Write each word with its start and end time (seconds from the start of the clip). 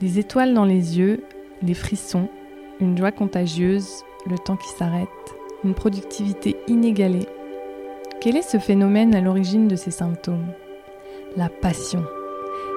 Des 0.00 0.18
étoiles 0.18 0.54
dans 0.54 0.64
les 0.64 0.98
yeux, 0.98 1.24
des 1.60 1.74
frissons, 1.74 2.30
une 2.80 2.96
joie 2.96 3.12
contagieuse, 3.12 4.02
le 4.26 4.38
temps 4.38 4.56
qui 4.56 4.68
s'arrête, 4.68 5.08
une 5.62 5.74
productivité 5.74 6.56
inégalée. 6.68 7.28
Quel 8.18 8.38
est 8.38 8.50
ce 8.50 8.56
phénomène 8.56 9.14
à 9.14 9.20
l'origine 9.20 9.68
de 9.68 9.76
ces 9.76 9.90
symptômes? 9.90 10.46
La 11.36 11.50
passion. 11.50 12.02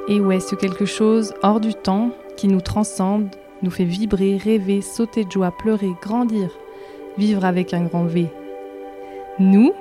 Et 0.09 0.19
ouais, 0.19 0.41
ce 0.41 0.55
quelque 0.55 0.83
chose 0.83 1.33
hors 1.43 1.61
du 1.61 1.73
temps 1.73 2.11
qui 2.35 2.49
nous 2.49 2.59
transcende, 2.59 3.29
nous 3.61 3.71
fait 3.71 3.85
vibrer, 3.85 4.35
rêver, 4.35 4.81
sauter 4.81 5.23
de 5.23 5.31
joie, 5.31 5.55
pleurer, 5.57 5.93
grandir, 6.01 6.49
vivre 7.17 7.45
avec 7.45 7.73
un 7.73 7.85
grand 7.85 8.03
V. 8.03 8.27
Nous, 9.39 9.71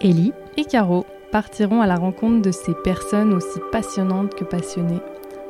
Ellie 0.00 0.32
et 0.56 0.64
Caro, 0.64 1.04
partirons 1.32 1.82
à 1.82 1.86
la 1.86 1.96
rencontre 1.96 2.40
de 2.40 2.50
ces 2.50 2.72
personnes 2.82 3.34
aussi 3.34 3.60
passionnantes 3.72 4.34
que 4.34 4.44
passionnées 4.44 5.02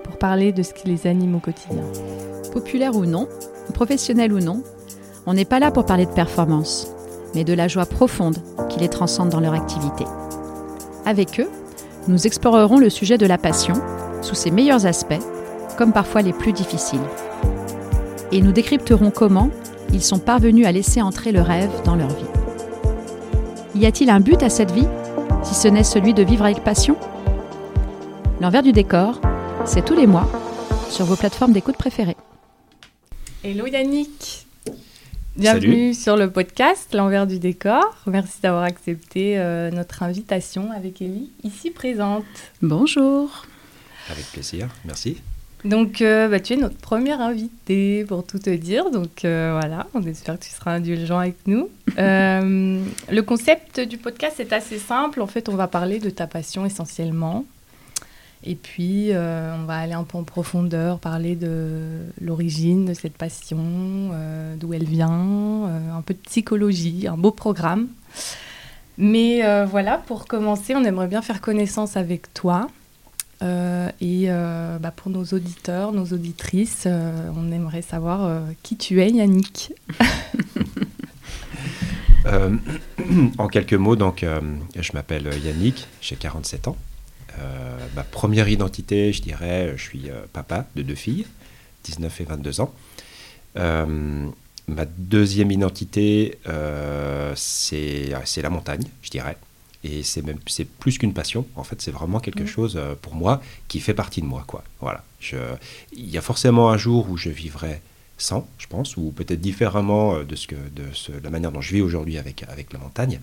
pour 0.08 0.16
parler 0.16 0.52
de 0.52 0.62
ce 0.62 0.72
qui 0.72 0.88
les 0.88 1.06
anime 1.06 1.34
au 1.34 1.38
quotidien. 1.38 1.82
Populaire 2.50 2.96
ou 2.96 3.04
non, 3.04 3.28
professionnel 3.74 4.32
ou 4.32 4.38
non, 4.38 4.62
on 5.26 5.34
n'est 5.34 5.44
pas 5.44 5.58
là 5.58 5.70
pour 5.70 5.84
parler 5.84 6.06
de 6.06 6.10
performance, 6.10 6.90
mais 7.34 7.44
de 7.44 7.52
la 7.52 7.68
joie 7.68 7.84
profonde 7.84 8.38
qui 8.70 8.80
les 8.80 8.88
transcende 8.88 9.28
dans 9.28 9.40
leur 9.40 9.52
activité. 9.52 10.06
Avec 11.04 11.38
eux, 11.38 11.50
nous 12.06 12.26
explorerons 12.26 12.78
le 12.78 12.88
sujet 12.88 13.18
de 13.18 13.26
la 13.26 13.36
passion 13.36 13.74
sous 14.22 14.34
ses 14.34 14.50
meilleurs 14.50 14.86
aspects, 14.86 15.20
comme 15.76 15.92
parfois 15.92 16.22
les 16.22 16.32
plus 16.32 16.54
difficiles. 16.54 16.98
Et 18.32 18.40
nous 18.40 18.52
décrypterons 18.52 19.10
comment 19.10 19.50
ils 19.92 20.02
sont 20.02 20.18
parvenus 20.18 20.66
à 20.66 20.72
laisser 20.72 21.02
entrer 21.02 21.32
le 21.32 21.42
rêve 21.42 21.70
dans 21.84 21.96
leur 21.96 22.08
vie. 22.08 22.14
Y 23.74 23.84
a-t-il 23.84 24.08
un 24.08 24.20
but 24.20 24.42
à 24.42 24.48
cette 24.48 24.70
vie, 24.70 24.88
si 25.42 25.54
ce 25.54 25.68
n'est 25.68 25.84
celui 25.84 26.14
de 26.14 26.22
vivre 26.22 26.46
avec 26.46 26.64
passion? 26.64 26.96
L'envers 28.40 28.62
du 28.62 28.72
décor, 28.72 29.20
c'est 29.68 29.84
tous 29.84 29.94
les 29.94 30.06
mois 30.06 30.26
sur 30.88 31.04
vos 31.04 31.14
plateformes 31.14 31.52
d'écoute 31.52 31.76
préférées. 31.76 32.16
Hello 33.44 33.66
Yannick 33.66 34.46
Bienvenue 35.36 35.92
sur 35.92 36.16
le 36.16 36.30
podcast 36.30 36.94
L'envers 36.94 37.26
du 37.26 37.38
décor. 37.38 37.98
Merci 38.06 38.40
d'avoir 38.42 38.62
accepté 38.62 39.38
euh, 39.38 39.70
notre 39.70 40.02
invitation 40.02 40.72
avec 40.72 41.02
Ellie, 41.02 41.30
ici 41.44 41.70
présente. 41.70 42.24
Bonjour. 42.62 43.46
Avec 44.10 44.24
plaisir, 44.32 44.68
merci. 44.86 45.18
Donc, 45.66 46.00
euh, 46.00 46.28
bah, 46.28 46.40
tu 46.40 46.54
es 46.54 46.56
notre 46.56 46.78
première 46.78 47.20
invitée 47.20 48.06
pour 48.08 48.24
tout 48.24 48.38
te 48.38 48.50
dire. 48.50 48.90
Donc, 48.90 49.26
euh, 49.26 49.58
voilà, 49.60 49.86
on 49.92 50.02
espère 50.04 50.38
que 50.38 50.44
tu 50.44 50.50
seras 50.50 50.72
indulgent 50.72 51.18
avec 51.18 51.36
nous. 51.46 51.68
le 51.98 53.20
concept 53.20 53.80
du 53.80 53.98
podcast 53.98 54.40
est 54.40 54.54
assez 54.54 54.78
simple. 54.78 55.20
En 55.20 55.26
fait, 55.26 55.50
on 55.50 55.56
va 55.56 55.68
parler 55.68 55.98
de 55.98 56.08
ta 56.08 56.26
passion 56.26 56.64
essentiellement. 56.64 57.44
Et 58.44 58.54
puis, 58.54 59.12
euh, 59.12 59.54
on 59.56 59.64
va 59.64 59.78
aller 59.78 59.94
un 59.94 60.04
peu 60.04 60.16
en 60.16 60.22
profondeur, 60.22 61.00
parler 61.00 61.34
de 61.34 62.06
l'origine 62.20 62.84
de 62.84 62.94
cette 62.94 63.16
passion, 63.16 63.58
euh, 63.60 64.54
d'où 64.56 64.72
elle 64.72 64.84
vient, 64.84 65.66
euh, 65.66 65.92
un 65.92 66.02
peu 66.02 66.14
de 66.14 66.20
psychologie, 66.20 67.08
un 67.08 67.16
beau 67.16 67.32
programme. 67.32 67.88
Mais 68.96 69.42
voilà, 69.66 69.98
pour 69.98 70.26
commencer, 70.26 70.74
on 70.74 70.82
aimerait 70.82 71.06
bien 71.06 71.22
faire 71.22 71.40
connaissance 71.40 71.96
avec 71.96 72.34
toi. 72.34 72.66
et 73.42 74.28
bah, 74.28 74.92
pour 74.96 75.12
nos 75.12 75.22
auditeurs, 75.24 75.92
nos 75.92 76.06
auditrices, 76.06 76.88
on 77.36 77.52
aimerait 77.52 77.82
savoir 77.82 78.42
qui 78.64 78.76
tu 78.76 79.00
es, 79.00 79.10
Yannick. 79.10 79.72
en 83.38 83.46
quelques 83.46 83.74
mots, 83.74 83.94
donc, 83.94 84.26
je 84.76 84.92
m'appelle 84.94 85.30
Yannick, 85.44 85.86
j'ai 86.00 86.16
47 86.16 86.66
ans. 86.66 86.76
Euh, 87.98 88.02
ma 88.02 88.04
première 88.04 88.48
identité, 88.48 89.12
je 89.12 89.22
dirais, 89.22 89.74
je 89.76 89.82
suis 89.82 90.10
euh, 90.10 90.26
papa 90.32 90.66
de 90.76 90.82
deux 90.82 90.94
filles, 90.94 91.26
19 91.84 92.20
et 92.20 92.24
22 92.24 92.60
ans. 92.60 92.74
Euh, 93.56 94.26
ma 94.66 94.84
deuxième 94.84 95.50
identité, 95.50 96.38
c'est 97.34 98.42
la 98.42 98.50
montagne, 98.50 98.84
je 99.02 99.10
dirais. 99.10 99.36
Et 99.84 100.02
c'est 100.02 100.22
même 100.22 100.38
c'est 100.48 100.64
plus 100.64 100.98
qu'une 100.98 101.14
passion. 101.14 101.46
En 101.54 101.62
fait, 101.62 101.80
c'est 101.80 101.92
vraiment 101.92 102.18
quelque 102.18 102.42
mmh. 102.42 102.48
chose 102.48 102.80
pour 103.00 103.14
moi 103.14 103.40
qui 103.68 103.78
fait 103.80 103.94
partie 103.94 104.20
de 104.20 104.26
moi, 104.26 104.44
quoi. 104.46 104.64
Voilà. 104.80 105.04
Il 105.92 106.10
y 106.10 106.18
a 106.18 106.20
forcément 106.20 106.70
un 106.70 106.76
jour 106.76 107.08
où 107.08 107.16
je 107.16 107.30
vivrai 107.30 107.80
sans, 108.18 108.48
je 108.58 108.66
pense, 108.66 108.96
ou 108.96 109.12
peut-être 109.12 109.40
différemment 109.40 110.24
de 110.24 110.34
ce 110.34 110.48
que 110.48 110.56
de 110.56 110.92
ce, 110.92 111.12
la 111.12 111.30
manière 111.30 111.52
dont 111.52 111.60
je 111.60 111.74
vis 111.74 111.80
aujourd'hui 111.80 112.18
avec 112.18 112.42
avec 112.48 112.72
la 112.72 112.80
montagne. 112.80 113.20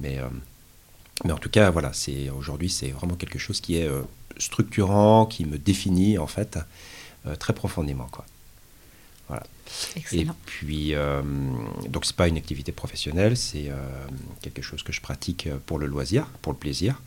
Mais 0.00 0.18
mais 1.24 1.32
en 1.32 1.38
tout 1.38 1.50
cas, 1.50 1.70
voilà, 1.70 1.92
c'est 1.92 2.30
aujourd'hui, 2.30 2.70
c'est 2.70 2.90
vraiment 2.90 3.14
quelque 3.14 3.38
chose 3.38 3.60
qui 3.60 3.76
est 3.76 3.86
euh, 3.86 4.02
structurant, 4.38 5.26
qui 5.26 5.44
me 5.44 5.58
définit 5.58 6.18
en 6.18 6.26
fait 6.26 6.58
euh, 7.26 7.36
très 7.36 7.52
profondément, 7.52 8.08
quoi. 8.10 8.24
Voilà. 9.28 9.44
Et 10.12 10.26
puis, 10.46 10.94
euh, 10.94 11.22
donc 11.88 12.04
c'est 12.04 12.16
pas 12.16 12.26
une 12.26 12.36
activité 12.36 12.72
professionnelle, 12.72 13.36
c'est 13.36 13.68
euh, 13.68 13.76
quelque 14.42 14.62
chose 14.62 14.82
que 14.82 14.92
je 14.92 15.00
pratique 15.00 15.48
pour 15.66 15.78
le 15.78 15.86
loisir, 15.86 16.26
pour 16.42 16.52
le 16.52 16.58
plaisir. 16.58 17.00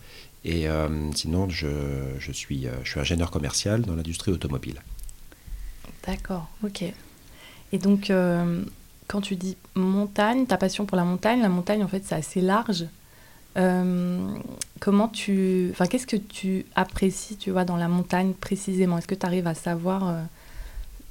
Et 0.46 0.68
sinon, 1.16 1.48
je, 1.48 1.70
je, 2.20 2.32
suis, 2.34 2.68
je 2.84 2.90
suis 2.90 3.00
ingénieur 3.00 3.32
commercial 3.32 3.82
dans 3.84 3.96
l'industrie 3.96 4.34
automobile. 4.34 4.82
D'accord, 6.06 6.50
ok. 6.66 6.84
Et 7.72 7.78
donc, 7.78 8.12
quand 9.08 9.22
tu 9.22 9.38
dis 9.38 9.56
montagne, 9.74 10.46
ta 10.46 10.58
passion 10.58 10.86
pour 10.86 10.98
la 10.98 11.06
montagne, 11.06 11.42
la 11.42 11.48
montagne, 11.48 11.82
en 11.82 11.88
fait, 11.88 12.04
c'est 12.06 12.16
assez 12.16 12.42
large. 12.42 12.88
Euh, 13.58 14.36
comment 14.80 15.08
tu, 15.08 15.70
enfin, 15.72 15.86
qu'est-ce 15.86 16.08
que 16.08 16.18
tu 16.18 16.66
apprécies, 16.76 17.38
tu 17.38 17.52
vois, 17.52 17.66
dans 17.66 17.78
la 17.78 17.88
montagne 17.88 18.34
précisément? 18.34 18.98
Est-ce 18.98 19.08
que 19.08 19.16
tu 19.16 19.26
arrives 19.26 19.48
à 19.48 19.54
savoir 19.54 20.08
euh, 20.08 20.22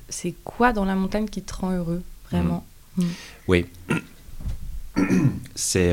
c'est 0.08 0.34
quoi 0.44 0.72
dans 0.72 0.84
la 0.84 0.94
montagne 0.94 1.26
qui 1.26 1.42
te 1.42 1.54
rend 1.54 1.72
heureux, 1.72 2.02
vraiment? 2.30 2.64
Mmh. 2.96 3.04
Mmh. 3.04 3.08
Oui. 3.48 3.66
c'est 5.54 5.92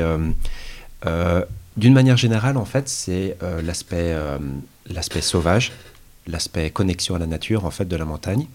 euh, 1.06 1.44
d'une 1.76 1.94
manière 1.94 2.16
générale, 2.16 2.56
en 2.56 2.64
fait, 2.64 2.88
c'est 2.88 3.36
l'aspect 3.62 4.14
l'aspect 4.86 5.20
sauvage, 5.20 5.72
l'aspect 6.26 6.70
connexion 6.70 7.14
à 7.14 7.18
la 7.18 7.26
nature, 7.26 7.64
en 7.64 7.70
fait, 7.70 7.86
de 7.86 7.96
la 7.96 8.04
montagne. 8.04 8.46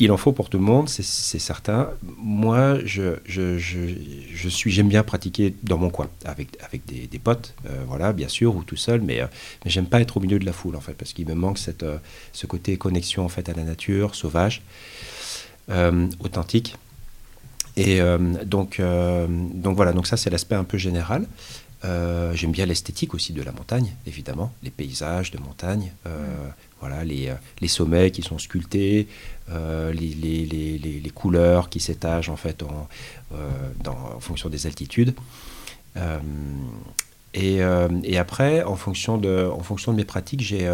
Il 0.00 0.10
en 0.10 0.16
faut 0.16 0.32
pour 0.32 0.50
tout 0.50 0.58
le 0.58 0.64
monde, 0.64 0.88
c'est 0.88 1.02
certain. 1.38 1.90
Moi, 2.16 2.78
je, 2.84 3.18
je, 3.24 3.58
je, 3.58 4.48
suis, 4.48 4.72
j'aime 4.72 4.88
bien 4.88 5.04
pratiquer 5.04 5.54
dans 5.62 5.78
mon 5.78 5.88
coin, 5.88 6.08
avec, 6.24 6.48
avec 6.64 6.84
des, 6.84 7.18
potes, 7.20 7.54
euh, 7.66 7.84
voilà, 7.86 8.12
bien 8.12 8.26
sûr, 8.26 8.56
ou 8.56 8.64
tout 8.64 8.76
seul, 8.76 9.00
mais, 9.00 9.20
euh, 9.20 9.26
mais 9.64 9.70
j'aime 9.70 9.86
pas 9.86 10.00
être 10.00 10.16
au 10.16 10.20
milieu 10.20 10.40
de 10.40 10.44
la 10.44 10.52
foule, 10.52 10.74
en 10.74 10.80
fait, 10.80 10.94
parce 10.94 11.12
qu'il 11.12 11.28
me 11.28 11.34
manque 11.34 11.58
cette, 11.58 11.84
euh, 11.84 11.98
ce 12.32 12.46
côté 12.46 12.76
connexion, 12.76 13.24
en 13.24 13.28
fait, 13.28 13.48
à 13.48 13.52
la 13.52 13.62
nature, 13.62 14.16
sauvage, 14.16 14.62
authentique. 16.18 16.76
Et 17.76 18.00
donc, 18.44 18.80
donc 18.80 19.76
voilà, 19.76 19.92
donc 19.92 20.08
ça, 20.08 20.16
c'est 20.16 20.30
l'aspect 20.30 20.56
un 20.56 20.64
peu 20.64 20.78
général. 20.78 21.26
J'aime 21.82 22.52
bien 22.52 22.66
l'esthétique 22.66 23.14
aussi 23.14 23.32
de 23.32 23.42
la 23.42 23.52
montagne, 23.52 23.94
évidemment, 24.06 24.52
les 24.62 24.70
paysages 24.70 25.30
de 25.30 25.38
montagne, 25.38 25.92
voilà, 26.80 27.04
les, 27.04 27.32
les, 27.60 27.68
sommets 27.68 28.10
qui 28.10 28.22
sont 28.22 28.38
sculptés, 28.38 29.08
euh, 29.50 29.92
les, 29.92 30.08
les, 30.14 30.78
les, 30.78 31.10
couleurs 31.10 31.70
qui 31.70 31.80
s'étagent 31.80 32.28
en 32.28 32.36
fait 32.36 32.62
en, 32.62 32.86
euh, 33.32 33.72
en 33.86 34.20
fonction 34.20 34.48
des 34.48 34.66
altitudes. 34.66 35.14
Euh, 35.96 36.18
et, 37.34 37.60
et, 38.04 38.18
après, 38.18 38.62
en 38.62 38.76
fonction 38.76 39.18
de, 39.18 39.50
en 39.52 39.62
fonction 39.62 39.92
de 39.92 39.96
mes 39.96 40.04
pratiques, 40.04 40.40
j'ai 40.40 40.70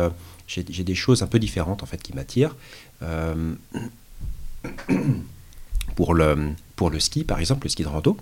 j'ai 0.47 0.85
des 0.85 0.95
choses 0.95 1.23
un 1.23 1.27
peu 1.27 1.39
différentes 1.39 1.83
en 1.83 1.87
fait 1.87 2.03
qui 2.03 2.13
m'attirent. 2.15 2.55
pour, 5.97 6.15
le, 6.15 6.53
pour 6.77 6.91
le 6.91 7.01
ski, 7.01 7.25
par 7.25 7.39
exemple, 7.39 7.67
le 7.67 7.71
ski 7.71 7.83
de 7.83 7.89
rando, 7.89 8.17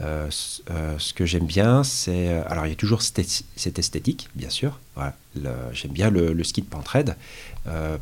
ce 0.00 1.12
que 1.12 1.26
j'aime 1.26 1.46
bien, 1.46 1.84
c'est. 1.84 2.28
Alors, 2.46 2.66
il 2.66 2.70
y 2.70 2.72
a 2.72 2.76
toujours 2.76 3.02
cette 3.02 3.78
esthétique, 3.78 4.28
bien 4.34 4.50
sûr. 4.50 4.78
Voilà. 4.94 5.14
J'aime 5.72 5.92
bien 5.92 6.10
le, 6.10 6.42
ski 6.44 6.62
de 6.62 6.66
pentraide 6.66 7.16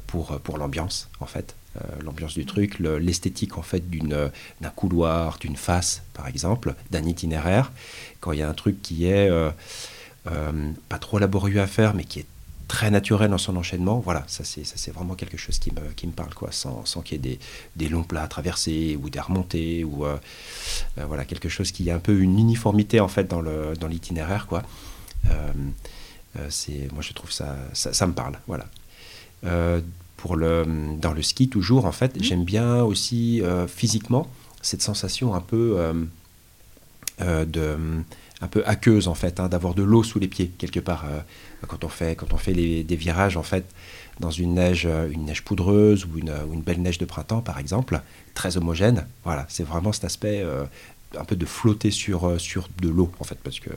pour, 0.07 0.39
pour 0.41 0.59
l'ambiance, 0.59 1.09
en 1.21 1.27
fait. 1.27 1.55
Euh, 1.77 2.03
l'ambiance 2.03 2.35
du 2.35 2.47
truc, 2.47 2.79
l'esthétique 2.79 3.59
en 3.59 3.63
fait 3.63 3.83
d'un 3.91 4.71
couloir, 4.71 5.39
d'une 5.39 5.57
face 5.57 6.03
par 6.15 6.27
exemple, 6.27 6.75
d'un 6.91 7.05
itinéraire. 7.05 7.73
Quand 8.21 8.33
il 8.33 8.39
y 8.39 8.43
a 8.43 8.49
un 8.49 8.55
truc 8.55 8.81
qui 8.83 9.07
est 9.07 9.29
euh, 9.29 9.51
euh, 10.31 10.71
pas 10.89 10.99
trop 10.99 11.19
laborieux 11.19 11.61
à 11.61 11.67
faire, 11.67 11.95
mais 11.95 12.05
qui 12.05 12.21
est 12.21 12.27
très 12.69 12.91
naturel 12.91 13.31
dans 13.31 13.39
son 13.39 13.57
enchaînement, 13.57 13.99
voilà, 13.99 14.25
ça 14.29 14.45
c'est 14.45 14.65
ça 14.65 14.75
c'est 14.77 14.93
vraiment 14.93 15.15
quelque 15.15 15.37
chose 15.37 15.59
qui 15.59 15.73
me, 15.73 15.81
qui 15.97 16.07
me 16.07 16.13
parle 16.13 16.35
quoi, 16.35 16.53
sans, 16.53 16.85
sans 16.85 17.01
qu'il 17.01 17.17
y 17.17 17.19
ait 17.19 17.31
des, 17.31 17.39
des, 17.77 17.89
longs 17.89 18.05
plats 18.05 18.23
à 18.23 18.29
traverser 18.29 18.99
ou 19.03 19.11
des 19.11 19.21
remontées 19.21 19.85
ou 19.85 20.05
voilà 20.97 21.25
quelque 21.25 21.49
chose 21.49 21.73
qui 21.73 21.91
a 21.91 21.95
un 21.97 21.99
peu 21.99 22.21
une 22.21 22.39
uniformité 22.39 23.01
en 23.01 23.09
fait 23.09 23.27
dans 23.27 23.41
le 23.41 23.75
dans 23.81 23.89
l'itinéraire 23.89 24.47
quoi. 24.47 24.63
c'est 26.51 26.93
moi 26.93 27.03
je 27.03 27.13
trouve 27.15 27.33
ça, 27.33 27.57
ça, 27.73 27.93
ça 27.93 28.07
me 28.07 28.13
parle 28.13 28.39
voilà 28.47 28.67
pour 30.19 30.37
le, 30.37 30.67
dans 31.01 31.13
le 31.13 31.23
ski 31.23 31.49
toujours, 31.49 31.87
en 31.87 31.93
fait, 31.93 32.17
mmh. 32.17 32.23
j'aime 32.23 32.45
bien 32.45 32.83
aussi 32.83 33.41
euh, 33.41 33.67
physiquement 33.67 34.29
cette 34.61 34.83
sensation 34.83 35.35
un 35.35 35.41
peu 35.41 35.77
euh, 35.79 35.95
euh, 37.23 37.45
de 37.47 37.79
un 38.41 38.49
peu 38.49 38.63
aqueuse 38.67 39.09
en 39.09 39.15
fait, 39.15 39.41
hein, 39.41 39.49
d'avoir 39.49 39.75
de 39.75 39.83
l'eau 39.83 40.03
sous 40.03 40.19
les 40.19 40.29
pieds 40.29 40.49
quelque 40.59 40.81
part 40.81 41.07
quand 41.67 41.85
on 41.85 41.89
fait 41.89 42.17
quand 42.17 42.33
on 42.33 42.37
fait 42.37 42.55
des 42.55 42.97
virages 42.97 43.37
en 43.37 43.43
fait 43.43 43.65
dans 44.21 44.31
une 44.31 44.55
neige 44.55 44.87
une 45.11 45.25
neige 45.25 45.43
poudreuse 45.43 46.05
ou 46.05 46.19
une, 46.19 46.33
une, 46.53 46.63
belle 46.63 46.81
neige 46.81 46.99
de 46.99 47.05
printemps 47.05 47.41
par 47.41 47.59
exemple, 47.59 48.01
très 48.35 48.57
homogène. 48.57 49.07
Voilà, 49.25 49.47
c'est 49.49 49.65
vraiment 49.65 49.93
cet 49.93 50.05
aspect 50.05 50.45
un 51.19 51.25
peu 51.25 51.37
de 51.37 51.47
flotter 51.47 51.91
sur, 51.91 52.41
sur 52.41 52.69
de 52.81 52.89
l'eau 52.89 53.11
en 53.19 53.25
fait 53.25 53.39
parce 53.43 53.59
que 53.61 53.71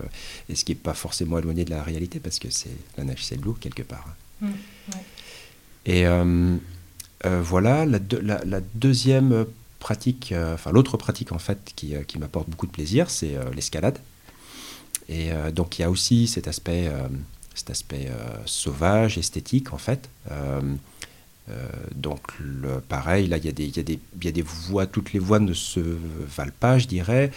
et 0.50 0.56
ce 0.56 0.64
qui 0.64 0.74
n'est 0.74 0.78
pas 0.78 0.94
forcément 0.94 1.40
éloigné 1.40 1.66
de 1.66 1.72
la 1.72 1.82
réalité 1.82 2.20
parce 2.20 2.38
que 2.38 2.50
c'est 2.50 2.76
la 2.98 3.04
neige 3.04 3.24
c'est 3.24 3.40
de 3.40 3.46
l'eau 3.46 3.58
quelque 3.60 3.84
part. 3.84 4.16
Mmh, 4.42 4.50
et 5.86 6.06
voilà 7.26 7.86
la, 7.86 8.00
la, 8.46 8.62
deuxième 8.76 9.46
pratique, 9.82 10.32
euh, 10.32 10.54
enfin 10.54 10.72
l'autre 10.72 10.96
pratique 10.96 11.34
en 11.34 11.40
fait 11.40 11.74
qui, 11.76 11.94
euh, 11.96 12.04
qui 12.04 12.18
m'apporte 12.18 12.50
beaucoup 12.50 12.68
de 12.68 12.72
plaisir, 12.72 13.10
c'est 13.10 13.36
euh, 13.36 13.44
l'escalade. 13.54 13.98
Et 15.12 15.30
donc 15.54 15.78
il 15.78 15.82
y 15.82 15.86
a 15.86 15.90
aussi 15.90 16.26
cet 16.26 16.48
aspect, 16.48 16.90
cet 17.54 17.70
aspect 17.70 18.10
sauvage, 18.46 19.18
esthétique 19.18 19.74
en 19.74 19.78
fait. 19.78 20.10
donc 21.94 22.22
pareil, 22.88 23.28
là 23.28 23.38
il 23.38 23.44
y, 23.44 23.50
a 23.50 23.52
des, 23.52 23.66
y, 23.66 23.80
a 23.80 23.84
des, 23.84 24.00
y 24.24 24.28
a 24.30 24.32
des 24.32 24.42
voies, 24.42 24.86
toutes 24.86 25.12
les 25.12 25.20
voies 25.20 25.40
ne 25.40 25.54
se 25.54 25.82
valent 25.82 26.54
pas, 26.58 26.80
je 26.80 26.88
dirais. 26.88 27.30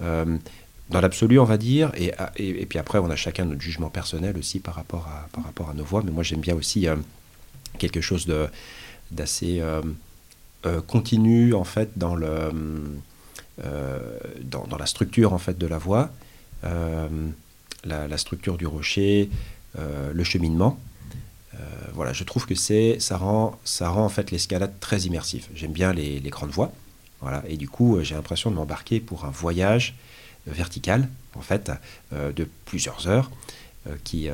dans 0.00 1.00
l'absolu, 1.00 1.38
on 1.38 1.44
va 1.44 1.56
dire, 1.56 1.92
et, 1.96 2.12
et, 2.36 2.66
puis 2.66 2.80
après, 2.80 2.98
on 2.98 3.08
a 3.10 3.16
chacun 3.16 3.44
notre 3.44 3.60
jugement 3.60 3.90
personnel 3.90 4.36
aussi 4.36 4.58
par 4.58 4.74
rapport 4.74 5.06
à, 5.06 5.28
par 5.30 5.44
rapport 5.44 5.70
à 5.70 5.74
nos 5.74 5.84
voix. 5.84 6.02
Mais 6.04 6.10
moi, 6.10 6.24
j'aime 6.24 6.40
bien 6.40 6.56
aussi 6.56 6.88
quelque 7.78 8.00
chose 8.00 8.26
d'assez 9.12 9.62
euh, 10.66 10.82
continue 10.82 11.54
en 11.54 11.64
fait 11.64 11.96
dans, 11.96 12.14
le, 12.14 12.50
euh, 13.64 14.18
dans, 14.42 14.66
dans, 14.66 14.76
la 14.76 14.84
structure 14.84 15.32
en 15.32 15.38
fait 15.38 15.56
de 15.56 15.66
la 15.66 15.78
voie, 15.78 16.10
euh, 16.64 17.08
la, 17.84 18.18
structure 18.18 18.56
du 18.56 18.66
rocher, 18.66 19.30
le 19.78 20.24
cheminement. 20.24 20.78
voilà, 21.94 22.12
je 22.12 22.24
trouve 22.24 22.46
que 22.46 22.54
c'est 22.54 22.98
ça 23.00 23.16
rend 23.16 23.58
ça 23.64 23.88
rend 23.88 24.04
en 24.04 24.08
fait 24.08 24.30
l'escalade 24.30 24.72
très 24.80 25.00
immersive. 25.02 25.46
J'aime 25.54 25.72
bien 25.72 25.92
les, 25.92 26.20
grandes 26.30 26.50
voies, 26.50 26.72
voilà, 27.20 27.42
et 27.48 27.56
du 27.56 27.68
coup 27.68 27.98
j'ai 28.02 28.14
l'impression 28.14 28.50
de 28.50 28.56
m'embarquer 28.56 29.00
pour 29.00 29.24
un 29.24 29.30
voyage 29.30 29.94
vertical 30.46 31.08
en 31.34 31.40
fait 31.42 31.70
de 32.12 32.48
plusieurs 32.64 33.08
heures 33.08 33.30
qui 34.04 34.28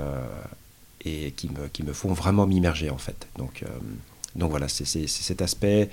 et 1.04 1.32
qui 1.32 1.48
me, 1.50 1.68
qui 1.68 1.82
me 1.82 1.92
font 1.92 2.12
vraiment 2.12 2.46
m'immerger 2.46 2.90
en 2.90 2.98
fait. 2.98 3.28
Donc 3.38 3.62
donc 4.36 4.50
voilà, 4.50 4.68
c'est 4.68 5.06
cet 5.06 5.42
aspect, 5.42 5.88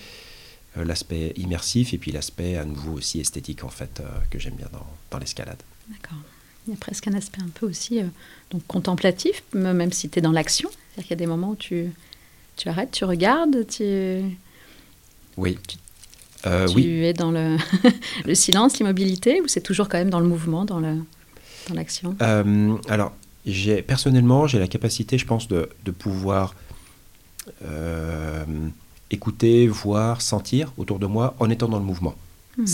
euh, 0.78 0.84
l'aspect 0.84 1.34
immersif 1.38 1.94
et 1.94 1.98
puis 1.98 2.12
l'aspect 2.12 2.58
à 2.58 2.66
nouveau 2.66 2.94
aussi 2.94 3.20
esthétique 3.20 3.64
en 3.64 3.70
fait 3.70 4.00
euh, 4.00 4.04
que 4.30 4.38
j'aime 4.38 4.56
bien 4.56 4.70
dans 5.10 5.18
l'escalade. 5.18 5.62
D'accord. 5.90 6.18
Il 6.68 6.72
y 6.72 6.74
a 6.74 6.78
presque 6.78 7.08
un 7.08 7.14
aspect 7.14 7.42
un 7.42 7.50
peu 7.54 7.66
aussi 7.66 8.00
euh, 8.00 8.06
donc 8.52 8.66
contemplatif, 8.68 9.44
même 9.54 9.92
si 9.92 10.10
tu 10.10 10.20
es 10.20 10.22
dans 10.22 10.32
l'action. 10.32 10.70
C'est-à-dire 10.70 11.04
qu'il 11.04 11.12
y 11.12 11.14
a 11.14 11.18
des 11.18 11.28
moments 11.28 11.50
où 11.50 11.56
tu, 11.56 11.92
tu 12.56 12.70
arrêtes, 12.70 12.92
tu 12.92 13.06
regardes, 13.06 13.68
tu... 13.68 14.22
Oui. 15.36 15.58
Tu, 15.68 15.78
tu 16.74 17.06
es 17.06 17.14
dans 17.14 17.32
le, 17.32 17.58
le 18.26 18.36
silence, 18.36 18.80
l'immobilité, 18.80 19.42
ou 19.42 19.48
c'est 19.48 19.62
toujours 19.62 19.90
quand 19.90 19.98
même 19.98 20.10
dans 20.10 20.20
le 20.20 20.28
mouvement, 20.28 20.66
dans 20.66 20.80
l'action? 21.74 22.14
Dans 22.14 22.80
Alors, 22.88 23.14
personnellement, 23.88 24.48
j'ai 24.48 24.60
la 24.60 24.68
capacité, 24.68 25.18
je 25.18 25.26
pense, 25.26 25.48
de, 25.48 25.70
de 25.84 25.92
pouvoir 25.92 26.54
euh, 27.66 28.46
écouter, 29.10 29.68
voir, 29.68 30.22
sentir 30.22 30.72
autour 30.78 31.00
de 31.00 31.06
moi 31.06 31.36
en 31.40 31.50
étant 31.50 31.68
dans 31.68 31.80
le 31.80 31.86
mouvement. 31.86 32.16
Hmm. 32.58 32.66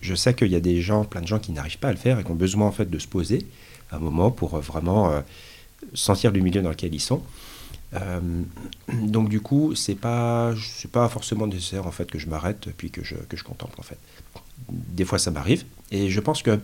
Je 0.00 0.14
sais 0.14 0.34
qu'il 0.34 0.48
y 0.48 0.56
a 0.56 0.60
des 0.60 0.80
gens, 0.80 1.04
plein 1.04 1.20
de 1.20 1.26
gens 1.26 1.38
qui 1.38 1.52
n'arrivent 1.52 1.78
pas 1.78 1.88
à 1.88 1.92
le 1.92 1.98
faire 1.98 2.18
et 2.18 2.24
qui 2.24 2.30
ont 2.30 2.36
besoin 2.36 2.66
en 2.66 2.72
fait 2.72 2.88
de 2.88 2.98
se 2.98 3.06
poser 3.06 3.46
un 3.92 3.98
moment 3.98 4.30
pour 4.30 4.54
euh, 4.54 4.60
vraiment 4.60 5.10
euh, 5.10 5.20
sentir 5.94 6.32
le 6.32 6.40
milieu 6.40 6.62
dans 6.62 6.70
lequel 6.70 6.94
ils 6.94 7.00
sont. 7.00 7.22
donc 8.90 9.28
du 9.28 9.40
coup, 9.40 9.74
c'est 9.74 9.96
pas, 9.96 10.54
c'est 10.62 10.90
pas 10.90 11.08
forcément 11.08 11.46
nécessaire 11.46 11.86
en 11.86 11.90
fait 11.90 12.08
que 12.08 12.18
je 12.18 12.28
m'arrête 12.28 12.68
puis 12.76 12.90
que 12.90 13.02
je, 13.02 13.16
que 13.16 13.36
je 13.36 13.42
contemple 13.42 13.74
en 13.78 13.82
fait. 13.82 13.98
Des 14.70 15.04
fois, 15.04 15.18
ça 15.18 15.30
m'arrive 15.30 15.64
et 15.90 16.08
je 16.08 16.20
pense 16.20 16.42
que 16.42 16.60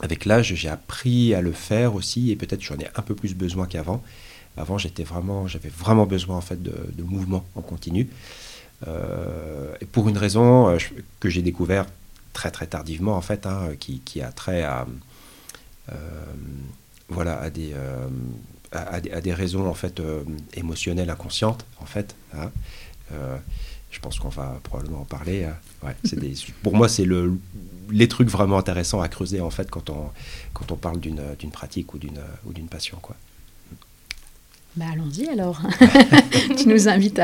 avec 0.00 0.24
l'âge, 0.24 0.54
j'ai 0.54 0.68
appris 0.68 1.34
à 1.34 1.40
le 1.40 1.52
faire 1.52 1.94
aussi 1.94 2.30
et 2.30 2.36
peut-être 2.36 2.62
j'en 2.62 2.76
ai 2.76 2.88
un 2.96 3.02
peu 3.02 3.14
plus 3.14 3.34
besoin 3.34 3.66
qu'avant. 3.66 4.02
Avant, 4.56 4.78
j'étais 4.78 5.04
vraiment, 5.04 5.46
j'avais 5.46 5.68
vraiment 5.68 6.06
besoin 6.06 6.36
en 6.36 6.40
fait 6.40 6.62
de, 6.62 7.02
mouvement 7.02 7.44
en 7.54 7.62
continu. 7.62 8.08
Euh, 8.86 9.74
pour 9.92 10.08
une 10.08 10.18
raison 10.18 10.68
euh, 10.68 10.78
que 11.20 11.28
j'ai 11.28 11.42
découvert 11.42 11.86
très 12.32 12.50
très 12.50 12.66
tardivement 12.66 13.16
en 13.16 13.20
fait, 13.20 13.46
hein, 13.46 13.70
qui, 13.78 14.00
qui, 14.00 14.22
a 14.22 14.32
trait 14.32 14.62
à 14.62 14.86
euh, 15.90 15.94
voilà 17.08 17.40
à 17.40 17.50
des, 17.50 17.74
à, 18.72 19.00
des, 19.00 19.34
raisons 19.34 19.68
en 19.68 19.74
fait 19.74 20.00
émotionnelles 20.54 21.10
inconscientes 21.10 21.64
en 21.80 21.86
fait. 21.86 22.14
Hein. 22.34 22.50
je 23.90 24.00
pense 24.00 24.18
qu'on 24.18 24.30
va 24.30 24.58
probablement 24.62 25.02
en 25.02 25.04
parler. 25.04 25.46
Ouais, 25.82 25.94
des, 26.04 26.34
pour 26.62 26.74
moi, 26.74 26.88
c'est 26.88 27.04
le, 27.04 27.38
les 27.90 28.08
trucs 28.08 28.28
vraiment 28.28 28.56
intéressants 28.56 29.02
à 29.02 29.08
creuser 29.08 29.40
en 29.40 29.50
fait 29.50 29.70
quand 29.70 29.90
on, 29.90 30.10
quand 30.54 30.72
on 30.72 30.76
parle 30.76 31.00
d'une 31.00 31.50
pratique 31.52 31.92
ou 31.92 31.98
d'une 31.98 32.68
passion. 32.68 32.98
Quoi. 33.02 33.16
Bah, 34.76 34.86
allons-y 34.90 35.28
alors. 35.28 35.60
tu 36.56 36.68
nous 36.68 36.88
invites 36.88 37.20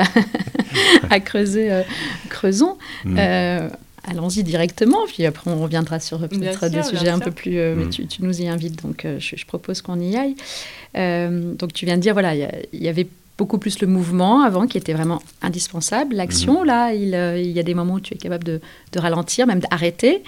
à, 1.10 1.20
creuser. 1.20 1.72
Euh, 1.72 1.82
creusons. 2.28 2.76
Mm. 3.04 3.16
Euh, 3.18 3.68
allons-y 4.10 4.42
directement, 4.42 4.98
puis 5.06 5.26
après 5.26 5.50
on 5.50 5.60
reviendra 5.60 6.00
sur 6.00 6.18
peut-être 6.28 6.68
des 6.68 6.82
sujets 6.82 7.10
un 7.10 7.18
peu 7.18 7.30
plus. 7.30 7.58
Euh, 7.58 7.74
mais 7.76 7.86
mm. 7.86 7.90
tu, 7.90 8.22
nous 8.22 8.40
y 8.40 8.48
invites, 8.48 8.82
donc 8.82 9.06
je, 9.18 9.44
propose 9.46 9.82
qu'on 9.82 10.00
y 10.00 10.16
aille. 10.16 10.34
donc 11.56 11.72
tu 11.72 11.86
viens 11.86 11.96
de 11.96 12.02
dire, 12.02 12.12
voilà, 12.12 12.34
il 12.34 12.82
y, 12.82 12.88
avait 12.88 13.06
beaucoup 13.36 13.58
plus 13.58 13.80
le 13.80 13.86
mouvement 13.86 14.42
avant 14.42 14.66
qui 14.66 14.76
était 14.76 14.92
vraiment 14.92 15.22
indispensable. 15.42 16.16
L'action, 16.16 16.64
mm. 16.64 16.66
là, 16.66 16.92
il, 16.92 17.50
y 17.50 17.60
a 17.60 17.62
des 17.62 17.74
moments 17.74 17.94
où 17.94 18.00
tu 18.00 18.14
es 18.14 18.18
capable 18.18 18.44
de, 18.44 18.60
ralentir, 18.96 19.46
même 19.46 19.60
d'arrêter. 19.60 20.22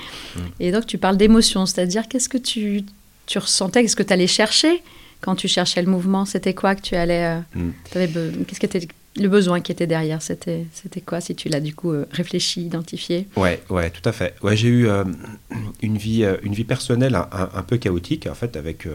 Et 0.61 0.71
donc 0.73 0.87
tu 0.87 0.97
parles 0.97 1.17
d'émotion, 1.17 1.67
c'est-à-dire 1.67 2.09
qu'est-ce 2.09 2.29
que 2.29 2.39
tu, 2.39 2.85
tu 3.27 3.39
ressentais, 3.39 3.83
qu'est-ce 3.83 3.97
que 3.97 4.03
tu 4.03 4.13
allais 4.13 4.27
chercher 4.27 4.83
quand 5.21 5.35
tu 5.35 5.49
cherchais 5.49 5.83
le 5.83 5.91
mouvement? 5.91 6.25
C'était 6.25 6.55
quoi 6.55 6.75
que 6.75 6.83
tu 6.83 6.95
allais. 6.95 7.25
Euh, 7.25 7.41
mm. 7.55 8.45
Qu'est-ce 8.47 8.61
qui 8.61 8.67
était 8.67 8.89
le 9.17 9.29
besoin 9.29 9.61
qui 9.61 9.73
était 9.73 9.87
derrière 9.87 10.23
C'était 10.23 10.67
c'était 10.73 11.01
quoi 11.01 11.21
si 11.21 11.35
tu 11.35 11.49
l'as 11.49 11.61
du 11.61 11.75
coup 11.75 11.93
euh, 11.93 12.07
réfléchi, 12.11 12.63
identifié? 12.63 13.27
Ouais, 13.37 13.63
ouais, 13.71 13.91
tout 13.91 14.07
à 14.09 14.13
fait. 14.13 14.35
Ouais, 14.43 14.57
j'ai 14.57 14.69
eu 14.69 14.89
euh, 14.89 15.05
une 15.83 15.99
vie 15.99 16.25
une 16.43 16.55
vie 16.55 16.65
personnelle 16.65 17.15
un, 17.15 17.63
peu 17.63 17.77
chaotique 17.77 18.27
en 18.27 18.35
fait 18.35 18.57
avec 18.57 18.87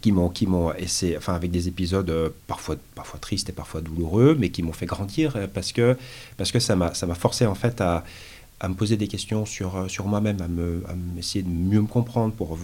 qui 0.00 0.12
m'ont 0.12 0.28
qui 0.28 0.46
m'ont 0.46 0.72
enfin 1.16 1.34
avec 1.34 1.50
des 1.50 1.68
épisodes 1.68 2.32
parfois 2.46 2.76
parfois 2.94 3.18
tristes 3.20 3.48
et 3.48 3.52
parfois 3.52 3.80
douloureux, 3.80 4.36
mais 4.38 4.50
qui 4.50 4.62
m'ont 4.62 4.72
fait 4.72 4.86
grandir 4.86 5.48
parce 5.54 5.72
que 5.72 5.96
parce 6.36 6.52
que 6.52 6.58
ça 6.58 6.76
m'a 6.76 6.92
ça 6.94 7.06
m'a 7.06 7.14
forcé 7.14 7.46
en 7.46 7.54
fait 7.54 7.80
à 7.80 8.04
à 8.60 8.68
me 8.68 8.74
poser 8.74 8.96
des 8.96 9.08
questions 9.08 9.44
sur, 9.44 9.90
sur 9.90 10.06
moi-même, 10.06 10.40
à, 10.40 10.48
me, 10.48 10.82
à 10.88 10.94
essayer 11.18 11.42
de 11.42 11.48
mieux 11.48 11.80
me 11.80 11.86
comprendre 11.86 12.32
pour 12.32 12.58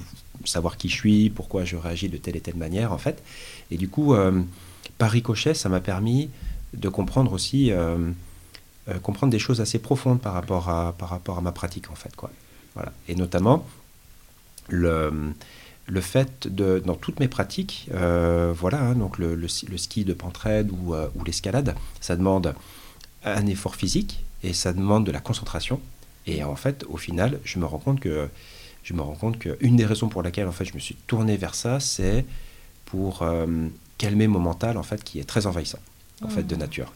savoir 0.44 0.76
qui 0.76 0.88
je 0.88 0.94
suis, 0.94 1.30
pourquoi 1.30 1.64
je 1.64 1.76
réagis 1.76 2.08
de 2.08 2.16
telle 2.16 2.36
et 2.36 2.40
telle 2.40 2.56
manière, 2.56 2.92
en 2.92 2.98
fait. 2.98 3.22
Et 3.70 3.76
du 3.76 3.88
coup, 3.88 4.14
euh, 4.14 4.40
par 5.00 5.10
ricochet, 5.10 5.54
ça 5.54 5.68
m'a 5.68 5.80
permis 5.80 6.30
de 6.74 6.88
comprendre 6.88 7.32
aussi, 7.32 7.72
euh, 7.72 7.96
euh, 8.88 8.98
comprendre 9.00 9.32
des 9.32 9.38
choses 9.38 9.60
assez 9.60 9.78
profondes 9.78 10.20
par 10.20 10.34
rapport 10.34 10.68
à, 10.68 10.92
par 10.92 11.08
rapport 11.08 11.38
à 11.38 11.40
ma 11.40 11.52
pratique, 11.52 11.90
en 11.90 11.94
fait, 11.94 12.14
quoi. 12.14 12.30
Voilà. 12.74 12.92
Et 13.08 13.16
notamment, 13.16 13.66
le, 14.68 15.32
le 15.86 16.00
fait 16.00 16.46
de, 16.46 16.82
dans 16.84 16.94
toutes 16.94 17.18
mes 17.18 17.28
pratiques, 17.28 17.88
voilà, 17.90 18.80
hein, 18.80 18.94
donc 18.94 19.18
le, 19.18 19.48
ski 19.48 20.04
de 20.04 20.12
pentraide 20.12 20.70
ou, 20.70 20.94
ou 20.94 21.24
l'escalade, 21.24 21.74
ça 22.00 22.14
demande 22.14 22.54
un 23.24 23.46
effort 23.46 23.74
physique 23.74 24.24
et 24.44 24.52
ça 24.52 24.72
demande 24.72 25.04
de 25.04 25.12
la 25.12 25.20
concentration. 25.20 25.80
Et 26.26 26.44
en 26.44 26.56
fait, 26.56 26.84
au 26.88 26.96
final, 26.96 27.40
je 27.44 27.58
me 27.58 27.64
rends 27.64 27.78
compte 27.78 27.98
que 27.98 28.28
je 28.82 28.94
me 28.94 29.02
rends 29.02 29.14
compte 29.14 29.38
qu'une 29.38 29.76
des 29.76 29.84
raisons 29.84 30.08
pour 30.08 30.22
laquelle 30.22 30.48
en 30.48 30.52
fait 30.52 30.64
je 30.64 30.74
me 30.74 30.78
suis 30.78 30.94
tourné 31.06 31.36
vers 31.36 31.54
ça, 31.54 31.80
c'est 31.80 32.24
pour 32.86 33.22
euh, 33.22 33.46
calmer 34.00 34.28
mon 34.28 34.40
mental 34.40 34.74
en 34.78 34.82
fait 34.82 35.04
qui 35.04 35.20
est 35.20 35.28
très 35.32 35.46
envahissant 35.46 35.82
en 36.22 36.28
fait 36.28 36.42
de 36.42 36.54
mmh. 36.54 36.58
nature. 36.58 36.92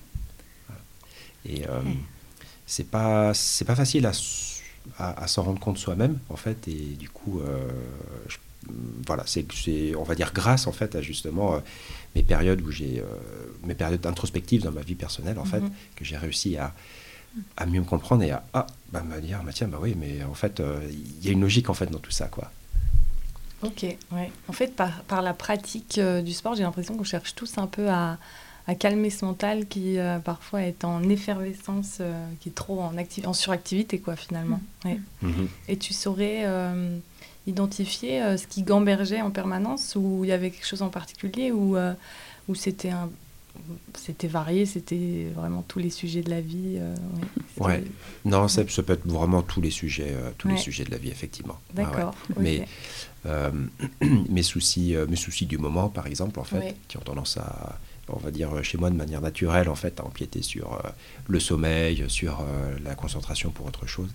Et 1.46 1.66
euh, 1.68 1.80
c'est 2.66 2.88
pas 2.90 3.34
c'est 3.34 3.66
pas 3.66 3.76
facile 3.76 4.06
à, 4.06 4.12
à, 5.23 5.26
s'en 5.26 5.42
rendre 5.42 5.61
compte 5.61 5.78
soi-même 5.78 6.18
en 6.30 6.37
fait 6.37 6.66
et 6.68 6.96
du 7.04 7.11
coup 7.11 7.40
euh, 7.40 7.68
voilà 9.06 9.25
c'est 9.26 9.44
on 9.96 10.04
va 10.04 10.14
dire 10.14 10.32
grâce 10.32 10.66
en 10.66 10.73
fait 10.73 10.94
à 10.94 11.02
justement 11.02 11.61
mes 12.14 12.23
périodes 12.23 12.62
où 12.62 12.70
j'ai 12.70 13.02
mes 13.64 13.75
périodes 13.75 14.06
introspectives 14.06 14.62
dans 14.62 14.73
ma 14.73 14.80
vie 14.80 14.94
personnelle 14.94 15.38
en 15.38 15.44
fait 15.44 15.61
mmh. 15.61 15.70
que 15.96 16.04
j'ai 16.06 16.16
réussi 16.16 16.56
à 16.56 16.73
à 17.56 17.66
mieux 17.66 17.80
me 17.80 17.84
comprendre 17.84 18.23
et 18.23 18.30
à 18.30 18.44
ah, 18.52 18.66
bah, 18.92 19.02
me 19.02 19.20
dire 19.20 19.42
bah, 19.44 19.52
tiens 19.52 19.68
bah 19.68 19.78
oui 19.80 19.96
mais 19.99 20.23
en 20.25 20.34
fait 20.34 20.61
euh, 20.61 20.80
il 20.90 21.25
y 21.25 21.28
a 21.28 21.32
une 21.32 21.40
logique 21.40 21.68
en 21.70 21.75
fait 21.75 21.87
dans 21.87 21.99
tout 21.99 22.11
ça 22.11 22.28
quoi. 22.28 22.50
Ok 23.64 23.83
ouais 24.12 24.30
en 24.49 24.52
fait 24.52 24.75
par, 24.75 25.02
par 25.02 25.23
la 25.23 25.33
pratique 25.33 25.99
euh, 25.99 26.23
du 26.23 26.33
sport 26.33 26.54
j'ai 26.54 26.62
l'impression 26.62 26.97
qu'on 26.97 27.04
cherche 27.04 27.35
tous 27.35 27.59
un 27.59 27.66
peu 27.66 27.88
à, 27.88 28.18
à 28.66 28.75
calmer 28.75 29.11
ce 29.11 29.25
mental 29.25 29.66
qui 29.66 29.99
euh, 29.99 30.18
parfois 30.18 30.62
est 30.62 30.85
en 30.85 31.02
effervescence 31.09 32.00
qui 32.40 32.50
est 32.50 32.54
trop 32.54 32.80
en, 32.80 32.92
en 33.25 33.33
suractivité 33.33 33.99
quoi 33.99 34.16
finalement. 34.16 34.61
Mm. 34.85 34.88
Ouais. 34.88 35.00
Mm-hmm. 35.25 35.47
Et 35.68 35.76
tu 35.76 35.94
saurais 35.94 36.44
identifier 37.47 38.23
euh, 38.23 38.37
ce 38.37 38.47
qui 38.47 38.62
gambergeait 38.62 39.21
en 39.21 39.30
permanence 39.30 39.97
ou 39.97 40.25
il 40.25 40.28
y 40.28 40.33
avait 40.33 40.50
quelque 40.50 40.66
chose 40.66 40.83
en 40.83 40.90
particulier 40.90 41.52
ou 41.52 41.76
ou 42.49 42.54
c'était 42.54 42.90
un 42.90 43.11
c'était 43.97 44.26
varié, 44.26 44.66
c'était 44.66 45.28
vraiment 45.33 45.62
tous 45.62 45.78
les 45.78 45.88
sujets 45.88 46.23
de 46.23 46.30
la 46.30 46.40
vie. 46.40 46.80
ouais. 47.59 47.85
Non, 48.25 48.49
ça, 48.49 48.68
ça, 48.68 48.83
peut 48.83 48.94
être 48.94 49.06
vraiment 49.06 49.42
tous 49.42 49.61
les 49.61 49.71
sujets, 49.71 50.12
tous 50.38 50.49
les 50.49 50.56
sujets 50.56 50.83
de 50.83 50.90
la 50.90 50.99
vie, 50.99 51.11
effectivement. 51.11 51.61
D'accord. 51.73 52.16
Mais 52.37 52.66
mes 54.28 54.43
soucis, 54.43 54.95
mes 55.09 55.16
soucis 55.16 55.47
du 55.47 55.59
moment, 55.59 55.88
par 55.88 56.07
exemple, 56.07 56.40
en 56.40 56.45
fait, 56.45 56.76
qui 56.88 56.97
ont 56.97 57.02
tendance 57.02 57.37
à, 57.38 57.78
on 58.09 58.19
va 58.19 58.31
dire 58.31 58.62
chez 58.62 58.78
moi 58.78 58.90
de 58.90 58.97
manière 58.97 59.21
naturelle 59.21 59.69
en 59.69 59.75
fait 59.75 60.00
à 60.00 60.04
empiéter 60.04 60.43
sur 60.43 60.75
euh, 60.75 60.90
le 61.28 61.40
sommeil, 61.40 62.04
sur 62.09 62.40
euh, 62.40 62.76
la 62.85 62.95
concentration 62.95 63.50
pour 63.50 63.66
autre 63.66 63.87
chose. 63.87 64.11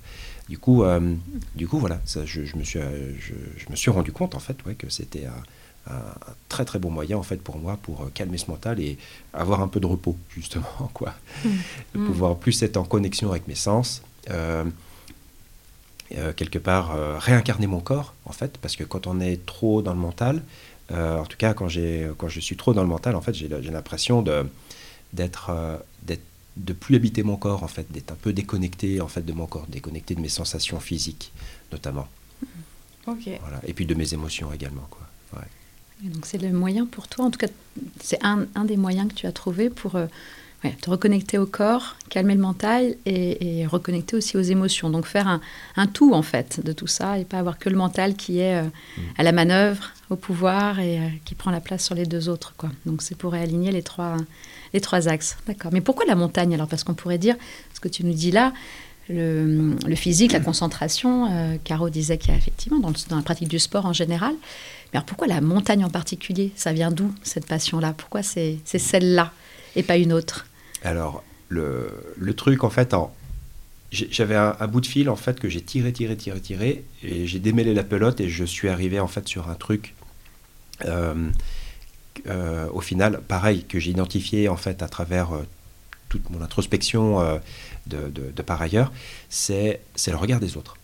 Du 0.47 0.57
coup, 0.57 0.83
euh, 0.83 1.15
du 1.55 1.67
coup 1.67 1.79
voilà, 1.79 2.01
ça, 2.05 2.25
je, 2.25 2.41
me 2.55 2.63
suis, 2.63 2.79
je, 2.79 3.69
me 3.69 3.75
suis 3.75 3.91
rendu 3.91 4.11
compte 4.11 4.35
en 4.35 4.39
fait 4.39 4.57
ouais, 4.65 4.75
que 4.75 4.89
c'était 4.89 5.25
un, 5.25 5.91
très 6.49 6.65
très 6.65 6.77
bon 6.77 6.91
moyen 6.91 7.17
en 7.17 7.23
fait 7.23 7.37
pour 7.37 7.57
moi 7.57 7.79
pour 7.81 8.11
calmer 8.13 8.37
ce 8.37 8.51
mental 8.51 8.79
et 8.79 8.99
avoir 9.33 9.61
un 9.61 9.67
peu 9.67 9.79
de 9.79 9.87
repos 9.87 10.15
justement 10.29 10.67
quoi, 10.93 11.15
mmh. 11.43 11.49
de 11.95 12.05
pouvoir 12.05 12.37
plus 12.37 12.61
être 12.61 12.77
en 12.77 12.83
connexion 12.83 13.31
avec 13.31 13.47
mes 13.47 13.55
sens. 13.55 14.03
Quelque 16.35 16.59
part 16.59 16.95
réincarner 17.19 17.67
mon 17.67 17.81
corps 17.81 18.13
en 18.25 18.31
fait 18.31 18.57
parce 18.57 18.75
que 18.75 18.83
quand 18.83 19.05
on 19.07 19.19
est 19.19 19.45
trop 19.45 19.81
dans 19.81 19.93
le 19.93 19.99
mental 19.99 20.41
euh, 20.91 21.17
en 21.17 21.25
tout 21.25 21.37
cas, 21.37 21.53
quand, 21.53 21.67
quand 22.17 22.29
je 22.29 22.39
suis 22.39 22.57
trop 22.57 22.73
dans 22.73 22.81
le 22.81 22.87
mental, 22.87 23.15
en 23.15 23.21
fait, 23.21 23.33
j'ai 23.33 23.47
l'impression 23.47 24.21
de 24.21 24.45
d'être 25.13 25.49
euh, 25.49 25.77
de 26.57 26.73
plus 26.73 26.95
habiter 26.95 27.23
mon 27.23 27.37
corps 27.37 27.63
en 27.63 27.67
fait 27.67 27.89
d'être 27.91 28.11
un 28.11 28.17
peu 28.21 28.33
déconnecté 28.33 28.99
en 28.99 29.07
fait 29.07 29.21
de 29.21 29.31
mon 29.31 29.47
corps 29.47 29.65
déconnecté 29.69 30.13
de 30.13 30.19
mes 30.19 30.29
sensations 30.29 30.79
physiques 30.79 31.31
notamment. 31.71 32.07
Ok. 33.07 33.29
Voilà. 33.41 33.61
et 33.65 33.73
puis 33.73 33.85
de 33.85 33.95
mes 33.95 34.13
émotions 34.13 34.51
également 34.51 34.85
quoi. 34.89 35.07
Donc 36.03 36.25
c'est 36.25 36.37
le 36.37 36.51
moyen 36.51 36.85
pour 36.85 37.07
toi 37.07 37.25
en 37.25 37.31
tout 37.31 37.39
cas 37.39 37.47
c'est 38.01 38.23
un, 38.25 38.45
un, 38.55 38.65
des 38.65 38.77
moyens 38.77 39.07
que 39.09 39.13
tu 39.13 39.25
as 39.25 39.31
trouvé 39.31 39.69
pour 39.69 39.97
te 40.81 40.89
reconnecter 40.89 41.37
au 41.37 41.45
corps, 41.45 41.95
calmer 42.09 42.35
le 42.35 42.41
mental 42.41 42.95
et, 43.05 43.65
reconnecter 43.67 44.15
aussi 44.15 44.37
aux 44.37 44.41
émotions. 44.41 44.89
Donc 44.89 45.05
faire 45.05 45.39
un, 45.75 45.87
tout 45.87 46.13
en 46.13 46.21
fait 46.21 46.63
de 46.63 46.73
tout 46.73 46.87
ça 46.87 47.17
et 47.17 47.25
pas 47.25 47.39
avoir 47.39 47.57
que 47.57 47.69
le 47.69 47.77
mental 47.77 48.15
qui 48.15 48.39
est 48.39 48.55
euh, 48.55 48.63
mm. 48.63 49.01
à 49.17 49.23
la 49.23 49.31
manœuvre, 49.31 49.91
au 50.09 50.15
pouvoir 50.15 50.79
et 50.79 50.99
euh, 50.99 51.07
qui 51.25 51.35
prend 51.35 51.51
la 51.51 51.61
place 51.61 51.85
sur 51.85 51.95
les 51.95 52.05
deux 52.05 52.29
autres. 52.29 52.53
Quoi. 52.57 52.71
Donc 52.85 53.01
c'est 53.01 53.15
pour 53.15 53.31
réaligner 53.31 53.71
les 53.71 53.83
trois, 53.83 54.17
les 54.73 54.81
trois 54.81 55.07
axes. 55.07 55.37
D'accord. 55.47 55.71
Mais 55.71 55.81
pourquoi 55.81 56.05
la 56.05 56.15
montagne 56.15 56.53
alors? 56.53 56.67
Parce 56.67 56.83
qu'on 56.83 56.93
pourrait 56.93 57.17
dire, 57.17 57.35
ce 57.73 57.79
que 57.79 57.87
tu 57.87 58.05
nous 58.05 58.13
dis 58.13 58.31
là, 58.31 58.53
le, 59.07 59.95
physique, 59.95 60.33
la 60.33 60.39
concentration, 60.39 61.31
euh, 61.31 61.55
Caro 61.63 61.89
disait 61.89 62.17
qu'il 62.17 62.31
y 62.31 62.35
a 62.35 62.37
effectivement 62.37 62.79
dans, 62.79 62.91
dans, 63.09 63.15
la 63.15 63.23
pratique 63.23 63.47
du 63.47 63.57
sport 63.57 63.85
en 63.85 63.93
général. 63.93 64.33
Mais 64.91 64.97
alors 64.97 65.05
pourquoi 65.05 65.27
la 65.27 65.41
montagne 65.41 65.83
en 65.83 65.89
particulier? 65.89 66.51
Ça 66.55 66.73
vient 66.73 66.91
d'où 66.91 67.11
cette 67.23 67.47
passion-là? 67.47 67.93
Pourquoi 67.97 68.23
c'est 68.23 68.59
celle-là? 68.65 69.31
Et 69.75 69.83
pas 69.83 69.97
une 69.97 70.13
autre 70.13 70.45
alors, 70.83 71.23
le, 71.49 71.91
le, 72.17 72.33
truc, 72.33 72.63
en 72.63 72.69
fait, 72.69 72.95
j'avais 73.91 74.35
un, 74.35 74.67
bout 74.67 74.81
de 74.81 74.85
fil, 74.85 75.09
en 75.09 75.15
fait, 75.15 75.39
que 75.39 75.49
j'ai 75.49 75.61
tiré, 75.61 75.91
tiré, 75.91 76.15
tiré, 76.15 76.39
tiré, 76.39 76.83
et 77.03 77.27
j'ai 77.27 77.39
démêlé 77.39 77.73
la 77.73 77.83
pelote, 77.83 78.21
et 78.21 78.29
je 78.29 78.45
suis 78.45 78.69
arrivé, 78.69 78.99
en 78.99 79.07
fait, 79.07 79.27
sur 79.27 79.49
un 79.49 79.55
truc, 79.55 79.95
euh, 80.85 81.29
euh, 82.27 82.69
au 82.71 82.81
final, 82.81 83.21
pareil, 83.27 83.65
que 83.65 83.79
j'ai 83.79 83.91
identifié, 83.91 84.47
en 84.47 84.57
fait, 84.57 84.81
à 84.81 84.87
travers 84.87 85.33
euh, 85.33 85.45
toute 86.07 86.29
mon 86.29 86.41
introspection 86.41 87.39
de, 87.85 88.07
de, 88.07 88.41
par 88.41 88.61
ailleurs, 88.61 88.91
c'est 89.29 89.81
le 90.07 90.15
regard 90.15 90.39
des 90.39 90.57
autres, 90.57 90.77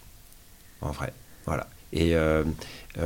en 0.82 0.92
vrai. 0.92 1.14
Voilà. 1.48 1.68
Et 1.94 2.14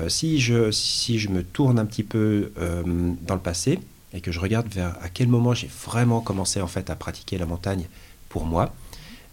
si, 0.10 0.42
je, 0.42 0.70
si 0.72 1.18
je 1.18 1.30
me 1.30 1.44
tourne 1.44 1.80
un 1.80 1.86
petit 1.86 2.04
peu 2.04 2.52
dans 2.58 3.36
le 3.36 3.40
passé, 3.40 3.80
et 4.14 4.22
que 4.22 4.32
je 4.32 4.40
regarde 4.40 4.68
vers 4.68 4.96
à 5.02 5.10
quel 5.10 5.28
moment 5.28 5.54
j'ai 5.54 5.70
vraiment 5.86 6.22
commencé 6.22 6.62
en 6.62 6.68
fait 6.68 6.90
à 6.90 6.96
pratiquer 6.96 7.38
la 7.38 7.46
montagne 7.46 7.88
pour 8.30 8.46
moi, 8.46 8.74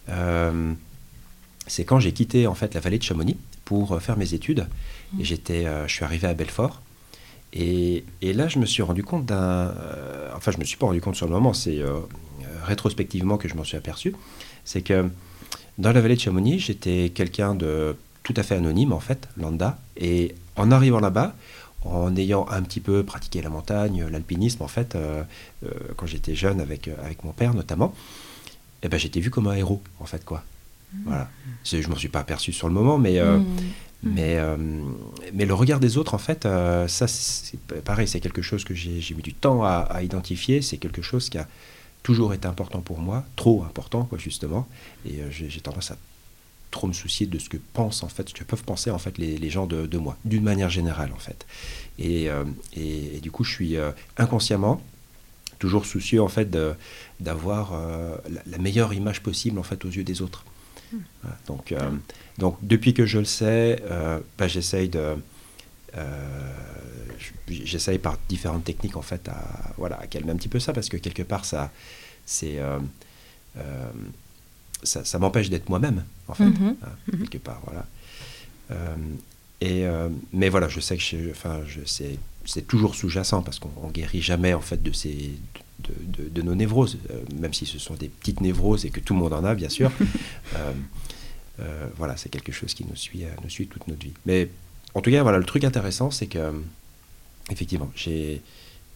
euh, 0.09 0.73
c'est 1.67 1.83
quand 1.83 1.99
j'ai 1.99 2.11
quitté 2.11 2.47
en 2.47 2.55
fait 2.55 2.73
la 2.73 2.79
vallée 2.79 2.97
de 2.97 3.03
Chamonix 3.03 3.37
pour 3.65 3.93
euh, 3.93 3.99
faire 3.99 4.17
mes 4.17 4.33
études. 4.33 4.67
Et 5.17 5.21
mmh. 5.21 5.25
j'étais, 5.25 5.65
euh, 5.65 5.87
je 5.87 5.93
suis 5.93 6.03
arrivé 6.05 6.27
à 6.27 6.33
Belfort. 6.33 6.81
Et, 7.53 8.03
et, 8.21 8.33
là, 8.33 8.47
je 8.47 8.59
me 8.59 8.65
suis 8.65 8.83
rendu 8.83 9.03
compte 9.03 9.25
d'un. 9.25 9.73
enfin, 10.35 10.51
je 10.51 10.57
me 10.57 10.65
suis 10.65 10.77
pas 10.77 10.85
rendu 10.85 10.99
compte 10.99 11.15
sur 11.15 11.27
le 11.27 11.31
moment, 11.31 11.53
c'est 11.53 11.79
rétrospectivement 12.65 13.37
que 13.37 13.47
je 13.47 13.55
m'en 13.55 13.63
suis 13.63 13.77
aperçu. 13.77 14.13
C'est 14.65 14.81
que 14.81 15.09
dans 15.77 15.93
la 15.93 16.01
vallée 16.01 16.15
de 16.15 16.19
Chamonix, 16.19 16.59
j'étais 16.59 17.09
quelqu'un 17.15 17.55
de 17.55 17.95
tout 18.23 18.33
à 18.35 18.43
fait 18.43 18.55
anonyme, 18.55 18.91
en 18.91 18.99
fait, 18.99 19.29
lambda. 19.37 19.79
Et 19.95 20.35
en 20.57 20.71
arrivant 20.71 20.99
là-bas, 20.99 21.35
en 21.91 22.15
ayant 22.15 22.47
un 22.49 22.61
petit 22.61 22.79
peu 22.79 23.03
pratiqué 23.03 23.41
la 23.41 23.49
montagne, 23.49 24.05
l'alpinisme, 24.09 24.63
en 24.63 24.67
fait, 24.67 24.95
euh, 24.95 25.23
euh, 25.65 25.69
quand 25.95 26.05
j'étais 26.05 26.35
jeune 26.35 26.59
avec, 26.59 26.87
euh, 26.87 26.95
avec 27.03 27.23
mon 27.23 27.31
père 27.31 27.53
notamment, 27.53 27.93
eh 28.83 28.89
ben, 28.89 28.97
j'étais 28.97 29.19
vu 29.19 29.29
comme 29.29 29.47
un 29.47 29.55
héros, 29.55 29.81
en 29.99 30.05
fait, 30.05 30.23
quoi. 30.23 30.43
Mmh. 30.93 30.97
Voilà. 31.05 31.29
Je 31.63 31.87
m'en 31.87 31.95
suis 31.95 32.09
pas 32.09 32.19
aperçu 32.19 32.53
sur 32.53 32.67
le 32.67 32.73
moment, 32.73 32.97
mais. 32.97 33.21
Mmh. 33.21 33.45
mais, 34.03 34.37
mais 35.33 35.45
le 35.45 35.53
regard 35.53 35.79
des 35.79 35.97
autres, 35.97 36.13
en 36.13 36.19
fait, 36.19 36.43
ça, 36.43 37.07
c'est 37.07 37.59
pareil, 37.83 38.07
c'est 38.07 38.19
quelque 38.19 38.41
chose 38.41 38.63
que 38.63 38.73
j'ai 38.73 39.15
mis 39.15 39.23
du 39.23 39.33
temps 39.33 39.63
à, 39.63 39.87
à 39.89 40.03
identifier, 40.03 40.61
c'est 40.61 40.77
quelque 40.77 41.01
chose 41.01 41.29
qui 41.29 41.37
a 41.37 41.47
toujours 42.03 42.33
été 42.33 42.47
important 42.47 42.79
pour 42.79 42.99
moi, 42.99 43.25
trop 43.35 43.63
important, 43.63 44.03
quoi, 44.03 44.17
justement, 44.17 44.67
et 45.05 45.19
j'ai 45.31 45.59
tendance 45.61 45.91
à 45.91 45.97
trop 46.77 46.87
me 46.87 46.93
soucier 46.93 47.25
de 47.25 47.39
ce 47.39 47.49
que 47.49 47.57
pensent 47.73 48.03
en 48.03 48.07
fait, 48.07 48.29
ce 48.29 48.33
que 48.35 48.43
peuvent 48.43 48.63
penser 48.63 48.91
en 48.91 48.99
fait 48.99 49.17
les, 49.17 49.49
gens 49.49 49.65
de, 49.65 49.97
moi, 49.97 50.15
d'une 50.25 50.43
manière 50.43 50.69
générale 50.69 51.11
en 51.11 51.19
fait. 51.19 51.45
Et, 51.97 52.29
euh, 52.29 52.43
et, 52.75 53.19
du 53.19 53.31
coup, 53.31 53.43
je 53.43 53.51
suis 53.51 53.77
euh, 53.77 53.91
inconsciemment 54.17 54.79
toujours 55.57 55.87
soucieux 55.87 56.21
en 56.21 56.27
fait 56.27 56.55
d'avoir 57.19 57.73
euh, 57.73 58.15
la, 58.45 58.57
meilleure 58.59 58.93
image 58.93 59.21
possible 59.23 59.57
en 59.57 59.63
fait 59.63 59.83
aux 59.85 59.89
yeux 59.89 60.03
des 60.03 60.21
autres. 60.21 60.45
Hmm. 60.93 60.99
donc, 61.47 61.73
donc 62.37 62.57
depuis 62.61 62.93
que 62.93 63.05
je 63.05 63.19
le 63.19 63.25
sais, 63.25 63.81
bah, 64.37 64.47
j'essaye 64.47 64.87
de 64.87 65.15
j'essaye 67.49 67.97
par 67.97 68.17
différentes 68.29 68.63
techniques 68.63 68.95
en 68.95 69.01
fait 69.01 69.27
à 69.27 69.73
voilà 69.77 69.97
à 69.99 70.07
calmer 70.07 70.31
un 70.31 70.37
petit 70.37 70.47
peu 70.47 70.59
ça 70.59 70.71
parce 70.71 70.87
que 70.87 70.95
quelque 70.97 71.23
part 71.23 71.43
ça 71.43 71.71
c'est 72.25 72.57
ça, 74.83 75.19
m'empêche 75.19 75.49
d'être 75.49 75.69
moi-même, 75.69 76.03
en 76.27 76.33
fait, 76.33 76.45
mhm. 76.45 76.75
hein, 76.81 76.89
mhm. 77.11 77.27
quelque 77.27 77.43
part. 77.43 77.61
Voilà. 77.65 77.85
Euh, 78.71 78.95
et, 79.61 79.85
euh, 79.85 80.09
mais 80.33 80.49
voilà, 80.49 80.67
je 80.67 80.79
sais 80.79 80.97
que 80.97 81.03
je, 81.03 81.31
enfin, 81.31 81.61
je, 81.65 81.79
c'est, 81.85 82.17
c'est 82.45 82.67
toujours 82.67 82.95
sous-jacent 82.95 83.41
parce 83.41 83.59
qu'on 83.59 83.87
ne 83.87 83.91
guérit 83.91 84.21
jamais 84.21 84.53
en 84.53 84.61
fait 84.61 84.81
de, 84.83 84.91
ces, 84.91 85.31
de, 85.79 86.29
de, 86.29 86.41
nos 86.41 86.53
névroses, 86.53 86.97
euh, 87.09 87.21
même 87.39 87.53
si 87.53 87.65
ce 87.65 87.79
sont 87.79 87.95
des 87.95 88.09
petites 88.09 88.41
névroses 88.41 88.85
et 88.85 88.89
que 88.89 88.99
tout 88.99 89.13
le 89.13 89.19
monde 89.19 89.33
en 89.33 89.43
a, 89.43 89.55
bien 89.55 89.69
sûr. 89.69 89.91
voilà, 91.97 92.15
c'est 92.17 92.29
quelque 92.29 92.51
chose 92.51 92.75
qui 92.75 92.85
nous 92.85 92.95
suit, 92.95 93.23
nous 93.43 93.49
suit 93.49 93.67
toute 93.67 93.87
notre 93.87 94.03
vie. 94.03 94.13
Mais 94.27 94.49
en 94.93 95.01
tout 95.01 95.09
cas, 95.09 95.23
voilà, 95.23 95.39
le 95.39 95.43
truc 95.43 95.63
intéressant, 95.63 96.11
c'est 96.11 96.27
que, 96.27 96.53
effectivement, 97.49 97.91
j'ai, 97.95 98.41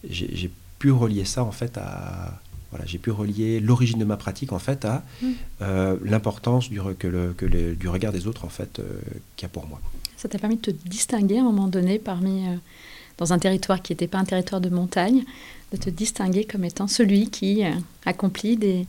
j'ai, 0.08 0.30
j'ai 0.32 0.50
pu 0.78 0.92
relier 0.92 1.24
ça 1.24 1.42
en 1.42 1.50
fait 1.50 1.76
à 1.76 2.40
voilà, 2.72 2.86
j'ai 2.86 2.98
pu 2.98 3.10
relier 3.10 3.60
l'origine 3.60 3.98
de 3.98 4.04
ma 4.04 4.16
pratique 4.16 4.52
en 4.52 4.58
fait 4.58 4.84
à 4.86 5.04
mm. 5.20 5.26
euh, 5.60 5.96
l'importance 6.02 6.70
du, 6.70 6.80
que 6.98 7.06
le, 7.06 7.34
que 7.36 7.44
du 7.46 7.88
regard 7.88 8.12
des 8.12 8.26
autres 8.26 8.46
en 8.46 8.48
fait 8.48 8.78
euh, 8.78 9.00
qu'il 9.36 9.44
y 9.44 9.46
a 9.46 9.50
pour 9.50 9.66
moi. 9.66 9.78
Ça 10.16 10.28
t'a 10.28 10.38
permis 10.38 10.56
de 10.56 10.62
te 10.62 10.88
distinguer 10.88 11.36
à 11.36 11.42
un 11.42 11.44
moment 11.44 11.68
donné 11.68 11.98
parmi 11.98 12.48
euh, 12.48 12.56
dans 13.18 13.34
un 13.34 13.38
territoire 13.38 13.82
qui 13.82 13.92
n'était 13.92 14.08
pas 14.08 14.18
un 14.18 14.24
territoire 14.24 14.62
de 14.62 14.70
montagne, 14.70 15.22
de 15.70 15.76
te 15.76 15.90
distinguer 15.90 16.44
comme 16.44 16.64
étant 16.64 16.88
celui 16.88 17.28
qui 17.28 17.62
accomplit 18.06 18.56
des, 18.56 18.86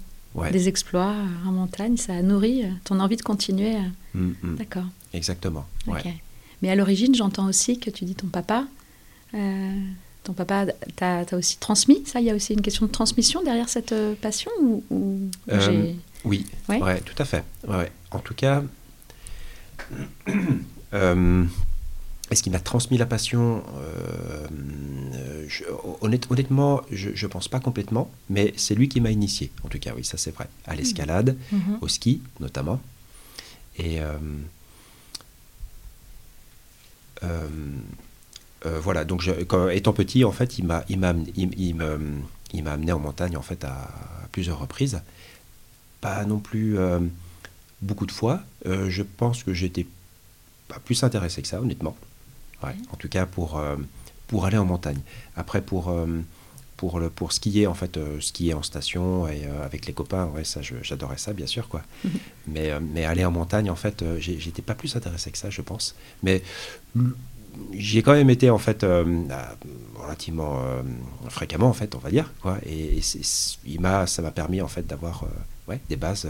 des 0.51 0.67
exploits 0.69 1.15
en 1.45 1.51
montagne. 1.51 1.97
Ça 1.97 2.13
a 2.13 2.21
nourri 2.21 2.63
ton 2.85 3.01
envie 3.01 3.17
de 3.17 3.21
continuer. 3.21 3.75
Mm, 4.13 4.31
mm. 4.41 4.55
D'accord. 4.55 4.85
Exactement. 5.13 5.65
Mais 6.61 6.69
à 6.69 6.75
l'origine, 6.75 7.13
j'entends 7.13 7.47
aussi 7.47 7.79
que 7.79 7.89
tu 7.89 8.05
dis 8.05 8.15
ton 8.15 8.27
papa 8.27 8.65
ton 10.23 10.33
papa 10.33 10.65
t'a 10.95 11.25
aussi 11.33 11.57
transmis 11.57 12.03
ça? 12.05 12.19
Il 12.19 12.25
y 12.25 12.29
a 12.29 12.35
aussi 12.35 12.53
une 12.53 12.61
question 12.61 12.85
de 12.85 12.91
transmission 12.91 13.43
derrière 13.43 13.69
cette 13.69 13.91
euh, 13.91 14.15
passion 14.15 14.51
ou, 14.59 15.29
euh, 15.49 15.93
Oui, 16.23 16.45
ouais. 16.69 17.01
tout 17.01 17.15
à 17.21 17.25
fait. 17.25 17.43
Ouais. 17.67 17.91
En 18.11 18.19
tout 18.19 18.33
cas, 18.33 18.63
euh, 20.93 21.43
est-ce 22.31 22.41
qu'il 22.41 22.51
m'a 22.51 22.59
transmis 22.59 22.97
la 22.97 23.05
passion? 23.05 23.63
Honnêtement, 26.01 26.81
je 26.91 27.09
ne 27.09 27.31
pense 27.31 27.47
pas 27.47 27.59
complètement, 27.59 28.09
mais 28.29 28.53
c'est 28.55 28.75
lui 28.75 28.87
qui 28.87 29.01
m'a 29.01 29.11
initié, 29.11 29.51
en 29.63 29.67
tout 29.67 29.79
cas, 29.79 29.91
oui, 29.95 30.05
ça 30.05 30.17
c'est 30.17 30.31
vrai, 30.33 30.47
à 30.65 30.75
l'escalade, 30.75 31.37
mmh. 31.51 31.57
au 31.81 31.87
ski 31.87 32.21
notamment. 32.39 32.79
Et 33.77 33.99
voilà, 38.65 39.03
donc 39.05 39.27
étant 39.71 39.93
petit, 39.93 40.23
en 40.23 40.31
fait, 40.31 40.57
il 40.57 40.65
m'a, 40.65 40.83
il 40.89 40.99
m'a, 40.99 41.13
il, 41.35 41.75
m'a 41.75 42.71
amené 42.71 42.91
en 42.91 42.99
montagne 42.99 43.35
en 43.37 43.41
fait 43.41 43.63
à, 43.63 43.89
plusieurs 44.31 44.59
reprises. 44.59 45.01
Pas 46.01 46.25
non 46.25 46.39
plus 46.39 46.77
euh, 46.77 46.99
beaucoup 47.81 48.05
de 48.05 48.11
fois. 48.11 48.41
Euh, 48.65 48.89
je 48.89 49.03
pense 49.03 49.43
que 49.43 49.53
j'étais 49.53 49.85
pas 50.67 50.79
plus 50.79 51.03
intéressé 51.03 51.41
que 51.41 51.47
ça, 51.47 51.61
honnêtement. 51.61 51.95
Ouais, 52.63 52.75
en 52.91 52.95
tout 52.95 53.09
cas 53.09 53.25
pour, 53.25 53.61
pour 54.27 54.45
aller 54.45 54.57
en 54.57 54.65
montagne. 54.65 54.99
Après, 55.35 55.61
pour, 55.61 55.93
pour, 56.77 56.99
le, 56.99 57.09
pour 57.09 57.33
skier, 57.33 57.67
en 57.67 57.73
fait, 57.73 57.99
skier 58.21 58.53
en 58.53 58.63
station 58.63 59.27
et 59.27 59.45
avec 59.65 59.85
les 59.85 59.91
copains, 59.91 60.27
ouais, 60.27 60.45
ça, 60.45 60.61
j'adorais 60.61 61.17
ça, 61.17 61.33
bien 61.33 61.47
sûr, 61.47 61.67
quoi. 61.67 61.81
mais, 62.47 62.71
mais 62.79 63.03
aller 63.03 63.25
en 63.25 63.31
montagne, 63.31 63.69
en 63.69 63.75
fait, 63.75 64.05
j'étais 64.19 64.61
pas 64.61 64.75
plus 64.75 64.95
intéressé 64.95 65.29
que 65.31 65.37
ça, 65.37 65.49
je 65.49 65.61
pense. 65.61 65.93
Mais 66.23 66.41
j'y 67.73 67.99
ai 67.99 68.03
quand 68.03 68.13
même 68.13 68.29
été 68.29 68.49
en 68.49 68.57
fait 68.57 68.83
euh, 68.83 69.03
relativement 69.95 70.61
euh, 70.63 70.81
fréquemment 71.29 71.67
en 71.67 71.73
fait 71.73 71.95
on 71.95 71.99
va 71.99 72.09
dire 72.09 72.31
quoi. 72.41 72.57
Et, 72.65 72.99
il 73.65 73.79
m'a 73.79 74.07
ça 74.07 74.21
m'a 74.21 74.31
permis 74.31 74.61
en 74.61 74.67
fait 74.67 74.85
d'avoir 74.85 75.23
euh, 75.23 75.71
ouais, 75.71 75.79
des 75.89 75.95
bases 75.95 76.27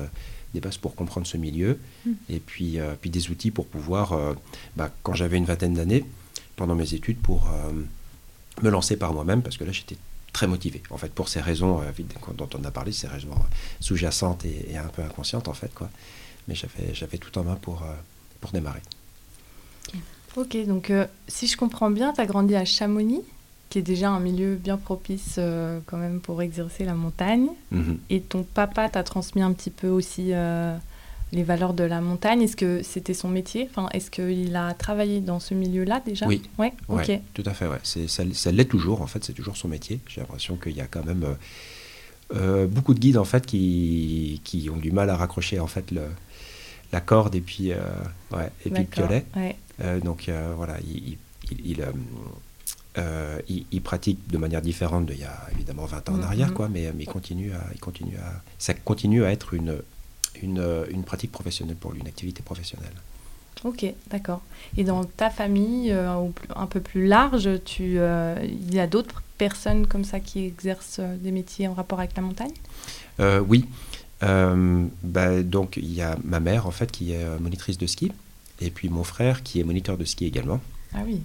des 0.54 0.60
bases 0.60 0.78
pour 0.78 0.96
comprendre 0.96 1.26
ce 1.26 1.38
milieu. 1.38 1.80
Mm. 2.06 2.12
et 2.30 2.40
puis 2.40 2.78
puis 3.02 3.10
des 3.10 3.30
outils 3.30 3.52
pour 3.52 3.68
pouvoir 3.68 4.18
bah, 4.76 4.92
quand 5.04 5.14
j'avais 5.14 5.38
une 5.38 5.46
vingtaine 5.46 5.74
d'années 5.74 6.06
pendant 6.56 6.76
mes 6.76 6.94
études 6.94 7.18
pour 7.18 7.50
me 8.62 8.70
lancer 8.70 8.98
par 8.98 9.14
moi-même 9.14 9.42
parce 9.42 9.58
que 9.58 9.64
là 9.64 9.72
j'étais 9.72 9.98
très 10.32 10.48
motivé 10.48 10.82
en 10.90 10.98
fait 10.98 11.12
pour 11.14 11.30
ces 11.30 11.42
raisons 11.42 11.82
dont 12.36 12.50
on 12.56 12.64
a 12.64 12.72
parlé 12.72 12.92
ces 12.92 13.08
raisons 13.08 13.36
sous-jacentes 13.80 14.46
et, 14.46 14.78
un 14.78 14.88
peu 14.88 15.02
inconscientes 15.02 15.48
en 15.48 15.54
fait 15.54 15.74
quoi. 15.74 15.90
Mais 16.48 16.56
j'avais 16.56 16.94
j'avais 16.94 17.18
tout 17.18 17.36
en 17.38 17.44
main 17.44 17.56
pour 17.56 17.84
pour 18.42 18.52
démarrer 18.52 18.82
Ok, 20.36 20.58
donc 20.66 20.90
euh, 20.90 21.06
si 21.28 21.48
je 21.48 21.58
comprends 21.58 21.92
bien, 21.92 22.14
tu 22.14 22.22
as 22.22 22.26
grandi 22.26 22.56
à 22.56 22.66
Chamonix, 22.66 23.22
qui 23.70 23.80
est 23.80 23.84
déjà 23.84 24.10
un 24.10 24.20
milieu 24.20 24.56
bien 24.56 24.78
propice 24.78 25.36
euh, 25.38 25.80
quand 25.86 25.98
même 25.98 26.20
pour 26.20 26.42
exercer 26.42 26.86
la 26.86 26.96
montagne. 26.96 27.48
Mhm. 27.72 28.00
Et 28.10 28.22
ton 28.22 28.44
papa 28.44 28.90
t'a 28.90 29.04
transmis 29.04 29.42
un 29.42 29.54
petit 29.54 29.70
peu 29.70 29.88
aussi 29.88 30.30
euh, 30.32 30.76
les 31.34 31.44
valeurs 31.44 31.74
de 31.74 31.84
la 31.84 32.02
montagne. 32.02 32.42
Est-ce 32.42 32.56
que 32.56 32.82
c'était 32.82 33.14
son 33.14 33.30
métier? 33.30 33.68
Enfin, 33.70 33.90
Est-ce 33.94 34.10
qu'il 34.10 34.56
a 34.56 34.74
travaillé 34.74 35.22
dans 35.22 35.40
ce 35.40 35.54
milieu-là 35.54 36.02
déjà? 36.04 36.26
Oui, 36.26 36.42
ouais, 36.58 36.74
ok. 36.88 37.12
tout 37.36 37.44
à 37.46 37.54
fait. 37.54 37.68
Ouais. 37.68 37.80
Ça, 37.84 38.24
ça 38.34 38.52
l'est 38.52 38.66
toujours, 38.66 39.02
en 39.02 39.08
fait, 39.08 39.24
c'est 39.24 39.34
toujours 39.34 39.58
son 39.58 39.68
métier. 39.68 40.00
J'ai 40.08 40.22
l'impression 40.22 40.56
qu'il 40.56 40.76
y 40.76 40.82
a 40.82 40.88
quand 40.88 41.06
même 41.06 41.26
beaucoup 42.70 42.96
de 42.96 43.00
guides 43.00 43.18
en 43.18 43.26
fait, 43.26 43.46
qui, 43.46 44.42
qui, 44.44 44.68
ont 44.72 44.78
du 44.78 44.92
mal 44.92 45.12
à 45.12 45.16
raccrocher 45.16 45.60
en 45.60 45.68
fait, 45.68 45.92
le, 45.92 46.02
la 46.92 47.00
corde 47.00 47.36
et 47.36 47.42
puis, 47.42 47.70
ouais, 48.32 48.50
et 48.66 48.72
puis 48.72 48.84
le 48.84 48.90
piolet. 48.90 49.26
Euh, 49.38 49.52
donc 49.80 50.30
euh, 50.30 50.54
voilà, 50.56 50.78
il, 50.82 51.18
euh, 52.98 53.40
il, 53.50 53.66
il, 53.72 53.82
pratique 53.82 54.20
de 54.30 54.38
manière 54.38 54.62
différente 54.62 55.06
d'il 55.08 55.20
y 55.20 55.24
a 55.24 55.48
évidemment 55.52 55.86
20 55.86 56.10
ans 56.10 56.14
en 56.14 56.22
arrière, 56.22 56.50
mm-hmm. 56.50 56.54
quoi, 56.54 56.70
mais, 56.70 56.92
mais 56.96 57.04
il 57.04 57.10
continue 57.10 57.52
à, 57.54 57.64
il 57.74 57.80
continue 57.80 58.18
à, 58.18 58.42
ça 58.60 58.74
continue 58.74 59.24
à 59.24 59.32
être 59.32 59.54
une, 59.54 59.78
une, 60.42 60.86
une 60.90 61.04
pratique 61.04 61.32
professionnelle 61.32 61.76
pour 61.76 61.92
lui, 61.92 62.02
une 62.02 62.08
activité 62.08 62.44
professionnelle. 62.44 62.94
Ok, 63.64 63.86
d'accord. 64.10 64.42
Et 64.78 64.84
dans 64.84 65.06
ta 65.06 65.30
famille, 65.30 65.92
un 65.92 66.66
peu 66.66 66.82
plus 66.82 67.08
large, 67.08 67.50
tu, 67.64 67.98
il 67.98 68.74
y 68.74 68.80
a 68.80 68.88
d'autres 68.88 69.24
personnes 69.38 69.88
comme 69.88 70.04
ça 70.04 70.20
qui 70.20 70.44
exercent 70.46 71.00
des 71.00 71.32
métiers 71.32 71.70
en 71.70 71.74
rapport 71.74 72.00
avec 72.00 72.16
la 72.18 72.24
montagne? 72.24 72.52
Oui. 73.48 73.66
Bah, 74.22 75.44
donc 75.44 75.78
il 75.78 75.94
y 75.94 76.02
a 76.02 76.18
ma 76.26 76.42
mère 76.42 76.68
en 76.68 76.72
fait 76.72 76.92
qui 76.92 77.14
est 77.14 77.40
monitrice 77.40 77.78
de 77.78 77.88
ski 77.88 78.12
et 78.62 78.70
puis 78.70 78.90
mon 78.90 79.04
frère 79.04 79.44
qui 79.44 79.60
est 79.60 79.64
moniteur 79.64 79.98
de 79.98 80.06
ski 80.06 80.26
également. 80.26 80.62
Ah 80.94 81.02
oui. 81.06 81.22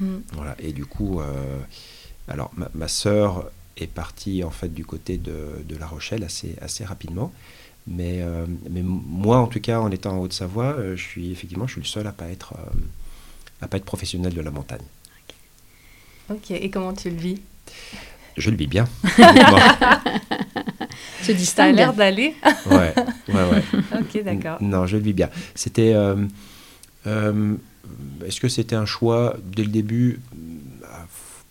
Hmm. 0.00 0.18
Voilà, 0.32 0.56
et 0.58 0.72
du 0.72 0.84
coup, 0.84 1.20
euh, 1.20 1.58
alors 2.28 2.50
ma, 2.56 2.70
ma 2.74 2.88
sœur 2.88 3.50
est 3.76 3.86
partie 3.86 4.44
en 4.44 4.50
fait 4.50 4.72
du 4.72 4.84
côté 4.84 5.18
de, 5.18 5.64
de 5.66 5.76
La 5.76 5.86
Rochelle 5.86 6.24
assez, 6.24 6.56
assez 6.60 6.84
rapidement. 6.84 7.32
Mais, 7.86 8.20
euh, 8.20 8.46
mais 8.70 8.82
moi, 8.82 9.38
en 9.38 9.48
tout 9.48 9.60
cas, 9.60 9.80
en 9.80 9.90
étant 9.90 10.12
en 10.12 10.18
Haute-Savoie, 10.20 10.74
euh, 10.78 10.96
je 10.96 11.02
suis 11.02 11.32
effectivement, 11.32 11.66
je 11.66 11.72
suis 11.72 11.80
le 11.80 11.86
seul 11.86 12.06
à 12.06 12.12
pas 12.12 12.28
être, 12.28 12.54
à 13.60 13.66
pas 13.66 13.76
être 13.76 13.84
professionnel 13.84 14.34
de 14.34 14.40
la 14.40 14.50
montagne. 14.50 14.84
Ok. 16.30 16.52
Et 16.52 16.70
comment 16.70 16.92
tu 16.92 17.10
le 17.10 17.16
vis? 17.16 17.40
Je 18.36 18.50
le 18.50 18.56
vis 18.56 18.68
bien. 18.68 18.88
tu 21.24 21.34
dis 21.34 21.44
ça 21.44 21.64
a 21.64 21.72
l'air 21.72 21.92
d'aller. 21.92 22.34
ouais, 22.66 22.94
ouais, 23.28 23.34
ouais. 23.34 23.62
ok, 24.00 24.24
d'accord. 24.24 24.62
Non, 24.62 24.86
je 24.86 24.96
le 24.96 25.02
vis 25.02 25.12
bien. 25.12 25.28
C'était 25.54 25.92
est-ce 27.06 28.40
que 28.40 28.48
c'était 28.48 28.76
un 28.76 28.86
choix 28.86 29.36
dès 29.44 29.62
le 29.64 29.70
début 29.70 30.20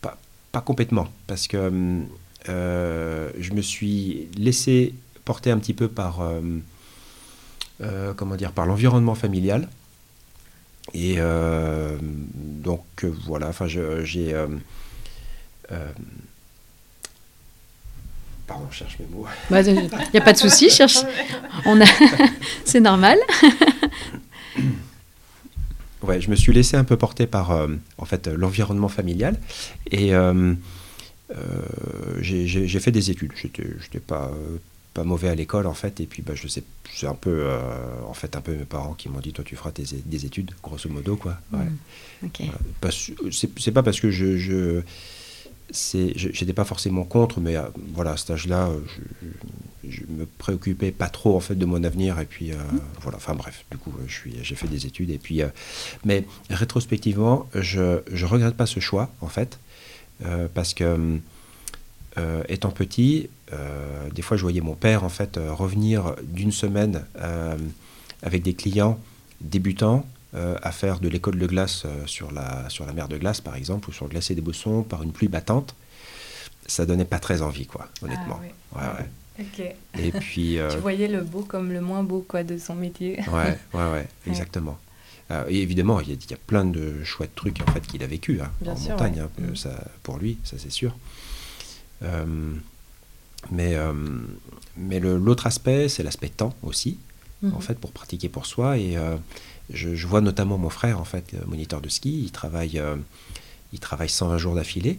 pas, 0.00 0.16
pas, 0.50 0.60
complètement, 0.60 1.08
parce 1.26 1.46
que 1.46 2.02
euh, 2.48 3.30
je 3.38 3.52
me 3.52 3.62
suis 3.62 4.28
laissé 4.36 4.94
porter 5.24 5.50
un 5.50 5.58
petit 5.58 5.74
peu 5.74 5.88
par, 5.88 6.20
euh, 7.82 8.12
comment 8.14 8.36
dire, 8.36 8.52
par 8.52 8.66
l'environnement 8.66 9.14
familial. 9.14 9.68
Et 10.94 11.18
donc 12.00 13.04
voilà, 13.26 13.48
enfin 13.48 13.66
j'ai 13.68 14.34
Pardon, 18.46 18.66
je 18.70 18.76
cherche 18.78 18.98
mes 18.98 19.06
mots. 19.06 19.26
Il 19.50 19.88
n'y 20.12 20.18
a 20.18 20.22
pas 20.22 20.32
de 20.32 20.38
souci, 20.38 20.68
cherche. 20.68 20.98
On 21.64 21.80
a... 21.80 21.84
C'est 22.64 22.80
normal. 22.80 23.18
ouais, 26.02 26.20
je 26.20 26.30
me 26.30 26.36
suis 26.36 26.52
laissé 26.52 26.76
un 26.76 26.84
peu 26.84 26.96
porter 26.96 27.26
par 27.26 27.50
euh, 27.50 27.68
en 27.98 28.04
fait 28.04 28.28
l'environnement 28.28 28.88
familial 28.88 29.38
et 29.90 30.14
euh, 30.14 30.54
euh, 31.36 31.62
j'ai 32.20 32.80
fait 32.80 32.92
des 32.92 33.10
études. 33.10 33.32
J'étais 33.34 34.00
pas 34.00 34.30
pas 34.94 35.04
mauvais 35.04 35.30
à 35.30 35.34
l'école 35.34 35.66
en 35.66 35.72
fait 35.72 36.00
et 36.00 36.06
puis 36.06 36.20
bah, 36.20 36.34
je 36.34 36.46
sais 36.46 36.62
c'est 36.94 37.06
un 37.06 37.14
peu 37.14 37.48
en 38.06 38.12
fait 38.12 38.36
un 38.36 38.42
peu 38.42 38.54
mes 38.54 38.66
parents 38.66 38.92
qui 38.92 39.08
m'ont 39.08 39.20
dit 39.20 39.32
toi 39.32 39.42
tu 39.42 39.56
feras 39.56 39.70
tes, 39.70 39.84
des 40.04 40.26
études 40.26 40.50
grosso 40.62 40.90
modo 40.90 41.16
quoi 41.16 41.38
ouais. 41.54 41.64
Mmh, 42.22 42.28
c'est 43.56 43.70
pas 43.72 43.82
parce 43.82 44.00
que 44.00 44.10
je, 44.10 44.36
je 44.36 44.82
j'étais 46.04 46.52
pas 46.52 46.66
forcément 46.66 47.04
contre 47.04 47.40
mais 47.40 47.56
voilà 47.94 48.10
à 48.12 48.16
cet 48.18 48.32
âge 48.32 48.46
là 48.46 48.68
je, 48.86 49.00
je 49.26 49.32
me 50.08 50.26
préoccupais 50.26 50.90
pas 50.90 51.08
trop 51.08 51.36
en 51.36 51.40
fait 51.40 51.54
de 51.54 51.64
mon 51.64 51.82
avenir 51.84 52.18
et 52.18 52.24
puis 52.24 52.52
euh, 52.52 52.56
mmh. 52.56 52.80
voilà 53.00 53.16
enfin 53.18 53.34
bref 53.34 53.64
du 53.70 53.78
coup 53.78 53.92
je 54.06 54.12
suis 54.12 54.34
j'ai 54.42 54.54
fait 54.54 54.68
des 54.68 54.86
études 54.86 55.10
et 55.10 55.18
puis 55.18 55.42
euh, 55.42 55.48
mais 56.04 56.24
rétrospectivement 56.50 57.48
je 57.54 58.00
je 58.10 58.26
regrette 58.26 58.56
pas 58.56 58.66
ce 58.66 58.80
choix 58.80 59.10
en 59.20 59.28
fait 59.28 59.58
euh, 60.24 60.48
parce 60.52 60.74
que 60.74 61.18
étant 62.48 62.70
petit 62.70 63.30
des 64.14 64.20
fois 64.20 64.36
je 64.36 64.42
voyais 64.42 64.60
mon 64.60 64.74
père 64.74 65.02
en 65.02 65.08
fait 65.08 65.38
revenir 65.38 66.14
d'une 66.22 66.52
semaine 66.52 67.04
avec 68.22 68.42
des 68.42 68.52
clients 68.52 69.00
débutants 69.40 70.04
à 70.34 70.72
faire 70.72 71.00
de 71.00 71.08
l'école 71.08 71.38
de 71.38 71.46
glace 71.46 71.86
sur 72.04 72.30
la 72.30 72.68
sur 72.68 72.84
la 72.84 72.92
mer 72.92 73.08
de 73.08 73.16
glace 73.16 73.40
par 73.40 73.56
exemple 73.56 73.88
ou 73.88 73.92
sur 73.94 74.04
le 74.04 74.10
glacier 74.10 74.34
des 74.34 74.42
Bossons 74.42 74.82
par 74.82 75.02
une 75.02 75.12
pluie 75.12 75.28
battante 75.28 75.74
ça 76.66 76.84
donnait 76.84 77.06
pas 77.06 77.18
très 77.18 77.40
envie 77.40 77.66
quoi 77.66 77.88
honnêtement 78.02 78.40
ah 78.76 78.78
ouais, 78.78 79.00
ouais. 79.00 79.08
Et 79.38 80.12
puis. 80.12 80.58
Euh, 80.58 80.70
tu 80.70 80.78
voyais 80.78 81.08
le 81.08 81.22
beau 81.22 81.42
comme 81.42 81.72
le 81.72 81.80
moins 81.80 82.02
beau 82.02 82.24
quoi, 82.26 82.44
de 82.44 82.58
son 82.58 82.74
métier. 82.74 83.18
ouais, 83.32 83.58
ouais, 83.74 83.90
ouais, 83.90 84.08
exactement. 84.26 84.78
Euh, 85.30 85.44
et 85.48 85.62
évidemment, 85.62 86.00
il 86.00 86.10
y, 86.10 86.34
a, 86.34 86.36
plein 86.46 86.64
de 86.64 87.02
chouettes 87.04 87.34
trucs 87.34 87.60
en 87.66 87.72
fait 87.72 87.80
qu'il 87.80 88.02
a 88.02 88.06
vécu 88.06 88.40
hein, 88.40 88.50
en 88.66 88.78
montagne, 88.78 89.20
hein, 89.20 89.30
mm. 89.38 89.56
ça, 89.56 89.70
pour 90.02 90.18
lui, 90.18 90.38
ça 90.44 90.56
c'est 90.58 90.70
sûr. 90.70 90.94
Euh, 92.02 92.24
mais 93.50 93.76
mais 94.76 95.00
l'autre 95.00 95.46
aspect, 95.46 95.88
c'est 95.88 96.02
l'aspect 96.02 96.28
temps 96.28 96.54
aussi, 96.62 96.98
en 97.42 97.46
mm-hmm. 97.46 97.60
fait, 97.60 97.78
pour 97.78 97.92
pratiquer 97.92 98.28
pour 98.28 98.46
soi. 98.46 98.78
Et 98.78 98.96
je, 99.70 99.94
je, 99.94 100.06
vois 100.06 100.20
notamment 100.20 100.58
mon 100.58 100.70
frère, 100.70 101.00
en 101.00 101.04
fait, 101.04 101.34
moniteur 101.46 101.80
de 101.80 101.88
ski, 101.88 102.24
il 102.24 102.30
travaille, 102.30 102.80
il 103.72 103.80
travaille 103.80 104.10
120 104.10 104.38
jours 104.38 104.54
d'affilée 104.54 104.98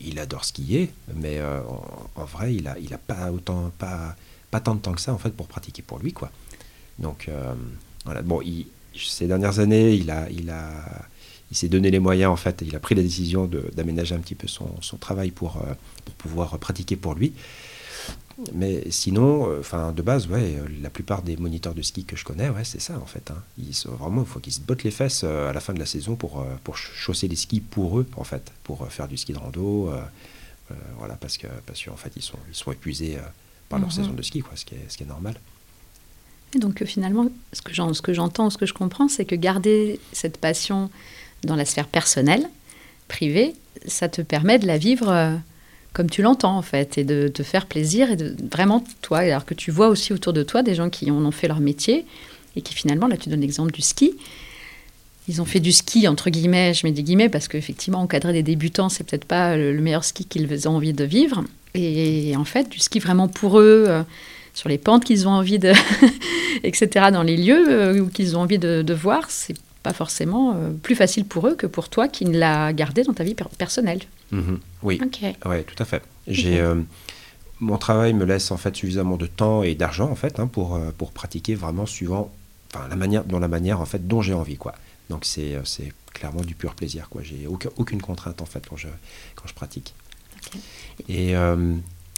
il 0.00 0.18
adore 0.18 0.44
skier, 0.44 0.90
mais 1.14 1.38
euh, 1.38 1.60
en, 2.16 2.24
vrai, 2.24 2.54
il 2.54 2.66
a, 2.68 2.78
il 2.78 2.92
a 2.94 2.98
pas 2.98 3.30
autant, 3.30 3.70
pas, 3.78 4.16
pas 4.50 4.60
tant 4.60 4.74
de 4.74 4.80
temps 4.80 4.92
que 4.92 5.00
ça 5.00 5.12
en 5.12 5.18
fait 5.18 5.30
pour 5.30 5.46
pratiquer 5.46 5.82
pour 5.82 5.98
lui, 5.98 6.12
quoi. 6.12 6.30
Donc 6.98 7.26
euh, 7.28 7.54
voilà. 8.04 8.22
Bon, 8.22 8.40
ces 8.96 9.26
dernières 9.26 9.58
années, 9.58 9.94
il 9.94 10.10
a, 10.10 10.28
il 10.30 10.50
a, 10.50 10.70
il 11.50 11.56
s'est 11.56 11.68
donné 11.68 11.90
les 11.90 11.98
moyens 11.98 12.30
en 12.32 12.36
fait. 12.36 12.62
Il 12.66 12.74
a 12.74 12.80
pris 12.80 12.94
la 12.94 13.02
décision 13.02 13.50
d'aménager 13.74 14.14
un 14.14 14.20
petit 14.20 14.34
peu 14.34 14.48
son, 14.48 14.70
son 14.80 14.96
travail 14.96 15.30
pour, 15.30 15.58
euh, 15.58 15.74
pour 16.04 16.14
pouvoir 16.14 16.58
pratiquer 16.58 16.96
pour 16.96 17.14
lui. 17.14 17.32
Mais 18.52 18.90
sinon, 18.90 19.48
euh, 19.48 19.92
de 19.92 20.02
base, 20.02 20.26
ouais, 20.26 20.56
euh, 20.56 20.66
la 20.82 20.90
plupart 20.90 21.22
des 21.22 21.36
moniteurs 21.36 21.74
de 21.74 21.82
ski 21.82 22.04
que 22.04 22.16
je 22.16 22.24
connais, 22.24 22.48
ouais, 22.48 22.64
c'est 22.64 22.80
ça 22.80 22.98
en 22.98 23.06
fait. 23.06 23.30
Hein. 23.30 23.40
Ils 23.58 23.74
sont 23.74 23.92
vraiment, 23.92 24.22
il 24.22 24.26
faut 24.26 24.40
qu'ils 24.40 24.52
se 24.52 24.60
bottent 24.60 24.82
les 24.82 24.90
fesses 24.90 25.22
euh, 25.24 25.50
à 25.50 25.52
la 25.52 25.60
fin 25.60 25.72
de 25.72 25.78
la 25.78 25.86
saison 25.86 26.16
pour, 26.16 26.44
pour 26.64 26.76
chausser 26.76 27.28
les 27.28 27.36
skis 27.36 27.60
pour 27.60 28.00
eux, 28.00 28.06
en 28.16 28.24
fait, 28.24 28.52
pour 28.64 28.90
faire 28.90 29.06
du 29.06 29.16
ski 29.16 29.32
de 29.32 29.38
rando, 29.38 29.92
voilà, 30.98 31.14
parce 31.14 31.38
que 31.38 31.46
parce 31.66 31.84
qu'en 31.84 31.96
fait, 31.96 32.12
ils 32.16 32.22
sont, 32.22 32.38
ils 32.48 32.54
sont 32.54 32.72
épuisés 32.72 33.18
par 33.68 33.78
leur 33.78 33.88
mhm. 33.88 33.94
saison 33.94 34.12
de 34.12 34.22
ski, 34.22 34.40
quoi, 34.40 34.56
ce 34.56 34.64
qui 34.64 34.74
est, 34.74 34.84
ce 34.88 34.96
qui 34.96 35.04
est 35.04 35.06
normal. 35.06 35.34
Et 36.54 36.58
donc 36.58 36.84
finalement, 36.84 37.28
ce 37.52 37.62
que 37.62 38.12
j'entends, 38.12 38.50
ce 38.50 38.58
que 38.58 38.66
je 38.66 38.74
comprends, 38.74 39.08
c'est 39.08 39.24
que 39.24 39.34
garder 39.34 40.00
cette 40.12 40.38
passion 40.38 40.90
dans 41.44 41.56
la 41.56 41.64
sphère 41.64 41.86
personnelle, 41.86 42.48
privée, 43.06 43.54
ça 43.86 44.08
te 44.08 44.22
permet 44.22 44.58
de 44.58 44.66
la 44.66 44.78
vivre 44.78 45.40
comme 45.94 46.10
tu 46.10 46.20
l'entends 46.20 46.58
en 46.58 46.62
fait, 46.62 46.98
et 46.98 47.04
de 47.04 47.28
te 47.28 47.42
faire 47.42 47.64
plaisir 47.64 48.10
et 48.10 48.16
de 48.16 48.36
vraiment 48.52 48.84
toi, 49.00 49.20
alors 49.20 49.46
que 49.46 49.54
tu 49.54 49.70
vois 49.70 49.88
aussi 49.88 50.12
autour 50.12 50.34
de 50.34 50.42
toi 50.42 50.62
des 50.62 50.74
gens 50.74 50.90
qui 50.90 51.10
en 51.10 51.24
ont 51.24 51.30
fait 51.30 51.48
leur 51.48 51.60
métier 51.60 52.04
et 52.56 52.60
qui 52.60 52.74
finalement, 52.74 53.06
là 53.06 53.16
tu 53.16 53.30
donnes 53.30 53.40
l'exemple 53.40 53.72
du 53.72 53.80
ski, 53.80 54.14
ils 55.26 55.40
ont 55.40 55.44
fait 55.44 55.60
du 55.60 55.72
ski, 55.72 56.06
entre 56.06 56.28
guillemets, 56.28 56.74
je 56.74 56.86
mets 56.86 56.92
des 56.92 57.02
guillemets, 57.02 57.28
parce 57.28 57.48
qu'effectivement, 57.48 58.00
encadrer 58.00 58.32
des 58.34 58.42
débutants, 58.42 58.88
c'est 58.88 59.04
peut-être 59.04 59.24
pas 59.24 59.56
le, 59.56 59.72
meilleur 59.80 60.04
ski 60.04 60.26
qu'ils 60.26 60.68
ont 60.68 60.76
envie 60.76 60.92
de 60.92 61.04
vivre. 61.04 61.44
Et, 61.74 62.34
en 62.36 62.44
fait, 62.44 62.68
du 62.68 62.78
ski 62.78 62.98
vraiment 62.98 63.28
pour 63.28 63.58
eux, 63.58 63.86
euh, 63.88 64.02
sur 64.52 64.68
les 64.68 64.78
pentes 64.78 65.04
qu'ils 65.04 65.26
ont 65.26 65.32
envie 65.32 65.58
de. 65.58 65.72
etc., 66.62 67.06
dans 67.10 67.22
les 67.22 67.36
lieux 67.36 67.66
euh, 67.68 68.06
qu'ils 68.12 68.36
ont 68.36 68.40
envie 68.40 68.58
de, 68.58 68.94
voir, 68.94 69.30
c'est 69.30 69.54
pas 69.84 69.92
forcément 69.92 70.54
euh, 70.56 70.70
plus 70.70 70.96
facile 70.96 71.24
pour 71.24 71.46
eux 71.46 71.54
que 71.54 71.68
pour 71.68 71.88
toi 71.88 72.08
qui 72.08 72.24
l'a 72.24 72.72
gardé 72.72 73.04
dans 73.04 73.14
ta 73.14 73.22
vie 73.22 73.36
personnelle. 73.56 74.00
Mhm. 74.32 74.58
Oui. 74.82 75.00
Ouais, 75.44 75.62
tout 75.62 75.80
à 75.80 75.84
fait. 75.84 76.02
J'ai. 76.26 76.60
mon 77.60 77.78
travail 77.78 78.12
me 78.14 78.24
laisse 78.24 78.50
en 78.50 78.56
fait 78.56 78.74
suffisamment 78.74 79.16
de 79.16 79.26
temps 79.26 79.62
et 79.62 79.76
d'argent 79.76 80.10
en 80.10 80.16
fait 80.16 80.40
hein, 80.40 80.48
pour, 80.48 80.78
pour 80.98 81.12
pratiquer 81.12 81.54
vraiment 81.54 81.86
suivant 81.86 82.32
enfin, 82.74 82.88
la 82.88 82.96
manière 82.96 83.24
dans 83.24 83.38
la 83.38 83.46
manière 83.46 83.80
en 83.80 83.84
fait 83.86 84.08
dont 84.08 84.22
j'ai 84.22 84.34
envie 84.34 84.56
quoi 84.56 84.74
donc 85.08 85.24
c'est 85.24 85.54
clairement 86.12 86.42
du 86.42 86.56
pur 86.56 86.74
plaisir 86.74 87.08
quoi 87.08 87.22
j'ai 87.22 87.46
aucun, 87.46 87.70
aucune 87.76 88.02
contrainte 88.02 88.42
en 88.42 88.44
fait 88.44 88.66
quand 88.68 88.76
je 88.76 88.88
quand 89.36 89.46
je 89.46 89.54
pratique 89.54 89.94
et, 91.08 91.36
euh, 91.36 91.76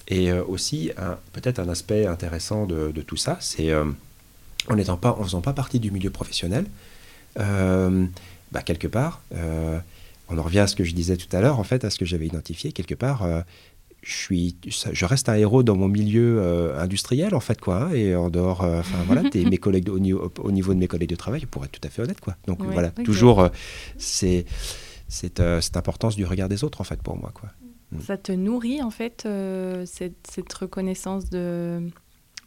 et 0.09 0.31
euh, 0.31 0.45
aussi, 0.45 0.91
peut-être 1.33 1.59
un 1.59 1.69
aspect 1.69 2.07
intéressant 2.07 2.67
de, 2.67 2.91
tout 3.03 3.17
ça, 3.17 3.39
c'est 3.41 3.71
euh, 3.71 3.85
en 4.69 4.77
n'étant 4.77 4.97
pas, 4.97 5.13
en 5.13 5.23
faisant 5.23 5.41
pas 5.41 5.53
partie 5.53 5.81
du 5.81 5.91
milieu 5.91 6.11
professionnel, 6.11 6.67
bah, 7.37 8.63
quelque 8.65 8.89
part, 8.89 9.23
on 10.29 10.39
en 10.39 10.43
revient 10.43 10.61
à 10.61 10.67
ce 10.67 10.77
que 10.77 10.85
je 10.85 10.95
disais 10.95 11.17
tout 11.17 11.35
à 11.35 11.41
l'heure, 11.41 11.59
en 11.59 11.65
fait, 11.65 11.85
à 11.85 11.91
ce 11.91 11.99
que 11.99 12.05
j'avais 12.05 12.27
identifié, 12.27 12.73
quelque 12.73 12.95
part, 12.95 13.27
je, 14.03 14.15
suis, 14.15 14.57
je 14.67 15.05
reste 15.05 15.29
un 15.29 15.35
héros 15.35 15.63
dans 15.63 15.77
mon 15.77 15.89
milieu 15.89 16.75
industriel, 16.79 17.35
en 17.35 17.41
fait, 17.41 17.61
quoi. 17.61 17.85
Hein, 17.85 17.91
et 17.93 18.15
en 18.15 18.31
dehors, 18.31 18.63
enfin 18.63 18.99
voilà, 19.07 19.23
mes 19.35 19.59
collègues 19.59 19.89
au, 19.91 19.99
niveau, 19.99 20.33
au, 20.39 20.53
niveau 20.53 20.75
de 20.75 20.79
mes 20.79 20.89
collègues 20.89 21.11
de 21.11 21.17
travail, 21.17 21.47
pour 21.47 21.65
être 21.65 21.73
tout 21.73 21.87
à 21.87 21.91
fait 21.91 22.03
honnête, 22.03 22.21
quoi. 22.21 22.37
Donc 22.47 22.63
voilà, 22.63 22.91
toujours, 22.91 23.49
c'est 23.99 24.47
cette, 25.09 25.43
cette 25.61 25.77
importance 25.77 26.17
du 26.17 26.25
regard 26.25 26.49
des 26.49 26.65
autres, 26.65 26.81
en 26.81 26.85
fait, 26.85 27.03
pour 27.03 27.17
moi, 27.17 27.31
quoi. 27.35 27.51
Ça 28.01 28.17
te 28.17 28.33
nourrit 28.33 28.83
en 28.83 28.91
fait, 28.91 29.25
euh, 29.27 29.85
cette, 29.87 30.53
reconnaissance 30.53 31.31
de, 31.31 31.89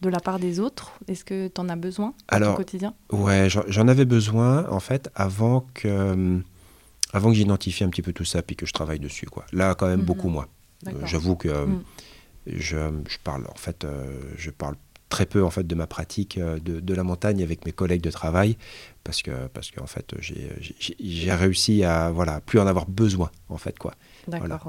de 0.02 0.10
la 0.10 0.20
part 0.20 0.40
des 0.40 0.60
autres? 0.60 0.92
Est-ce 1.08 1.24
que 1.24 1.48
tu 1.48 1.62
en 1.62 1.70
as 1.70 1.76
besoin 1.76 2.14
Alors, 2.28 2.54
au 2.54 2.58
quotidien? 2.58 2.94
Ouais, 3.12 3.48
j'en 3.50 3.88
avais 3.88 4.06
besoin 4.06 4.68
en 4.70 4.80
fait 4.80 5.10
avant 5.16 5.66
que, 5.74 5.88
euh, 5.88 6.40
avant 7.14 7.30
que 7.30 7.36
j'identifie 7.36 7.84
un 7.84 7.90
petit 7.90 8.02
peu 8.02 8.14
tout 8.14 8.26
ça 8.26 8.42
puis 8.42 8.56
que 8.56 8.66
je 8.66 8.74
travaille 8.74 9.00
dessus. 9.00 9.26
Quoi. 9.26 9.46
Là, 9.52 9.76
quand 9.76 9.88
même, 9.88 10.02
beaucoup 10.02 10.28
mhm. 10.28 10.34
moins. 10.34 10.48
Euh, 10.88 10.92
j'avoue 11.06 11.36
que 11.36 11.50
mm. 11.50 11.84
je, 12.48 12.78
je, 13.08 13.18
parle 13.24 13.46
en 13.48 13.58
fait, 13.58 13.86
je 14.38 14.50
parle 14.50 14.76
très 15.10 15.26
peu 15.26 15.44
en 15.44 15.50
fait 15.50 15.66
de 15.66 15.76
ma 15.76 15.88
pratique 15.88 16.40
de, 16.40 16.80
de, 16.80 16.94
la 16.94 17.04
montagne 17.04 17.44
avec 17.44 17.66
mes 17.66 17.72
collègues 17.72 18.02
de 18.02 18.12
travail 18.12 18.58
parce 19.04 19.24
que 19.24 19.48
parce 19.48 19.72
qu'en 19.72 19.88
fait 19.88 20.14
j'ai 20.20 21.34
réussi 21.34 21.84
à 21.84 22.12
voilà 22.12 22.40
plus 22.42 22.60
en 22.60 22.68
avoir 22.68 22.86
besoin 22.86 23.32
en 23.50 23.58
fait 23.58 23.78
quoi 23.78 23.96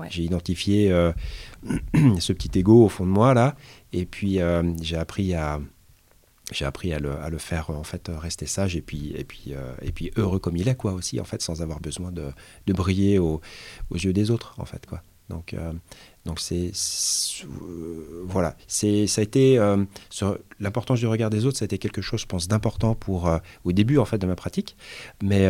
j'ai 0.08 0.22
identifié 0.22 0.90
euh, 0.90 1.12
ce 2.18 2.32
petit 2.32 2.58
ego 2.58 2.84
au 2.84 2.88
fond 2.88 3.04
de 3.04 3.10
moi 3.10 3.34
là, 3.34 3.56
et 3.92 4.07
puis 4.07 4.40
euh, 4.40 4.62
j'ai 4.81 4.96
appris 4.96 5.35
à 5.35 5.61
j'ai 6.53 6.64
appris 6.64 6.92
à 6.92 6.98
le, 6.98 7.12
à 7.12 7.31
le, 7.31 7.38
faire 7.38 7.70
en 7.70 7.85
fait 7.85 8.11
rester 8.12 8.44
sage 8.46 8.74
et 8.74 8.83
puis 8.83 9.12
et 9.16 9.24
puis 9.24 9.55
euh, 9.55 9.72
et 9.83 9.92
puis 9.92 10.11
heureux 10.16 10.40
comme 10.40 10.57
il 10.57 10.68
est 10.68 10.74
quoi 10.74 10.92
aussi 10.92 11.20
en 11.20 11.24
fait 11.24 11.42
sans 11.42 11.62
avoir 11.62 11.81
besoin 11.81 12.11
de, 12.11 12.33
de 12.66 12.72
briller 12.72 13.18
aux 13.18 13.40
yeux 13.92 14.12
des 14.12 14.31
autres 14.31 14.55
en 14.59 14.64
fait 14.64 14.85
quoi. 14.87 15.03
Donc 15.29 15.55
donc 16.24 16.40
c'est 16.40 16.72
voilà. 18.24 18.57
C'est 18.66 19.07
ça 19.07 19.20
a 19.20 19.22
été 19.22 19.61
l'importance 20.59 20.98
du 20.98 21.07
regard 21.07 21.31
des 21.31 21.46
autres 21.46 21.59
ça 21.59 21.62
a 21.62 21.66
été 21.66 21.79
quelque 21.79 22.03
chose 22.03 22.22
je 22.22 22.26
pense 22.26 22.48
d'important 22.48 22.96
pour 22.96 23.31
au 23.62 23.70
début 23.70 23.98
en 23.98 24.05
fait 24.05 24.18
de 24.18 24.26
ma 24.26 24.35
pratique. 24.35 24.76
Mais 25.22 25.48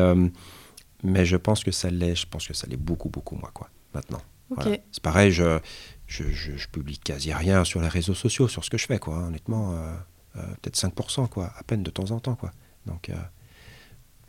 mais 1.03 1.25
je 1.25 1.39
pense 1.39 1.65
que 1.65 1.71
ça 1.71 1.89
l'est 1.89 2.15
je 2.15 2.27
pense 2.27 2.47
que 2.47 2.53
ça 2.53 2.67
l'est 2.67 2.77
beaucoup 2.77 3.09
beaucoup 3.09 3.37
moins 3.37 3.51
quoi 3.55 3.71
maintenant. 3.95 4.21
C'est 4.91 5.03
pareil, 5.03 5.31
je, 5.31 5.59
je, 6.11 6.57
je, 6.57 6.69
publie 6.69 6.99
quasi 6.99 7.33
rien 7.33 7.65
sur 7.65 7.81
les 7.81 7.89
réseaux 7.89 8.15
sociaux, 8.15 8.49
sur 8.49 8.65
ce 8.65 8.71
que 8.71 8.77
je 8.77 8.87
fais, 8.87 8.99
quoi. 8.99 9.17
Hein, 9.17 9.29
honnêtement, 9.29 9.73
euh, 9.73 9.95
euh, 10.37 10.43
peut-être 10.61 10.77
5%, 10.77 11.29
quoi, 11.29 11.53
à 11.57 11.63
peine 11.63 11.83
de 11.83 11.91
temps 11.91 12.11
en 12.11 12.19
temps, 12.19 12.35
quoi. 12.35 12.51
Donc, 12.87 13.11
euh, 13.11 13.15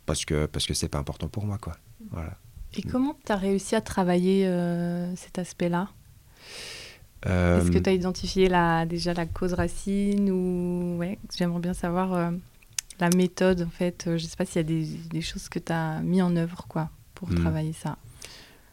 parce 0.06 0.24
que 0.24 0.46
parce 0.46 0.66
que 0.66 0.74
c'est 0.74 0.88
pas 0.88 0.98
important 0.98 1.28
pour 1.28 1.44
moi, 1.44 1.58
quoi. 1.58 1.76
Voilà. 2.10 2.36
Et 2.74 2.82
comment 2.82 3.16
tu 3.26 3.32
as 3.32 3.36
réussi 3.36 3.74
à 3.74 3.80
travailler 3.80 4.44
cet 5.16 5.38
aspect-là? 5.38 5.90
Est-ce 7.24 7.70
que 7.70 7.78
tu 7.78 7.90
as 7.90 7.92
identifié 7.92 8.48
la, 8.48 8.86
déjà 8.86 9.12
la 9.12 9.26
cause 9.26 9.52
racine 9.52 10.30
ou 10.30 10.96
ouais, 10.98 11.18
j'aimerais 11.36 11.60
bien 11.60 11.74
savoir 11.74 12.32
la 12.98 13.10
méthode 13.10 13.62
en 13.62 13.70
fait. 13.70 14.04
je 14.16 14.24
sais 14.24 14.36
pas 14.36 14.46
s'il 14.46 14.56
y 14.56 14.60
a 14.60 14.62
des, 14.62 14.84
des, 15.10 15.20
choses 15.20 15.50
que 15.50 15.58
tu 15.58 15.70
as 15.70 16.00
mis 16.00 16.22
en 16.22 16.34
œuvre 16.34 16.64
quoi 16.66 16.88
pour 17.14 17.28
hmm. 17.30 17.40
travailler 17.40 17.74
ça? 17.74 17.98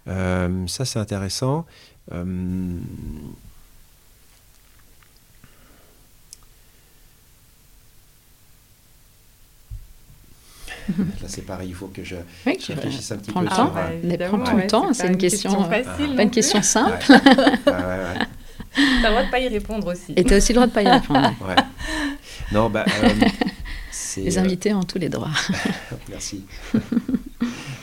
Ça, 0.06 0.86
c'est 0.86 1.00
intéressant. 1.00 1.66
Euh, 2.12 2.24
Là, 10.98 11.28
c'est 11.28 11.44
pareil, 11.44 11.70
il 11.70 11.76
faut 11.76 11.88
que 11.88 12.04
je, 12.04 12.16
réfléchisse 12.46 13.12
un 13.12 13.18
petit 13.18 13.32
peu. 13.32 13.42
Le 13.42 13.48
temps. 13.48 13.72
prends 14.28 14.44
tout 14.44 14.58
le 14.58 14.68
temps, 14.68 14.94
c'est 14.94 15.08
une, 15.08 15.18
question, 15.18 15.64
euh, 15.64 15.70
facile, 15.84 16.16
pas 16.16 16.24
une 16.24 16.32
question 16.32 16.62
simple. 16.62 17.06
Ouais. 17.10 17.16
ouais, 17.16 18.20
T'as 18.76 19.10
le 19.10 19.10
droit 19.10 19.24
de 19.24 19.30
pas 19.32 19.40
y 19.40 19.48
répondre 19.48 19.88
aussi. 19.92 20.14
Et 20.16 20.24
tu 20.24 20.34
as 20.34 20.38
aussi 20.38 20.54
le 20.54 20.56
droit 20.56 20.68
de 20.68 20.72
pas 20.72 20.82
y 20.82 20.90
répondre. 20.90 21.34
ouais. 21.48 21.56
Non, 22.52 22.70
bah, 22.70 22.86
les 24.18 24.38
invités 24.38 24.74
ont 24.74 24.84
tous 24.84 24.98
les 24.98 25.10
droits. 25.10 25.30
Merci. 26.10 26.46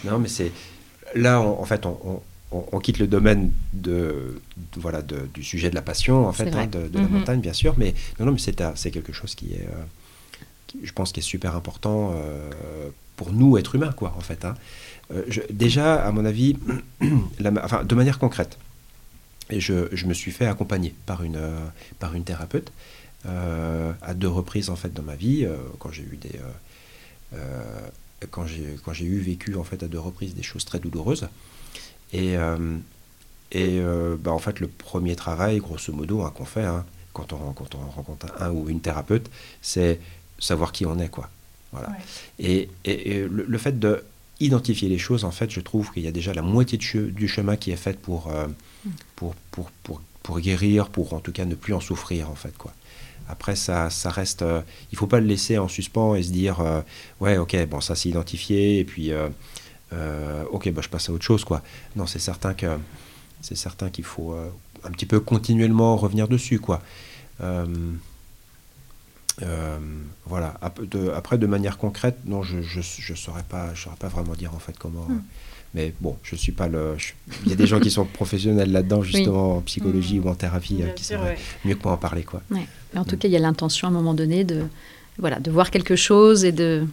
non, 0.05 0.19
mais 0.19 0.29
c'est 0.29 0.51
là, 1.15 1.41
en 1.41 1.65
fait, 1.65 1.87
on, 1.87 2.23
quitte 2.82 2.98
le 2.98 3.06
domaine 3.06 3.52
de, 3.72 4.40
voilà 4.76 5.02
du 5.02 5.42
sujet 5.42 5.70
de 5.70 5.74
la 5.74 5.82
passion 5.82 6.26
en 6.26 6.32
fait 6.32 6.54
hein, 6.54 6.66
de, 6.66 6.88
la 6.92 7.02
mhm. 7.02 7.11
montagne 7.11 7.40
bien 7.40 7.52
sûr 7.52 7.74
mais 7.76 7.94
non 8.18 8.26
non 8.26 8.32
mais 8.32 8.38
c'est 8.38 8.90
quelque 8.90 9.12
chose 9.12 9.35
qui 9.35 9.52
est 9.52 9.66
euh, 9.68 10.80
je 10.82 10.92
pense 10.92 11.12
qui 11.12 11.20
est 11.20 11.22
super 11.22 11.56
important 11.56 12.14
euh, 12.14 12.50
pour 13.16 13.32
nous 13.32 13.59
êtres 13.59 13.74
humains 13.74 13.92
quoi 13.92 14.14
en 14.16 14.20
fait 14.20 14.44
hein. 14.44 14.54
euh, 15.12 15.24
déjà 15.50 15.96
à 15.96 16.12
mon 16.12 16.24
avis 16.24 16.56
enfin, 17.62 17.85
de 17.85 17.94
manière 17.94 18.18
concrète 18.18 18.59
et 19.50 19.61
je, 19.61 20.06
me 20.06 20.14
suis 20.14 20.32
fait 20.32 20.46
accompagner 20.46 20.94
par 21.06 21.22
une 21.22 21.40
par 21.98 22.14
une 22.14 22.24
thérapeute 22.24 22.72
à 23.24 24.14
deux 24.14 24.28
reprises 24.28 24.70
en 24.70 24.76
fait 24.76 24.92
dans 24.92 25.02
ma 25.02 25.16
vie 25.16 25.46
quand 25.78 25.90
j'ai 25.90 26.02
eu 26.02 26.16
des 26.16 26.38
quand 28.30 28.46
j'ai 28.46 28.76
quand 28.85 28.92
j'ai 28.92 29.04
eu 29.04 29.18
vécu 29.18 29.54
en 29.56 29.64
fait 29.64 29.82
à 29.82 29.88
deux 29.88 30.00
reprises 30.00 30.35
des 30.35 30.42
choses 30.42 30.64
très 30.64 30.80
douloureuses 30.80 31.28
et 32.12 32.37
euh, 32.37 32.77
et 33.53 33.79
euh, 33.79 34.16
bah, 34.19 34.33
en 34.33 34.38
fait 34.38 34.61
le 34.61 34.69
premier 34.69 35.16
travail 35.16 35.59
grosso 35.59 35.92
modo 35.92 36.23
hein, 36.23 36.33
qu'on 36.35 36.45
fait 36.45 36.64
hein, 36.64 36.85
quand 37.12 37.33
on 37.33 37.53
quand 37.53 37.75
on 37.75 37.90
rencontre 37.90 38.27
un 38.40 38.51
ou 38.51 38.69
une 38.69 38.81
thérapeute 38.81 39.31
c'est 39.62 40.01
savoir 40.38 40.73
qui 40.73 40.85
on 40.87 40.99
est 40.99 41.09
quoi 41.09 41.31
voilà 41.73 41.88
et, 42.38 42.69
et, 42.85 43.27
le, 43.29 43.59
fait 43.59 43.79
de 43.79 44.05
identifier 44.40 44.88
les 44.88 44.99
choses 44.99 45.25
en 45.25 45.31
fait 45.31 45.51
je 45.51 45.61
trouve 45.61 45.92
qu'il 45.92 46.03
y 46.03 46.09
a 46.09 46.12
déjà 46.12 46.35
la 46.35 46.42
moitié 46.42 46.79
du 46.79 47.29
chemin 47.29 47.57
qui 47.57 47.71
est 47.71 47.77
faite 47.77 48.01
pour, 48.01 48.29
euh, 48.29 48.47
mm. 48.85 48.90
pour, 49.16 49.35
pour, 49.51 49.71
pour, 49.83 50.03
pour 50.23 50.40
guérir 50.40 50.88
pour 50.88 51.12
en 51.12 51.21
tout 51.21 51.33
cas 51.33 51.45
ne 51.45 51.55
plus 51.55 51.75
en 51.75 51.81
souffrir 51.81 52.31
en 52.31 52.35
fait 52.35 52.57
quoi 52.57 52.73
après, 53.29 53.57
ça, 53.57 53.90
ça 53.90 54.11
reste. 54.11 54.42
Il 54.42 54.62
il 54.92 54.99
faut 54.99 55.09
pas 55.09 55.19
le 55.19 55.27
laisser 55.27 55.59
en 55.59 55.66
suspens 55.66 56.14
et 56.14 56.23
se 56.23 56.31
dire 56.31 56.62
ouais, 57.19 57.38
ok, 57.38 57.57
bon, 57.66 57.81
ça 57.81 57.97
c'est 57.97 58.09
identifié, 58.09 58.79
et 58.79 58.85
puis 58.85 59.11
ok, 59.92 60.70
bah, 60.70 60.83
je 60.83 60.88
passe 60.88 61.09
à 61.09 61.12
autre 61.12 61.25
chose, 61.25 61.44
quoi. 61.44 61.62
Non, 61.94 62.07
c'est 62.07 62.18
certain 62.18 62.55
que 62.55 62.66
c'est 63.42 63.57
certain 63.57 63.90
qu'il 63.90 64.05
faut 64.05 64.35
un 64.85 64.90
petit 64.90 65.07
peu 65.07 65.20
continuellement 65.20 65.96
revenir 65.96 66.29
dessus, 66.29 66.59
quoi. 66.59 66.83
voilà. 70.27 70.59
Après, 71.14 71.38
de 71.38 71.46
manière 71.46 71.79
concrète, 71.79 72.18
non, 72.25 72.42
je 72.42 72.59
ne 72.59 73.16
saurais 73.16 73.44
pas, 73.44 73.75
je 73.75 73.85
saurais 73.85 73.96
pas 73.96 74.09
vraiment 74.09 74.35
dire 74.35 74.55
en 74.55 74.59
fait 74.59 74.77
comment. 74.79 75.07
Hmm. 75.09 75.22
Mais 75.75 75.92
bon, 76.01 76.16
je 76.22 76.37
suis 76.37 76.53
pas 76.53 76.68
le. 76.68 76.96
Il 77.44 77.51
y 77.51 77.53
a 77.53 77.57
des 77.57 77.66
gens 77.66 77.81
qui 77.81 77.90
sont 77.90 78.07
professionnels 78.07 78.72
là-dedans, 78.72 79.03
justement, 79.03 79.57
en 79.57 79.61
psychologie 79.61 80.18
hmm. 80.18 80.27
ou 80.27 80.31
en 80.31 80.35
thérapie, 80.35 80.81
qui 80.94 81.05
sauraient 81.05 81.37
mieux 81.64 81.75
que 81.75 81.83
moi 81.83 81.92
en 81.92 81.99
parler. 81.99 82.22
Quoi. 82.22 82.40
Mais 82.51 82.66
en 82.94 83.05
tout 83.05 83.16
hmm. 83.16 83.18
cas, 83.18 83.29
il 83.29 83.33
y 83.33 83.37
a 83.37 83.40
l'intention 83.40 83.88
à 83.88 83.90
un 83.90 83.94
moment 83.94 84.14
donné 84.14 84.44
de, 84.44 84.64
voilà, 85.18 85.38
de 85.38 85.51
voir 85.51 85.70
quelque 85.70 85.96
chose 85.96 86.44
et 86.44 86.53
de 86.53 86.87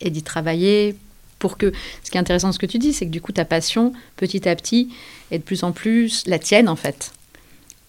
et 0.00 0.10
d'y 0.10 0.22
travailler 0.22 0.96
pour 1.38 1.58
que. 1.58 1.72
Ce 2.02 2.10
qui 2.10 2.16
est 2.16 2.20
intéressant, 2.20 2.52
ce 2.52 2.58
que 2.58 2.66
tu 2.66 2.78
dis, 2.78 2.92
c'est 2.92 3.06
que 3.06 3.10
du 3.10 3.20
coup, 3.20 3.32
ta 3.32 3.44
passion, 3.44 3.92
petit 4.16 4.48
à 4.48 4.56
petit, 4.56 4.90
est 5.30 5.38
de 5.38 5.42
plus 5.42 5.62
en 5.64 5.72
plus 5.72 6.26
la 6.26 6.38
tienne, 6.38 6.68
en 6.68 6.76
fait. 6.76 7.12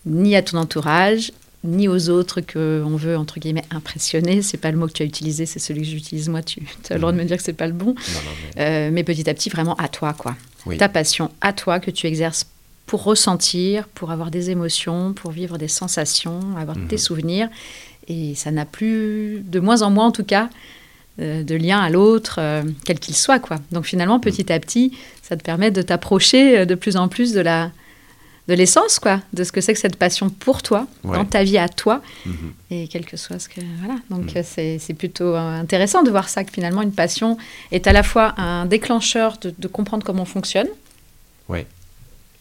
Ni 0.06 0.36
à 0.36 0.42
ton 0.42 0.58
entourage, 0.58 1.32
ni 1.64 1.88
aux 1.88 2.10
autres 2.10 2.42
qu'on 2.42 2.96
veut, 2.96 3.18
entre 3.18 3.40
guillemets, 3.40 3.66
impressionner. 3.72 4.42
C'est 4.42 4.58
pas 4.58 4.72
le 4.72 4.78
mot 4.78 4.88
que 4.88 4.94
tu 4.94 5.04
as 5.04 5.06
utilisé, 5.06 5.46
c'est 5.46 5.60
celui 5.60 5.82
que 5.82 5.88
j'utilise 5.88 6.30
moi. 6.30 6.42
Tu 6.42 6.62
as 6.90 6.94
le 6.94 7.00
droit 7.00 7.12
de 7.12 7.18
me 7.18 7.26
dire 7.26 7.38
que 7.38 7.44
c'est 7.44 7.54
pas 7.54 7.68
le 7.68 7.74
bon. 7.74 7.96
Euh, 8.58 8.90
mais... 8.92 9.04
petit 9.04 9.30
à 9.30 9.34
petit, 9.34 9.50
vraiment 9.50 9.76
à 9.76 9.88
toi, 9.88 10.14
quoi. 10.14 10.36
Ta 10.78 10.90
passion 10.90 11.32
à 11.42 11.54
toi 11.54 11.80
que 11.80 11.92
tu 11.92 12.08
exerces 12.08 12.46
pour 12.86 13.04
ressentir, 13.04 13.88
pour 13.88 14.12
avoir 14.12 14.32
des 14.32 14.50
émotions, 14.50 15.14
pour 15.14 15.32
vivre 15.32 15.58
des 15.58 15.68
sensations, 15.68 16.40
avoir 16.58 16.76
des 16.76 16.96
mhm. 16.96 16.98
souvenirs. 16.98 17.50
Et 18.08 18.34
ça 18.36 18.52
n'a 18.52 18.66
plus, 18.66 19.44
de 19.46 19.60
moins 19.60 19.84
en 19.84 19.92
moins 19.92 20.08
en 20.08 20.12
tout 20.12 20.24
cas, 20.24 20.50
de 21.18 21.56
lien 21.56 21.80
à 21.80 21.90
l'autre, 21.90 22.36
euh, 22.40 22.64
quel 22.86 23.00
qu'il 23.00 23.16
soit. 23.16 23.40
Quoi. 23.40 23.58
Donc 23.72 23.86
finalement, 23.86 24.20
petit 24.20 24.52
à 24.54 24.60
petit, 24.60 24.94
ça 25.22 25.36
te 25.36 25.44
permet 25.44 25.72
de 25.72 25.82
t'approcher 25.82 26.60
euh, 26.60 26.66
de 26.66 26.76
plus 26.76 26.96
en 26.98 27.08
plus 27.08 27.34
de 27.34 27.42
la 27.42 27.72
de 28.48 28.56
l'essence, 28.56 28.98
quoi, 28.98 29.22
de 29.34 29.44
ce 29.44 29.52
que 29.52 29.62
c'est 29.62 29.74
que 29.74 29.80
cette 29.80 29.96
passion 29.98 30.32
pour 30.32 30.64
toi, 30.64 30.88
Ouais. 31.04 31.16
dans 31.18 31.26
ta 31.26 31.44
vie 31.44 31.60
à 31.60 31.70
toi, 31.70 32.02
Mhm. 32.26 32.34
et 32.72 32.88
quel 32.88 33.06
que 33.06 33.16
soit 33.16 33.38
ce 33.38 33.48
que... 33.48 33.62
Voilà, 33.84 34.00
donc 34.10 34.34
Mm. 34.34 34.38
euh, 34.38 34.42
c'est 34.44 34.80
c'est 34.80 34.96
plutôt 34.96 35.36
euh, 35.36 35.60
intéressant 35.62 36.02
de 36.02 36.10
voir 36.10 36.28
ça, 36.30 36.44
que 36.44 36.52
finalement, 36.52 36.82
une 36.82 36.92
passion 36.92 37.38
est 37.72 37.86
à 37.86 37.94
la 37.94 38.02
fois 38.02 38.34
un 38.42 38.66
déclencheur 38.66 39.38
de, 39.40 39.54
de 39.56 39.68
comprendre 39.68 40.04
comment 40.04 40.24
on 40.24 40.26
fonctionne, 40.26 40.68
Ouais. 41.48 41.68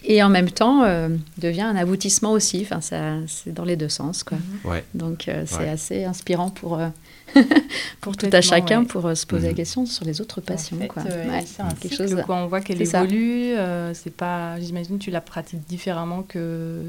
Et 0.04 0.22
en 0.22 0.28
même 0.28 0.50
temps, 0.50 0.84
euh, 0.84 1.08
devient 1.38 1.62
un 1.62 1.76
aboutissement 1.76 2.32
aussi. 2.32 2.61
Enfin, 2.62 2.80
ça, 2.80 3.14
c'est 3.26 3.52
dans 3.52 3.64
les 3.64 3.76
deux 3.76 3.88
sens, 3.88 4.22
quoi. 4.22 4.38
Ouais. 4.64 4.84
Donc 4.94 5.28
euh, 5.28 5.42
c'est 5.46 5.58
Ouais. 5.58 5.68
assez 5.68 6.04
inspirant 6.04 6.50
pour, 6.50 6.78
euh, 6.78 6.88
pour 8.00 8.16
tout 8.16 8.28
à 8.32 8.40
chacun 8.40 8.80
ouais. 8.80 8.87
pour 8.87 9.06
euh, 9.06 9.14
se 9.14 9.26
poser 9.26 9.46
la 9.46 9.50
Mhm. 9.52 9.56
question 9.56 9.87
sur 9.87 10.04
les 10.04 10.20
autres 10.20 10.40
passions. 10.40 10.76
En 10.76 10.80
fait, 10.80 10.88
quoi. 10.88 11.02
euh, 11.11 11.28
Ouais, 11.28 11.44
c'est 11.46 11.62
un 11.62 11.68
quelque 11.70 11.94
cycle, 11.96 12.08
chose. 12.11 12.22
quoi. 12.24 12.37
On 12.37 12.46
voit 12.46 12.61
qu'elle 12.61 12.80
évolue. 12.80 13.54
euh, 13.56 13.92
c'est 13.94 14.14
pas, 14.14 14.58
j'imagine, 14.61 14.98
tu 14.98 15.11
la 15.11 15.20
pratiques 15.20 15.66
différemment 15.68 16.22
que 16.22 16.82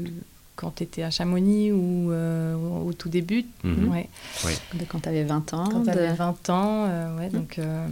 quand 0.60 0.72
tu 0.76 0.82
étais 0.82 1.02
à 1.02 1.10
Chamonix 1.10 1.72
ou 1.72 2.12
euh, 2.12 2.54
au 2.84 2.92
tout 2.92 3.08
début. 3.08 3.46
Mhm. 3.64 3.88
Ouais. 3.90 4.08
de 4.74 4.84
quand 4.84 5.00
tu 5.00 5.08
avais 5.08 5.24
20 5.24 5.54
ans. 5.54 5.68
Quand 5.70 5.82
tu 5.84 5.90
avais 5.90 6.12
20 6.12 6.50
ans, 6.50 6.84
euh, 6.86 7.16
ouais, 7.18 7.30
donc 7.30 7.58
euh, 7.58 7.88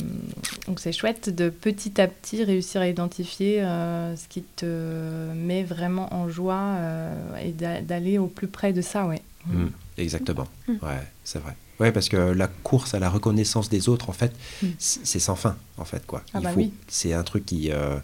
donc 0.67 0.79
c'est 0.81 0.93
chouette 0.93 1.35
de 1.35 1.49
petit 1.49 1.99
à 2.01 2.07
petit 2.07 2.45
réussir 2.45 2.83
à 2.83 2.89
identifier 2.89 3.63
euh, 3.63 4.15
ce 4.17 4.29
qui 4.29 4.43
te 4.43 5.33
met 5.35 5.63
vraiment 5.65 6.13
en 6.13 6.29
joie 6.29 6.61
euh, 6.77 7.37
et 7.43 7.53
d'a- 7.53 7.81
d'aller 7.81 8.19
au 8.19 8.27
plus 8.27 8.49
près 8.49 8.73
de 8.75 8.83
ça, 8.83 9.07
ouais. 9.07 9.23
Mm, 9.47 9.69
Exactement. 9.97 10.47
Mm. 10.69 10.73
Ouais, 10.83 11.03
c'est 11.25 11.39
vrai. 11.39 11.57
Ouais, 11.81 11.93
parce 11.93 12.09
que 12.09 12.17
la 12.17 12.49
course 12.49 12.95
à 12.95 12.99
la 12.99 13.09
reconnaissance 13.09 13.69
des 13.69 13.89
autres, 13.89 14.11
en 14.11 14.13
fait, 14.13 14.33
Mm. 14.63 14.67
c'est 14.79 15.19
sans 15.21 15.37
fin, 15.37 15.57
en 15.77 15.85
fait, 15.85 16.05
quoi. 16.07 16.23
Ah 16.35 16.39
Il 16.41 16.45
bah 16.45 16.51
oui. 16.57 16.73
c'est 16.89 17.13
un 17.13 17.23
truc 17.23 17.47
qui, 17.47 17.71
euh, 17.71 17.99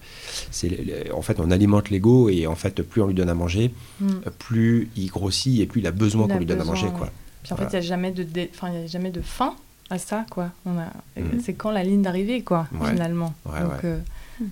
en 1.13 1.23
fait, 1.23 1.41
on 1.41 1.51
alimente 1.51 1.91
l'ego 1.91 2.29
et 2.29 2.47
en 2.47 2.55
fait, 2.55 2.83
plus 2.83 3.03
on 3.03 3.07
lui 3.09 3.15
donne 3.15 3.29
à 3.29 3.35
manger, 3.35 3.75
Mm. 4.01 4.07
plus 4.39 4.89
il 4.97 5.09
grossit 5.09 5.61
et 5.61 5.67
plus 5.67 5.81
il 5.81 5.87
a 5.87 5.91
besoin 5.91 6.29
qu'on 6.29 6.39
lui 6.39 6.47
donne 6.47 6.61
à 6.61 6.65
manger, 6.65 6.87
ouais. 6.87 6.93
quoi. 6.93 7.11
Puis 7.43 7.53
en 7.53 7.57
Voilà. 7.57 7.71
fait, 7.71 7.77
il 7.77 7.81
n'y 7.81 7.87
a 7.87 7.89
jamais 7.89 8.11
de, 8.13 8.23
dé- 8.23 8.51
enfin, 8.55 8.71
il 8.73 8.81
y 8.81 8.85
a 8.85 8.87
jamais 8.87 9.11
de 9.11 9.21
fin 9.21 9.55
à 9.91 9.99
ça, 9.99 10.25
quoi. 10.31 10.51
On 10.65 10.79
a, 10.79 10.87
Mhm. 11.21 11.41
c'est 11.45 11.55
quand 11.55 11.71
la 11.73 11.83
ligne 11.83 12.03
d'arrivée, 12.03 12.43
quoi, 12.43 12.69
Ouais. 12.81 12.91
finalement. 12.93 13.35
Ouais, 13.45 13.61
Donc, 13.61 13.83
ouais. 13.83 13.99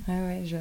euh, 0.08 0.44
je, 0.44 0.56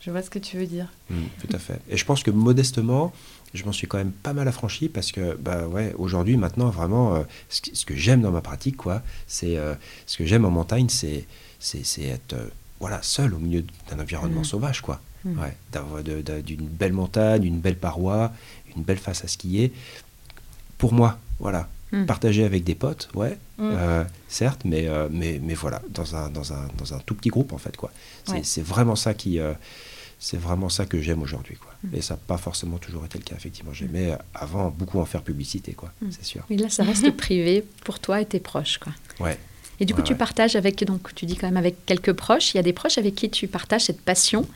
je 0.00 0.10
vois 0.10 0.22
ce 0.22 0.30
que 0.30 0.38
tu 0.38 0.56
veux 0.56 0.66
dire. 0.66 0.86
Mm, 1.10 1.14
tout 1.40 1.54
à 1.54 1.58
fait. 1.58 1.80
Et 1.90 1.96
je 1.96 2.04
pense 2.04 2.22
que 2.22 2.30
modestement, 2.30 3.12
je 3.54 3.64
m'en 3.64 3.72
suis 3.72 3.86
quand 3.86 3.98
même 3.98 4.12
pas 4.12 4.32
mal 4.32 4.46
affranchi 4.48 4.88
parce 4.88 5.10
que, 5.12 5.34
bah 5.36 5.66
ouais, 5.68 5.94
aujourd'hui, 5.98 6.36
maintenant, 6.36 6.70
vraiment, 6.70 7.14
euh, 7.16 7.22
ce, 7.48 7.60
que- 7.62 7.74
ce 7.74 7.86
que 7.86 7.96
j'aime 7.96 8.20
dans 8.22 8.30
ma 8.30 8.40
pratique, 8.42 8.76
quoi, 8.76 9.02
c'est 9.26 9.56
euh, 9.56 9.74
ce 10.06 10.16
que 10.18 10.26
j'aime 10.26 10.44
en 10.44 10.50
montagne, 10.50 10.88
c'est 10.88 11.26
c'est 11.60 12.02
être 12.02 12.34
euh, 12.34 12.46
voilà 12.78 13.00
seul 13.02 13.34
au 13.34 13.38
milieu 13.38 13.64
d'un 13.90 13.98
environnement 14.00 14.42
Mm. 14.42 14.44
sauvage, 14.44 14.80
quoi. 14.82 15.00
Mm. 15.24 15.38
Ouais, 15.40 16.42
d'une 16.42 16.66
belle 16.68 16.92
montagne, 16.92 17.44
une 17.44 17.58
belle 17.60 17.76
paroi, 17.76 18.32
une 18.76 18.82
belle 18.82 18.98
face 18.98 19.24
à 19.24 19.28
skier. 19.28 19.72
Pour 20.78 20.92
moi, 20.92 21.18
voilà. 21.40 21.68
Mm. 21.90 22.04
Partager 22.04 22.44
avec 22.44 22.64
des 22.64 22.74
potes, 22.74 23.08
ouais, 23.14 23.38
Mm. 23.58 23.62
euh, 23.72 24.04
certes, 24.28 24.60
mais, 24.64 24.86
mais, 25.10 25.40
mais 25.42 25.54
voilà, 25.54 25.80
dans 25.88 26.14
un, 26.14 26.28
dans, 26.28 26.52
un, 26.52 26.68
dans 26.76 26.92
un 26.94 26.98
tout 26.98 27.14
petit 27.14 27.30
groupe, 27.30 27.52
en 27.52 27.58
fait, 27.58 27.76
quoi. 27.76 27.90
C'est 28.26 28.32
Ouais. 28.32 28.40
c'est 28.44 28.62
vraiment 28.62 28.94
ça 28.94 29.14
qui... 29.14 29.40
c'est 30.18 30.36
vraiment 30.36 30.68
ça 30.68 30.84
que 30.86 31.00
j'aime 31.00 31.22
aujourd'hui, 31.22 31.56
quoi. 31.56 31.72
Mm. 31.84 31.96
Et 31.96 32.02
ça 32.02 32.14
n'a 32.14 32.20
pas 32.26 32.38
forcément 32.38 32.78
toujours 32.78 33.04
été 33.04 33.18
le 33.18 33.24
cas, 33.24 33.36
effectivement. 33.36 33.72
J'aimais 33.72 34.16
avant 34.34 34.70
beaucoup 34.70 34.98
en 34.98 35.04
faire 35.04 35.22
publicité, 35.22 35.72
quoi, 35.72 35.92
Mm. 36.02 36.06
c'est 36.10 36.24
sûr. 36.24 36.42
Oui, 36.50 36.56
là, 36.56 36.68
ça 36.68 36.82
reste 36.84 37.10
privé 37.16 37.64
pour 37.84 38.00
toi 38.00 38.20
et 38.20 38.26
tes 38.26 38.40
proches. 38.40 38.78
Quoi. 38.78 38.92
Ouais. 39.20 39.38
Et 39.80 39.84
du 39.84 39.94
coup, 39.94 40.00
Ouais, 40.00 40.06
tu 40.06 40.12
ouais. 40.14 40.18
partages 40.18 40.56
avec, 40.56 40.84
donc 40.84 41.14
tu 41.14 41.24
dis 41.26 41.36
quand 41.36 41.46
même 41.46 41.56
avec 41.56 41.86
quelques 41.86 42.12
proches. 42.12 42.52
Il 42.54 42.56
y 42.56 42.60
a 42.60 42.64
des 42.64 42.72
proches 42.72 42.98
avec 42.98 43.14
qui 43.14 43.30
tu 43.30 43.46
partages 43.46 43.84
cette 43.84 44.00
passion 44.00 44.46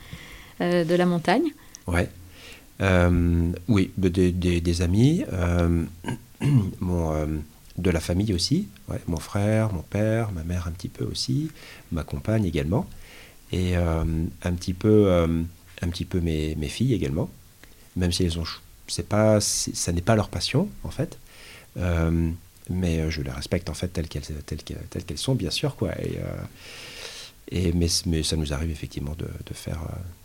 euh, 0.60 0.84
de 0.84 0.94
la 0.96 1.06
montagne. 1.06 1.44
Ouais. 1.86 2.08
Euh, 2.80 3.52
oui, 3.68 3.92
des, 3.96 4.32
des- 4.32 4.60
des 4.60 4.82
amis, 4.82 5.24
euh, 5.32 5.84
mon, 6.80 7.12
euh, 7.14 7.26
de 7.78 7.90
la 7.90 8.00
famille 8.00 8.34
aussi, 8.34 8.68
ouais, 8.88 9.00
mon 9.06 9.18
frère, 9.18 9.72
mon 9.72 9.82
père, 9.82 10.32
ma 10.32 10.42
mère 10.42 10.66
un 10.66 10.72
petit 10.72 10.88
peu 10.88 11.04
aussi, 11.04 11.50
ma 11.92 12.02
compagne 12.02 12.44
également, 12.44 12.86
et 13.52 13.76
euh, 13.76 14.04
un 14.42 14.52
petit 14.54 14.74
peu, 14.74 15.06
euh, 15.06 15.42
un 15.82 15.88
petit 15.88 16.04
peu 16.04 16.20
mes, 16.20 16.54
mes 16.56 16.68
filles 16.68 16.94
également, 16.94 17.30
même 17.94 18.10
si 18.10 18.24
elles 18.24 18.38
ont, 18.38 18.44
c'est 18.88 19.08
pas, 19.08 19.40
ça 19.40 19.92
n'est 19.92 20.00
pas 20.02 20.16
leur 20.16 20.28
passion 20.28 20.68
en 20.82 20.90
fait, 20.90 21.18
Euh, 21.78 22.30
mais 22.68 23.10
je 23.10 23.22
les 23.22 23.30
respecte 23.30 23.70
en 23.70 23.74
fait 23.74 23.88
telles 23.88 24.08
qu'elles, 24.08 24.22
telles 24.46 24.62
telles 24.62 25.04
qu'elles 25.04 25.18
sont 25.18 25.34
bien 25.34 25.50
sûr 25.50 25.74
quoi. 25.74 25.90
Et, 26.00 26.18
et 27.50 27.72
mais, 27.72 27.88
mais 28.06 28.22
ça 28.22 28.36
nous 28.36 28.52
arrive 28.52 28.70
effectivement 28.70 29.14
de, 29.16 29.24
de 29.24 29.54
faire, 29.54 29.80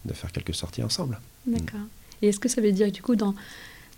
de 0.06 0.13
faire 0.13 0.32
quelques 0.32 0.54
sorties 0.54 0.84
ensemble. 0.84 1.20
D'accord. 1.46 1.88
Et 2.22 2.28
est-ce 2.28 2.40
que 2.40 2.50
ça 2.50 2.62
veut 2.62 2.72
dire, 2.72 2.92
du 2.92 3.02
coup, 3.02 3.16
dans, 3.16 3.34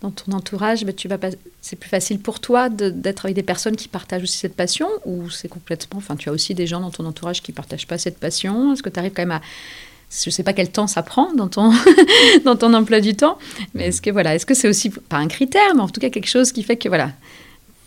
dans 0.02 0.10
ton 0.10 0.32
entourage, 0.32 0.84
bah, 0.84 0.92
tu 0.92 1.08
vas 1.08 1.18
pas, 1.18 1.28
c'est 1.60 1.76
plus 1.76 1.90
facile 1.90 2.18
pour 2.20 2.40
toi 2.40 2.68
de- 2.70 2.88
d'être 2.90 3.26
avec 3.26 3.36
des 3.36 3.42
personnes 3.42 3.76
qui 3.76 3.86
partagent 3.88 4.22
aussi 4.22 4.38
cette 4.38 4.54
passion 4.56 4.88
ou 5.04 5.28
c'est 5.30 5.48
complètement. 5.48 5.98
Enfin, 5.98 6.16
tu 6.16 6.28
as 6.28 6.32
aussi 6.32 6.54
des 6.54 6.66
gens 6.66 6.80
dans 6.80 6.90
ton 6.90 7.04
entourage 7.04 7.42
qui 7.42 7.52
partagent 7.52 7.86
pas 7.86 7.98
cette 7.98 8.18
passion? 8.18 8.72
Est-ce 8.72 8.82
que 8.82 8.88
tu 8.88 8.98
arrives 8.98 9.12
quand 9.12 9.22
même 9.22 9.32
à. 9.32 9.42
Je 10.24 10.30
sais 10.30 10.42
pas 10.42 10.52
quel 10.54 10.70
temps 10.72 10.86
ça 10.88 11.02
prend 11.04 11.32
dans 11.34 11.46
ton, 11.48 11.72
dans 12.44 12.56
ton 12.56 12.74
emploi 12.74 13.00
du 13.00 13.14
temps, 13.14 13.38
mais 13.74 13.86
est-ce 13.88 14.02
que 14.02 14.10
voilà, 14.10 14.34
est-ce 14.34 14.44
que 14.46 14.54
c'est 14.54 14.68
aussi 14.68 14.90
pas 14.90 15.18
un 15.18 15.28
critère, 15.28 15.74
mais 15.76 15.82
en 15.82 15.88
tout 15.88 16.00
cas 16.00 16.10
quelque 16.10 16.26
chose 16.28 16.50
qui 16.50 16.64
fait 16.64 16.76
que 16.76 16.88
voilà, 16.88 17.12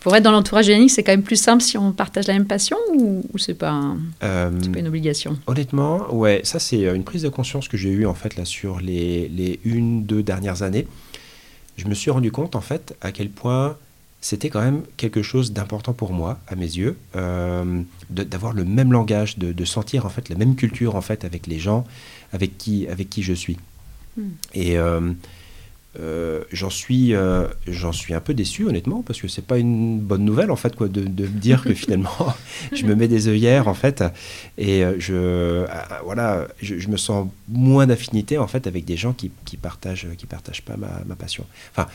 pour 0.00 0.14
être 0.16 0.22
dans 0.22 0.32
l'entourage 0.32 0.68
de 0.68 0.72
Yannick, 0.72 0.90
c'est 0.90 1.02
quand 1.02 1.12
même 1.12 1.22
plus 1.22 1.36
simple 1.36 1.62
si 1.62 1.76
on 1.76 1.92
partage 1.92 2.26
la 2.26 2.32
même 2.34 2.46
passion 2.46 2.78
ou, 2.94 3.24
ou 3.32 3.38
c'est 3.38 3.52
pas, 3.54 3.70
un- 3.70 3.98
Euh, 4.22 4.50
pas 4.72 4.78
une 4.78 4.86
obligation? 4.88 5.36
Honnêtement, 5.46 6.14
ouais, 6.14 6.40
ça 6.44 6.58
c'est 6.58 6.86
euh, 6.86 6.94
une 6.94 7.04
prise 7.04 7.22
de 7.22 7.28
conscience 7.28 7.68
que 7.68 7.76
j'ai 7.76 7.90
eue 7.90 8.06
en 8.06 8.14
fait 8.14 8.36
là 8.36 8.44
sur 8.46 8.80
les, 8.80 9.28
les 9.28 9.60
une, 9.64 10.04
deux 10.04 10.22
dernières 10.22 10.62
années. 10.62 10.86
Je 11.76 11.86
me 11.86 11.94
suis 11.94 12.10
rendu 12.10 12.30
compte 12.30 12.56
en 12.56 12.60
fait 12.60 12.96
à 13.00 13.12
quel 13.12 13.30
point 13.30 13.76
c'était 14.20 14.48
quand 14.48 14.62
même 14.62 14.82
quelque 14.96 15.22
chose 15.22 15.52
d'important 15.52 15.92
pour 15.92 16.12
moi, 16.12 16.38
à 16.48 16.54
mes 16.54 16.62
yeux, 16.62 16.96
euh, 17.14 17.82
d'avoir 18.08 18.54
le 18.54 18.64
même 18.64 18.90
langage, 18.90 19.38
de, 19.38 19.52
de 19.52 19.64
sentir 19.66 20.06
en 20.06 20.08
fait 20.08 20.30
la 20.30 20.36
même 20.36 20.56
culture 20.56 20.96
en 20.96 21.02
fait 21.02 21.24
avec 21.24 21.46
les 21.46 21.58
gens 21.58 21.84
avec 22.32 22.56
qui, 22.56 22.88
avec 22.88 23.10
qui 23.10 23.22
je 23.22 23.34
suis. 23.34 23.58
Hmm. 24.16 24.30
Et 24.54 24.78
euh, 24.78 25.12
euh, 26.00 26.42
j'en 26.52 26.70
suis, 26.70 27.14
euh, 27.14 27.46
j'en 27.68 27.92
suis 27.92 28.14
un 28.14 28.20
peu 28.20 28.34
déçu 28.34 28.66
honnêtement 28.66 29.02
parce 29.02 29.20
que 29.20 29.28
c'est 29.28 29.44
pas 29.46 29.58
une 29.58 30.00
bonne 30.00 30.24
nouvelle 30.24 30.50
en 30.50 30.56
fait 30.56 30.74
quoi 30.74 30.88
de, 30.88 31.02
de 31.04 31.22
me 31.22 31.38
dire 31.40 31.62
que 31.62 31.72
finalement 31.74 32.34
je 32.72 32.84
me 32.84 32.94
mets 32.96 33.06
des 33.08 33.28
œillères 33.28 33.68
en 33.68 33.74
fait 33.74 34.02
et 34.58 34.84
euh, 34.84 34.96
je 34.98 35.64
ah, 35.70 36.00
voilà 36.04 36.48
je, 36.60 36.78
je 36.78 36.88
me 36.88 36.96
sens 36.96 37.28
moins 37.48 37.86
d'affinité 37.86 38.38
en 38.38 38.46
fait 38.48 38.66
avec 38.66 38.84
des 38.84 38.96
gens 38.96 39.12
qui, 39.12 39.30
qui 39.44 39.56
partagent 39.56 40.08
qui 40.18 40.26
partagent 40.26 40.62
pas 40.62 40.76
ma, 40.76 41.00
ma 41.06 41.14
passion. 41.14 41.46
Enfin 41.72 41.88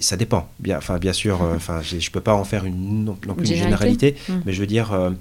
ça 0.00 0.16
dépend. 0.18 0.50
Bien, 0.58 0.76
enfin, 0.76 0.98
bien 0.98 1.14
sûr, 1.14 1.40
enfin, 1.40 1.80
je 1.80 2.10
peux 2.10 2.20
pas 2.20 2.34
en 2.34 2.44
faire 2.44 2.66
une, 2.66 3.04
non, 3.06 3.16
non 3.26 3.34
plus 3.34 3.48
une 3.48 3.56
Généralité. 3.56 4.14
généralité, 4.16 4.16
Mm. 4.28 4.42
mais 4.44 4.52
je 4.52 4.60
veux 4.60 4.66
dire, 4.66 5.12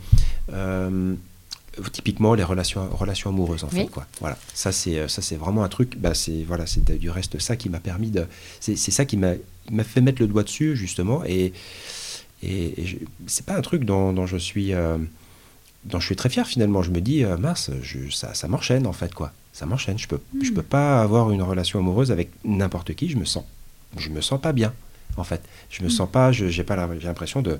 typiquement 1.91 2.33
les 2.35 2.43
relations, 2.43 2.87
relations 2.91 3.29
amoureuses, 3.29 3.63
en 3.63 3.69
Oui. 3.71 3.79
fait, 3.81 3.87
quoi. 3.89 4.05
Voilà, 4.19 4.37
ça 4.53 4.71
c'est, 4.71 4.99
euh, 4.99 5.07
ça 5.07 5.21
c'est 5.21 5.35
vraiment 5.37 5.63
un 5.63 5.69
truc. 5.69 5.97
Bah, 5.97 6.13
c'est 6.13 6.43
voilà, 6.43 6.65
c'est 6.67 6.83
du 6.97 7.09
reste 7.09 7.39
ça 7.39 7.55
qui 7.55 7.69
m'a 7.69 7.79
permis 7.79 8.09
de, 8.11 8.25
c'est, 8.59 8.75
ça 8.75 9.05
qui 9.05 9.17
m'a, 9.17 9.33
m'a 9.71 9.83
fait 9.83 10.01
mettre 10.01 10.21
le 10.21 10.27
doigt 10.27 10.43
dessus 10.43 10.75
justement, 10.75 11.23
et 11.25 11.53
et, 12.41 12.81
et 12.81 12.99
c'est 13.27 13.45
pas 13.45 13.55
un 13.55 13.61
truc 13.61 13.83
dont, 13.83 14.13
dont 14.13 14.25
je 14.25 14.37
suis, 14.37 14.73
euh, 14.73 14.97
dont 15.85 15.99
je 15.99 16.05
suis 16.05 16.15
très 16.15 16.29
fier 16.29 16.47
finalement. 16.47 16.81
Je 16.81 16.91
me 16.91 17.01
dis, 17.01 17.23
euh, 17.23 17.37
mince, 17.37 17.69
je, 17.81 18.09
ça, 18.11 18.33
ça 18.33 18.47
m'enchaîne 18.47 18.87
en 18.87 18.93
fait, 18.93 19.13
quoi. 19.13 19.31
Ça 19.51 19.65
m'enchaîne. 19.65 19.97
Je 19.99 20.07
peux, 20.07 20.19
je 20.41 20.51
Mm. 20.51 20.53
peux 20.53 20.61
pas 20.63 21.01
avoir 21.01 21.31
une 21.31 21.41
relation 21.41 21.79
amoureuse 21.79 22.11
avec 22.11 22.29
n'importe 22.45 22.93
qui. 22.95 23.09
Je 23.09 23.17
me 23.17 23.25
sens, 23.25 23.43
je 23.97 24.07
me 24.09 24.21
sens 24.21 24.39
pas 24.39 24.53
bien, 24.53 24.73
en 25.17 25.25
fait. 25.25 25.41
Je 25.69 25.83
me 25.83 25.87
Mm. 25.87 25.91
sens 25.91 26.09
pas, 26.09 26.31
je- 26.31 26.47
j'ai 26.47 26.63
pas, 26.63 26.75
l'impression 27.03 27.41
de 27.41 27.59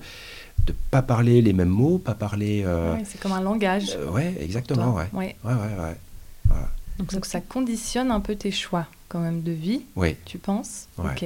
de 0.66 0.74
pas 0.92 1.02
parler 1.02 1.42
les 1.42 1.54
mêmes 1.54 1.70
mots, 1.70 1.98
pas 1.98 2.14
parler. 2.14 2.64
euh, 2.66 2.94
Ouais, 2.96 3.04
c'est 3.06 3.20
comme 3.20 3.32
un 3.32 3.42
langage. 3.42 3.90
euh, 3.96 4.10
ouais, 4.12 4.36
exactement, 4.40 4.94
ouais. 4.94 5.10
Ouais. 5.14 5.36
Ouais, 5.44 5.54
ouais. 5.54 5.96
Voilà. 6.46 6.70
Donc, 6.98 7.14
Donc 7.14 7.26
ça 7.26 7.42
conditionne 7.42 8.12
un 8.12 8.20
peu 8.20 8.36
tes 8.36 8.52
choix 8.52 8.86
quand 9.08 9.20
même 9.20 9.42
de 9.42 9.52
vie, 9.52 9.82
Oui, 9.96 10.16
tu 10.26 10.38
penses. 10.38 10.88
Ok. 10.98 11.26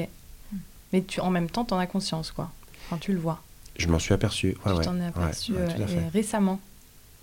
Mais 0.94 1.02
tu, 1.02 1.20
en 1.20 1.32
même 1.32 1.50
temps, 1.50 1.66
tu 1.66 1.74
en 1.74 1.80
as 1.80 1.88
conscience, 1.88 2.32
quoi. 2.32 2.52
Enfin, 2.86 2.98
tu 3.00 3.14
le 3.14 3.20
vois. 3.20 3.42
je 3.78 3.88
m'en 3.88 4.00
suis 4.00 4.14
aperçu. 4.14 4.56
Tu 4.66 4.74
t'en 4.86 5.00
es 5.00 5.06
aperçu 5.06 5.54
euh, 5.58 5.68
et 5.90 6.08
récemment. 6.10 6.60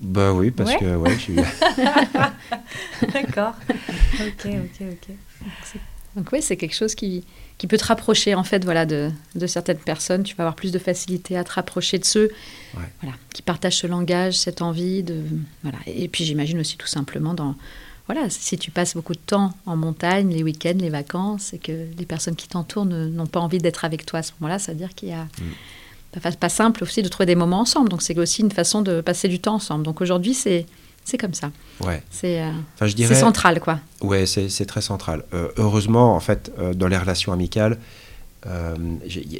Bah 0.00 0.32
oui, 0.32 0.50
parce 0.50 0.74
que 0.76 0.96
ouais, 0.96 1.16
D'accord. 3.12 3.54
ok, 4.14 4.46
ok, 4.46 4.86
ok. 4.92 5.80
Donc 6.16 6.28
oui, 6.32 6.42
c'est 6.42 6.56
quelque 6.56 6.74
chose 6.74 6.94
qui, 6.94 7.24
qui 7.58 7.66
peut 7.66 7.76
te 7.76 7.84
rapprocher 7.84 8.34
en 8.34 8.42
fait 8.44 8.64
voilà, 8.64 8.84
de, 8.86 9.10
de 9.36 9.46
certaines 9.46 9.78
personnes. 9.78 10.22
Tu 10.24 10.34
vas 10.34 10.44
avoir 10.44 10.56
plus 10.56 10.72
de 10.72 10.78
facilité 10.78 11.36
à 11.36 11.44
te 11.44 11.52
rapprocher 11.52 11.98
de 11.98 12.04
ceux 12.04 12.30
Ouais. 12.76 12.84
voilà, 13.02 13.16
qui 13.34 13.42
partagent 13.42 13.78
ce 13.78 13.86
langage, 13.88 14.38
cette 14.38 14.62
envie. 14.62 15.02
De, 15.02 15.22
voilà. 15.62 15.78
Et 15.86 16.08
puis 16.08 16.24
j'imagine 16.24 16.58
aussi 16.60 16.76
tout 16.76 16.86
simplement 16.86 17.34
dans... 17.34 17.54
Voilà, 18.06 18.28
si 18.28 18.58
tu 18.58 18.72
passes 18.72 18.94
beaucoup 18.94 19.12
de 19.12 19.20
temps 19.24 19.52
en 19.66 19.76
montagne, 19.76 20.32
les 20.32 20.42
week-ends, 20.42 20.76
les 20.78 20.88
vacances, 20.88 21.52
et 21.52 21.58
que 21.58 21.86
les 21.96 22.06
personnes 22.06 22.34
qui 22.34 22.48
t'entourent 22.48 22.84
n'ont 22.86 23.26
pas 23.28 23.38
envie 23.38 23.58
d'être 23.58 23.84
avec 23.84 24.04
toi 24.04 24.18
à 24.18 24.22
ce 24.24 24.32
moment-là, 24.40 24.58
ça 24.58 24.72
veut 24.72 24.78
dire 24.78 24.94
qu'il 24.96 25.10
y 25.10 25.12
a, 25.12 25.28
pas, 26.20 26.32
pas 26.32 26.48
simple 26.48 26.82
aussi 26.82 27.02
de 27.02 27.08
trouver 27.08 27.26
des 27.26 27.36
moments 27.36 27.60
ensemble. 27.60 27.88
Donc 27.88 28.02
c'est 28.02 28.18
aussi 28.18 28.42
une 28.42 28.50
façon 28.50 28.82
de 28.82 29.00
passer 29.00 29.28
du 29.28 29.38
temps 29.38 29.54
ensemble. 29.54 29.84
Donc 29.84 30.00
aujourd'hui, 30.00 30.34
c'est 30.34 30.66
c'est 31.04 31.18
comme 31.18 31.34
ça. 31.34 31.50
Ouais. 31.80 32.02
C'est 32.10 32.40
euh, 32.42 32.50
Enfin, 32.74 32.86
dirais. 32.86 33.14
central, 33.14 33.60
quoi. 33.60 33.80
Ouais, 34.00 34.26
c'est 34.26 34.66
très 34.66 34.80
central. 34.82 35.24
Euh, 35.34 35.48
heureusement, 35.56 36.14
en 36.14 36.20
fait, 36.20 36.52
euh, 36.58 36.72
dans 36.74 36.86
les 36.88 36.96
relations 36.98 37.32
amicales, 37.32 37.78
euh, 38.46 38.74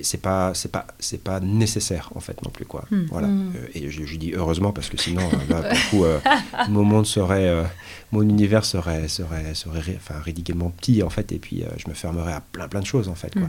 c'est 0.03 0.21
pas, 0.21 0.53
c'est 0.53 0.71
pas, 0.71 0.87
c'est 0.99 1.23
pas 1.25 1.41
nécessaire 1.41 2.11
en 2.15 2.21
fait 2.21 2.43
non 2.43 2.51
plus 2.51 2.67
quoi. 2.67 2.85
Hmm. 2.91 3.07
Voilà. 3.09 3.29
Euh, 3.29 3.67
et 3.75 3.91
je, 3.91 4.05
je 4.05 4.17
dis 4.17 4.33
heureusement 4.35 4.73
parce 4.73 4.91
que 4.91 4.99
sinon, 4.99 5.23
euh, 5.23 5.37
là, 5.63 5.63
pour 5.91 6.05
le 6.05 6.19
coup, 6.19 6.71
mon 6.71 6.85
monde 6.85 7.07
serait, 7.07 7.65
mon 8.13 8.21
univers 8.23 8.65
serait, 8.67 9.09
serait, 9.09 9.55
serait, 9.55 9.81
ri- 9.81 9.97
enfin, 9.97 10.21
ridiculement 10.21 10.69
petit 10.69 11.03
en 11.03 11.09
fait, 11.09 11.33
et 11.33 11.39
puis 11.39 11.65
je 11.79 11.89
me 11.89 11.95
fermerais 11.95 12.33
à 12.35 12.41
plein, 12.43 12.69
plein 12.69 12.81
de 12.81 12.87
choses 12.87 13.09
en 13.09 13.15
fait 13.15 13.33
quoi. 13.33 13.49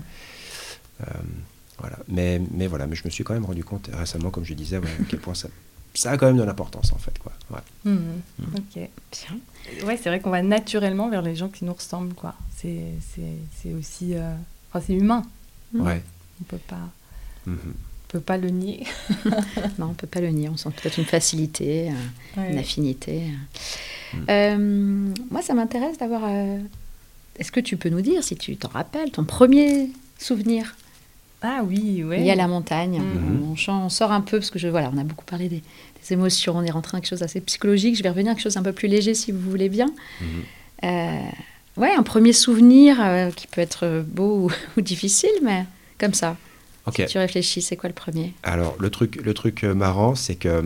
Euh, 1.01 1.05
voilà. 1.79 1.97
Mais, 2.07 2.39
mais 2.51 2.67
voilà, 2.67 2.87
mais 2.87 2.95
je 2.95 3.03
me 3.03 3.09
suis 3.09 3.23
quand 3.25 3.33
même 3.33 3.43
rendu 3.45 3.63
compte 3.65 3.89
récemment, 3.93 4.29
comme 4.29 4.45
je 4.45 4.53
disais, 4.53 4.77
ouais, 4.77 4.87
à 4.87 5.03
quel 5.09 5.19
point 5.19 5.33
ça, 5.33 5.49
ça 5.93 6.11
a 6.11 6.17
quand 6.17 6.27
même 6.27 6.37
de 6.37 6.43
l'importance 6.43 6.93
en 6.93 6.97
fait 6.97 7.17
quoi. 7.19 7.31
Ouais. 7.51 7.61
Mhm. 7.85 8.21
Ok. 8.55 8.73
Bien. 8.75 9.85
Ouais, 9.87 9.97
c'est 10.01 10.09
vrai 10.09 10.19
qu'on 10.19 10.29
va 10.31 10.41
naturellement 10.41 11.09
vers 11.09 11.21
les 11.21 11.35
gens 11.35 11.49
qui 11.49 11.65
nous 11.65 11.73
ressemblent, 11.73 12.13
quoi. 12.13 12.33
C'est 12.57 12.81
c'est- 13.13 13.21
c'est 13.61 13.73
aussi... 13.73 14.15
euh, 14.15 14.33
Enfin, 14.73 14.83
c'est 14.87 14.93
humain. 14.93 15.23
Mm. 15.73 15.81
Ouais. 15.81 16.01
On 16.41 16.43
peut 16.45 16.57
pas, 16.67 16.89
on 17.47 17.51
peut 18.07 18.19
pas 18.21 18.37
le 18.37 18.49
nier. 18.49 18.85
Non, 19.79 19.87
on 19.89 19.93
peut 19.93 20.07
pas 20.07 20.21
le 20.21 20.29
nier. 20.29 20.47
On 20.49 20.57
sent 20.57 20.69
peut-être 20.81 20.97
une 20.97 21.05
facilité, 21.05 21.91
euh, 22.37 22.49
une 22.51 22.57
affinité. 22.57 23.23
Euh, 24.29 24.57
moi, 25.29 25.41
ça 25.41 25.53
m'intéresse 25.53 25.97
d'avoir. 25.97 26.21
euh, 26.25 26.59
Est-ce 27.37 27.51
que 27.51 27.59
tu 27.59 27.77
peux 27.77 27.89
nous 27.89 28.01
dire, 28.01 28.23
si 28.23 28.35
tu 28.35 28.55
t'en 28.57 28.67
rappelles, 28.69 29.11
ton 29.11 29.23
premier 29.23 29.89
souvenir 30.17 30.75
Ah 31.41 31.61
oui, 31.65 32.03
ouais. 32.03 32.19
lié 32.19 32.31
à 32.31 32.35
la 32.35 32.47
montagne 32.47 32.99
Mhm. 32.99 33.55
on, 33.67 33.89
sort 33.89 34.11
un 34.11 34.21
peu 34.21 34.37
parce 34.39 34.51
que 34.51 34.59
je 34.59 34.67
voilà, 34.67 34.91
on 34.93 34.97
a 34.97 35.03
beaucoup 35.03 35.25
parlé 35.25 35.49
des, 35.49 35.61
des 35.61 36.13
émotions. 36.13 36.55
On 36.55 36.61
est 36.63 36.71
rentré 36.71 36.91
dans 36.97 37.01
quelque 37.01 37.09
chose 37.09 37.19
d'assez 37.21 37.41
psychologique. 37.41 37.95
Je 37.97 38.03
vais 38.03 38.09
revenir 38.09 38.31
à 38.31 38.35
quelque 38.35 38.43
chose 38.43 38.53
d'un 38.55 38.63
peu 38.63 38.73
plus 38.73 38.87
léger, 38.87 39.13
si 39.15 39.31
vous 39.31 39.49
voulez 39.49 39.69
bien. 39.69 39.87
Euh, 40.83 41.19
ouais, 41.77 41.91
un 41.93 42.03
premier 42.03 42.33
souvenir 42.33 42.97
euh, 43.01 43.31
qui 43.31 43.47
peut 43.47 43.61
être 43.61 44.03
beau 44.07 44.47
ou, 44.47 44.51
ou 44.77 44.81
difficile, 44.81 45.31
mais 45.43 45.65
comme 45.99 46.13
ça. 46.13 46.37
Ok. 46.87 46.95
Si 46.97 47.05
tu 47.05 47.17
réfléchis, 47.17 47.61
c'est 47.61 47.75
quoi 47.75 47.89
le 47.89 47.95
premier? 47.95 48.33
Alors 48.43 48.75
le 48.79 48.89
truc, 48.89 49.17
le 49.23 49.33
truc 49.33 49.63
euh, 49.63 49.73
marrant, 49.73 50.15
c'est 50.15 50.35
que 50.35 50.63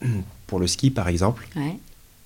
pour 0.46 0.58
le 0.58 0.66
ski 0.66 0.90
par 0.90 1.08
exemple, 1.08 1.46
Ouais. 1.56 1.76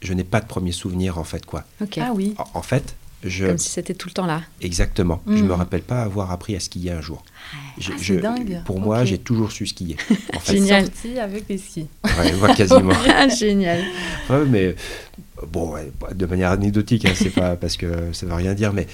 je 0.03 0.13
n'ai 0.13 0.25
pas 0.25 0.41
de 0.41 0.47
premier 0.47 0.73
souvenir 0.73 1.19
en 1.19 1.25
fait 1.25 1.47
quoi. 1.47 1.65
Ok. 1.81 1.99
Ah 2.01 2.13
oui. 2.15 2.35
En, 2.39 2.59
en 2.59 2.63
fait, 2.63 2.95
je 3.25 3.47
Comme 3.47 3.59
si 3.59 3.71
c'était 3.71 3.95
tout 3.95 4.09
le 4.09 4.15
temps 4.15 4.27
là. 4.27 4.43
exactement, 4.61 5.21
je 5.27 5.33
Mhm. 5.43 5.47
me 5.49 5.53
rappelle 5.55 5.83
pas 5.83 6.03
avoir 6.03 6.31
appris 6.31 6.55
à 6.57 6.61
skier 6.61 6.93
un 6.93 7.01
jour. 7.01 7.25
Je- 7.79 7.91
Ah, 7.93 7.95
c'est 7.99 8.05
je- 8.05 8.15
dingue. 8.21 8.63
Pour 8.65 8.81
moi, 8.81 9.05
j'ai 9.05 9.19
toujours 9.19 9.51
su 9.53 9.67
skier. 9.67 9.97
En 10.37 10.41
fait, 10.41 10.53
Génial. 10.55 10.85
Sorti 10.85 11.19
avec 11.19 11.45
les 11.49 11.59
skis. 11.59 11.87
Ouais, 12.05 12.35
ouais, 12.35 12.55
quasiment. 12.55 12.93
Ah, 13.09 13.29
génial. 13.29 13.83
Ouais, 14.31 14.45
mais 14.47 14.65
euh, 14.67 14.75
bon, 15.51 15.73
ouais, 15.73 15.91
de 16.15 16.27
manière 16.27 16.51
anecdotique, 16.53 17.05
hein, 17.07 17.13
c'est 17.15 17.31
pas 17.31 17.57
parce 17.57 17.77
que 17.77 18.13
ça 18.13 18.27
veut 18.27 18.35
rien 18.35 18.55
dire, 18.55 18.73
mais 18.73 18.87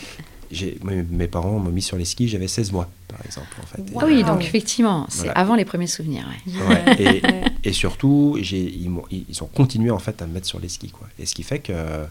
mes 1.10 1.26
parents 1.26 1.58
m'ont 1.58 1.70
mis 1.70 1.82
sur 1.82 1.96
les 1.96 2.04
skis, 2.04 2.28
j'avais 2.28 2.46
16 2.48 2.70
mois, 2.72 2.88
par 3.08 3.18
exemple, 3.26 3.48
en 3.62 3.66
fait. 3.66 3.82
Wow. 3.92 4.00
Ah 4.02 4.06
oui, 4.06 4.22
donc 4.22 4.42
effectivement, 4.44 5.06
c'est 5.08 5.24
Voilà. 5.24 5.32
avant 5.32 5.54
les 5.56 5.64
premiers 5.64 5.86
souvenirs. 5.88 6.26
ouais. 6.46 6.84
Ouais, 6.98 7.22
et- 7.64 7.72
surtout, 7.72 8.38
ils, 8.40 8.88
m'ont- 8.88 9.04
ils 9.10 9.42
ont 9.42 9.46
continué 9.46 9.90
en 9.90 9.98
fait 9.98 10.20
à 10.22 10.26
me 10.26 10.34
mettre 10.34 10.46
sur 10.46 10.60
les 10.60 10.68
skis, 10.68 10.90
quoi. 10.90 11.08
Et 11.18 11.26
ce 11.26 11.34
qui 11.34 11.42
fait 11.42 11.58
que 11.58 11.72
euh, 11.74 12.04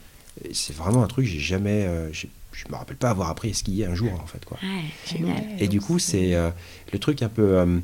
c'est 0.54 0.76
vraiment 0.76 1.04
un 1.04 1.08
truc, 1.08 1.26
j'ai 1.26 1.40
jamais, 1.40 1.86
euh, 1.86 2.12
je 2.14 2.28
me 2.70 2.76
rappelle 2.76 2.98
pas 2.98 3.10
avoir 3.10 3.30
appris 3.30 3.50
à 3.52 3.54
skier 3.54 3.86
un 3.86 3.96
jour, 3.96 4.12
en 4.22 4.26
fait, 4.28 4.44
quoi. 4.46 4.58
Ouais, 4.64 4.84
génial. 5.10 5.36
Ouais, 5.38 5.56
Et 5.60 5.68
du 5.68 5.80
coup, 5.82 6.00
c'est 6.00 6.36
euh, 6.36 6.50
le 6.92 7.00
truc 7.00 7.22
un 7.22 7.30
peu, 7.30 7.58
euh, 7.60 7.80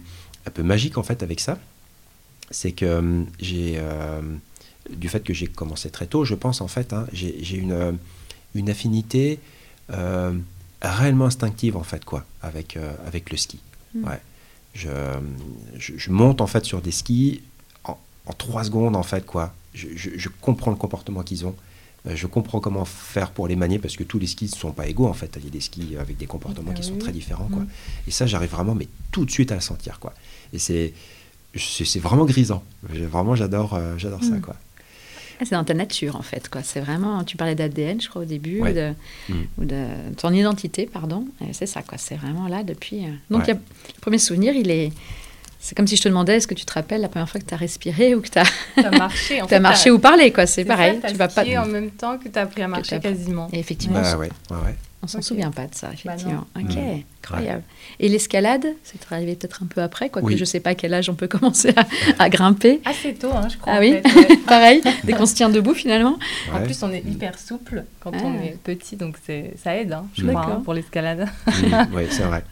un 0.45 0.51
peu 0.51 0.63
magique 0.63 0.97
en 0.97 1.03
fait 1.03 1.21
avec 1.23 1.39
ça, 1.39 1.59
c'est 2.51 2.71
que 2.71 2.85
euh, 2.85 3.23
j'ai, 3.39 3.75
euh, 3.77 4.21
du 4.89 5.09
fait 5.09 5.21
que 5.23 5.33
j'ai 5.33 5.47
commencé 5.47 5.89
très 5.89 6.07
tôt, 6.07 6.25
je 6.25 6.35
pense 6.35 6.61
en 6.61 6.67
fait, 6.67 6.93
hein, 6.93 7.05
j'ai, 7.13 7.37
j'ai 7.43 7.57
une, 7.57 7.97
une 8.55 8.69
affinité 8.69 9.39
euh, 9.91 10.33
réellement 10.81 11.25
instinctive 11.25 11.75
en 11.77 11.83
fait 11.83 12.05
quoi, 12.05 12.25
avec, 12.41 12.77
euh, 12.77 12.91
avec 13.05 13.29
le 13.31 13.37
ski. 13.37 13.59
Mm. 13.93 14.03
Ouais. 14.07 14.21
Je, 14.73 14.89
je, 15.77 15.93
je 15.97 16.11
monte 16.11 16.41
en 16.41 16.47
fait 16.47 16.63
sur 16.65 16.81
des 16.81 16.91
skis 16.91 17.41
en, 17.83 17.97
en 18.27 18.33
trois 18.33 18.63
secondes 18.63 18.95
en 18.95 19.03
fait 19.03 19.25
quoi. 19.25 19.53
Je, 19.73 19.87
je- 19.95 20.11
je 20.17 20.29
comprends 20.41 20.71
le 20.71 20.77
comportement 20.77 21.21
qu'ils 21.23 21.45
ont. 21.45 21.55
Euh, 22.07 22.15
Je 22.15 22.27
comprends 22.27 22.59
comment 22.59 22.85
faire 22.85 23.31
pour 23.31 23.47
les 23.47 23.55
manier 23.55 23.77
parce 23.79 23.95
que 23.97 24.03
tous 24.03 24.19
les 24.19 24.27
skis 24.27 24.45
ne 24.45 24.49
sont 24.57 24.71
pas 24.71 24.87
égaux 24.87 25.07
en 25.07 25.13
fait. 25.13 25.35
Il 25.37 25.45
y 25.45 25.47
a 25.47 25.51
des 25.51 25.59
skis 25.61 25.97
avec 25.99 26.17
des 26.17 26.25
comportements 26.27 26.71
Ah 26.71 26.75
qui 26.75 26.83
sont 26.83 26.93
oui. 26.93 26.99
très 26.99 27.11
différents 27.11 27.47
quoi. 27.47 27.63
Mm. 27.63 27.67
Et 28.07 28.11
ça, 28.11 28.25
j'arrive 28.25 28.51
vraiment, 28.51 28.75
mais 28.75 28.87
tout 29.11 29.25
de 29.25 29.31
suite 29.31 29.51
à 29.51 29.55
le 29.55 29.61
sentir, 29.61 29.99
quoi. 29.99 30.13
Et 30.53 30.59
c'est, 30.59 30.93
c'est, 31.55 31.85
c'est 31.85 31.99
vraiment 31.99 32.25
grisant. 32.25 32.63
Vraiment, 32.83 33.35
j'adore, 33.35 33.73
euh, 33.73 33.97
j'adore 33.97 34.23
ça, 34.23 34.31
Mm. 34.35 34.41
quoi. 34.41 34.55
Ah, 35.41 35.45
c'est 35.45 35.55
dans 35.55 35.63
ta 35.63 35.73
nature, 35.73 36.17
en 36.17 36.21
fait. 36.21 36.49
quoi. 36.49 36.63
C'est 36.63 36.81
vraiment. 36.81 37.23
Tu 37.23 37.37
parlais 37.37 37.55
d'ADN, 37.55 38.01
je 38.01 38.09
crois, 38.09 38.23
au 38.23 38.25
début, 38.25 38.59
Ouais. 38.61 38.71
ou, 38.71 38.73
de, 38.73 38.93
Mm. 39.33 39.45
ou 39.59 39.65
de 39.65 39.85
ton 40.17 40.33
identité, 40.33 40.85
pardon. 40.85 41.25
Et 41.41 41.53
C'est 41.53 41.65
ça, 41.65 41.81
quoi. 41.81 41.97
C'est 41.97 42.15
vraiment 42.17 42.47
là 42.49 42.63
depuis. 42.63 43.05
euh. 43.05 43.11
Donc, 43.29 43.39
Ouais. 43.39 43.45
il 43.47 43.47
y 43.47 43.51
a- 43.51 43.59
le 43.95 44.01
premier 44.01 44.17
souvenir, 44.19 44.53
il 44.53 44.69
est. 44.69 44.91
C'est 45.61 45.75
comme 45.75 45.87
si 45.87 45.97
je 45.97 46.01
te 46.01 46.07
demandais, 46.07 46.37
est-ce 46.37 46.47
que 46.47 46.53
tu 46.53 46.63
te 46.65 46.71
rappelles 46.73 47.01
la 47.01 47.09
première 47.09 47.27
fois 47.29 47.41
que 47.41 47.45
tu 47.45 47.53
as 47.53 47.57
respiré 47.57 48.15
ou 48.15 48.21
que 48.21 48.29
tu 48.29 48.39
as, 48.39 48.45
T'as 48.75 48.91
marché. 48.97 49.41
En 49.41 49.47
fait, 49.49 49.59
marché 49.59 49.91
ou 49.91 49.99
parlé, 49.99 50.31
quoi. 50.31 50.45
C'est 50.45 50.63
pareil. 50.65 50.99
ça, 51.01 51.09
tu 51.09 51.15
vas 51.15 51.27
pas. 51.27 51.43
en 51.43 51.65
même 51.65 51.91
temps 51.91 52.17
que 52.17 52.29
t'as 52.29 52.43
appris 52.43 52.61
à 52.61 52.67
marcher 52.69 52.99
quasiment. 52.99 53.49
Et 53.51 53.59
effectivement, 53.59 54.01
Bah 54.01 54.17
ouais, 54.17 54.29
ouais, 54.51 54.55
ouais. 54.57 54.75
on 55.03 55.07
s'en 55.07 55.21
souvient 55.21 55.51
pas 55.51 55.67
de 55.67 55.75
ça, 55.75 55.87
Bah 55.87 55.93
effectivement. 56.13 56.45
non. 56.55 56.61
ok, 56.63 56.77
incroyable. 57.25 57.63
Et 57.99 58.07
l'escalade, 58.07 58.65
c'est 58.85 58.99
arrivé 59.11 59.35
peut-être 59.35 59.61
un 59.61 59.65
peu 59.65 59.81
après, 59.81 60.09
quoi. 60.09 60.21
Oui. 60.21 60.37
je 60.37 60.45
sais 60.45 60.61
pas 60.61 60.69
à 60.69 60.75
quel 60.75 60.93
âge 60.93 61.09
on 61.09 61.15
peut 61.15 61.27
commencer 61.37 61.73
à, 61.75 62.23
à 62.23 62.29
grimper. 62.29 62.79
Assez 62.85 63.13
tôt, 63.13 63.31
hein, 63.33 63.49
je 63.51 63.57
crois. 63.57 63.73
Ah 63.75 63.79
oui, 63.81 63.99
fait, 64.01 64.15
ouais. 64.29 64.37
pareil, 64.47 64.81
dès 65.03 65.11
qu'on 65.11 65.25
se 65.25 65.35
tient 65.35 65.49
debout 65.49 65.73
finalement. 65.73 66.17
En 66.53 66.61
plus, 66.61 66.81
on 66.83 66.91
est 66.93 67.03
hyper 67.05 67.37
souple 67.37 67.83
quand 67.99 68.11
Ah. 68.15 68.21
on 68.23 68.41
est 68.41 68.57
petit, 68.63 68.95
donc 68.95 69.15
c'est 69.25 69.53
ça 69.61 69.75
aide, 69.75 69.91
hein, 69.91 70.05
je 70.17 70.25
crois, 70.25 70.45
hein, 70.45 70.61
pour 70.63 70.73
l'escalade. 70.73 71.27
Ouais, 71.93 72.07
c'est 72.09 72.23
vrai. 72.23 72.45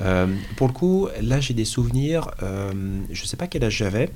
Euh, 0.00 0.26
pour 0.56 0.66
le 0.68 0.72
coup, 0.72 1.08
là, 1.22 1.40
j'ai 1.40 1.54
des 1.54 1.64
souvenirs. 1.64 2.30
euh, 2.42 2.72
je 3.10 3.24
sais 3.24 3.36
pas 3.36 3.46
quel 3.46 3.64
âge 3.64 3.76
j'avais, 3.76 4.10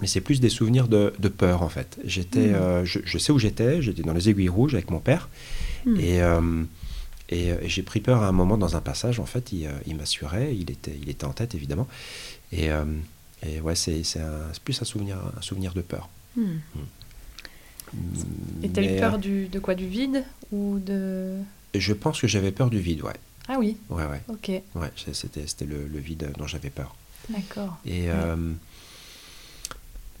mais 0.00 0.06
c'est 0.06 0.20
plus 0.20 0.40
des 0.40 0.48
souvenirs 0.50 0.88
de, 0.88 1.12
de 1.18 1.28
peur, 1.28 1.62
en 1.62 1.68
fait. 1.68 1.98
J'étais, 2.04 2.48
Mm. 2.48 2.54
euh, 2.54 2.84
je, 2.84 2.98
je 3.04 3.18
sais 3.18 3.32
où 3.32 3.38
j'étais. 3.38 3.80
J'étais 3.82 4.02
dans 4.02 4.12
les 4.14 4.28
aiguilles 4.28 4.48
rouges 4.48 4.74
avec 4.74 4.90
mon 4.90 5.00
père. 5.00 5.28
Mm. 5.86 6.00
Et, 6.00 6.22
euh, 6.22 6.62
et, 7.30 7.52
j'ai 7.64 7.82
pris 7.82 8.00
peur 8.00 8.22
à 8.22 8.28
un 8.28 8.32
moment 8.32 8.56
dans 8.58 8.76
un 8.76 8.80
passage. 8.80 9.18
En 9.20 9.26
fait, 9.26 9.52
il, 9.52 9.68
il 9.86 9.96
m'assurait. 9.96 10.54
Il 10.56 10.70
était, 10.70 10.96
il 11.02 11.08
était 11.10 11.24
en 11.24 11.32
tête, 11.32 11.54
évidemment. 11.54 11.86
Et, 12.52 12.70
euh, 12.70 12.84
et 13.46 13.60
ouais, 13.60 13.74
c'est, 13.74 14.02
plus 14.64 14.80
un 14.80 14.84
souvenir, 14.84 15.16
un 15.36 15.42
souvenir 15.42 15.72
de 15.74 15.80
peur. 15.82 16.08
Hmm. 16.36 16.58
Et 18.62 18.68
t'as 18.68 18.82
eu 18.82 18.98
peur 18.98 19.18
du, 19.18 19.48
de 19.48 19.58
quoi 19.58 19.74
Du 19.74 19.86
vide 19.86 20.22
ou 20.52 20.78
de... 20.78 21.34
Je 21.74 21.92
pense 21.92 22.20
que 22.20 22.26
j'avais 22.26 22.52
peur 22.52 22.70
du 22.70 22.78
vide, 22.80 23.02
ouais. 23.02 23.14
Ah 23.48 23.56
oui, 23.58 23.76
Ouais, 23.88 24.04
ouais. 24.04 24.20
ok, 24.28 24.48
ouais 24.74 24.92
c'était, 25.12 25.46
c'était 25.46 25.64
le, 25.64 25.86
le 25.86 25.98
vide 25.98 26.32
dont 26.36 26.46
j'avais 26.46 26.70
peur. 26.70 26.94
d'accord. 27.30 27.78
Et, 27.86 28.10
euh, 28.10 28.36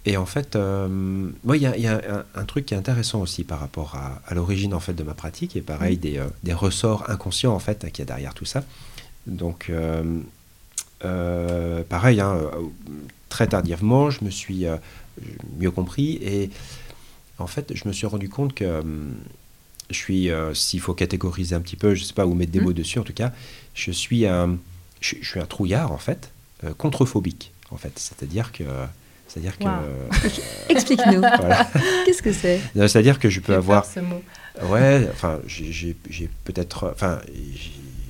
et 0.06 0.16
en 0.16 0.24
fait, 0.26 0.56
euh, 0.56 1.30
il 1.46 1.56
y 1.60 1.66
a, 1.66 1.76
il 1.76 1.82
y 1.82 1.86
a 1.86 2.00
un, 2.34 2.40
un 2.40 2.44
truc 2.44 2.64
qui 2.66 2.72
est 2.74 2.76
intéressant 2.78 3.20
aussi 3.20 3.44
par 3.44 3.60
rapport 3.60 3.94
à, 3.96 4.22
à 4.26 4.34
l'origine 4.34 4.72
en 4.72 4.80
fait 4.80 4.94
de 4.94 5.02
ma 5.02 5.12
pratique 5.14 5.56
et 5.56 5.60
pareil 5.60 5.96
Mm. 5.96 6.00
des, 6.00 6.18
euh, 6.18 6.26
des 6.42 6.54
ressorts 6.54 7.10
inconscients 7.10 7.54
en 7.54 7.58
fait 7.58 7.80
qu'il 7.92 7.98
y 7.98 8.02
a 8.02 8.06
derrière 8.06 8.32
tout 8.34 8.46
ça. 8.46 8.64
Donc, 9.26 9.70
pareil, 11.88 12.20
hein, 12.20 12.40
très 13.28 13.46
tardivement, 13.46 14.10
je 14.10 14.24
me 14.24 14.30
suis 14.30 14.64
mieux 15.58 15.70
compris 15.70 16.14
et 16.22 16.50
en 17.38 17.46
fait, 17.46 17.72
je 17.74 17.86
me 17.86 17.92
suis 17.92 18.06
rendu 18.06 18.28
compte 18.28 18.54
que 18.54 18.82
je 19.90 19.96
suis, 19.96 20.30
euh, 20.30 20.52
s'il 20.54 20.80
faut 20.80 20.94
catégoriser 20.94 21.54
un 21.54 21.60
petit 21.60 21.76
peu, 21.76 21.94
je 21.94 22.04
sais 22.04 22.14
pas, 22.14 22.26
ou 22.26 22.34
mettre 22.34 22.52
des 22.52 22.60
Mm. 22.60 22.64
mots 22.64 22.72
dessus, 22.72 22.98
en 22.98 23.04
tout 23.04 23.12
cas, 23.14 23.32
je 23.74 23.90
suis 23.90 24.26
un, 24.26 24.56
je, 25.00 25.14
je 25.20 25.28
suis 25.28 25.40
un 25.40 25.46
trouillard 25.46 25.92
en 25.92 25.98
fait, 25.98 26.30
euh, 26.64 26.74
contrephobique 26.74 27.52
en 27.70 27.76
fait, 27.76 27.92
c'est-à-dire 27.98 28.52
que, 28.52 28.64
c'est-à-dire 29.28 29.56
que, 29.58 29.64
Wow. 29.64 29.70
Explique-nous, 30.68 31.20
voilà. 31.38 31.70
qu'est-ce 32.04 32.22
que 32.22 32.32
c'est? 32.32 32.60
C'est-à-dire 32.74 33.18
que 33.18 33.28
je 33.30 33.40
peux 33.40 33.54
avoir, 33.54 33.82
peur, 33.82 33.92
ce 33.92 34.00
mot. 34.00 34.22
ouais, 34.72 35.08
enfin, 35.12 35.40
j'ai- 35.46 35.96
peut-être, 36.44 36.90
enfin, 36.94 37.20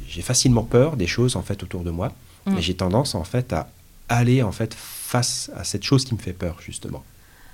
j'ai- 0.09 0.22
facilement 0.22 0.64
peur 0.64 0.97
des 0.97 1.07
choses 1.07 1.37
en 1.37 1.43
fait 1.43 1.62
autour 1.62 1.83
de 1.85 1.91
moi, 1.91 2.12
Mm. 2.47 2.57
et 2.59 2.62
j'ai 2.62 2.74
tendance 2.74 3.14
en 3.14 3.24
fait 3.24 3.53
à 3.53 3.68
aller 4.09 4.43
en 4.43 4.53
fait 4.53 4.74
face 4.74 5.51
à 5.55 5.62
cette 5.64 5.85
chose 5.85 6.05
qui 6.05 6.14
me 6.14 6.18
fait 6.18 6.33
peur 6.33 6.57
justement, 6.64 7.05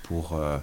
pour 0.03 0.33
euh, 0.33 0.57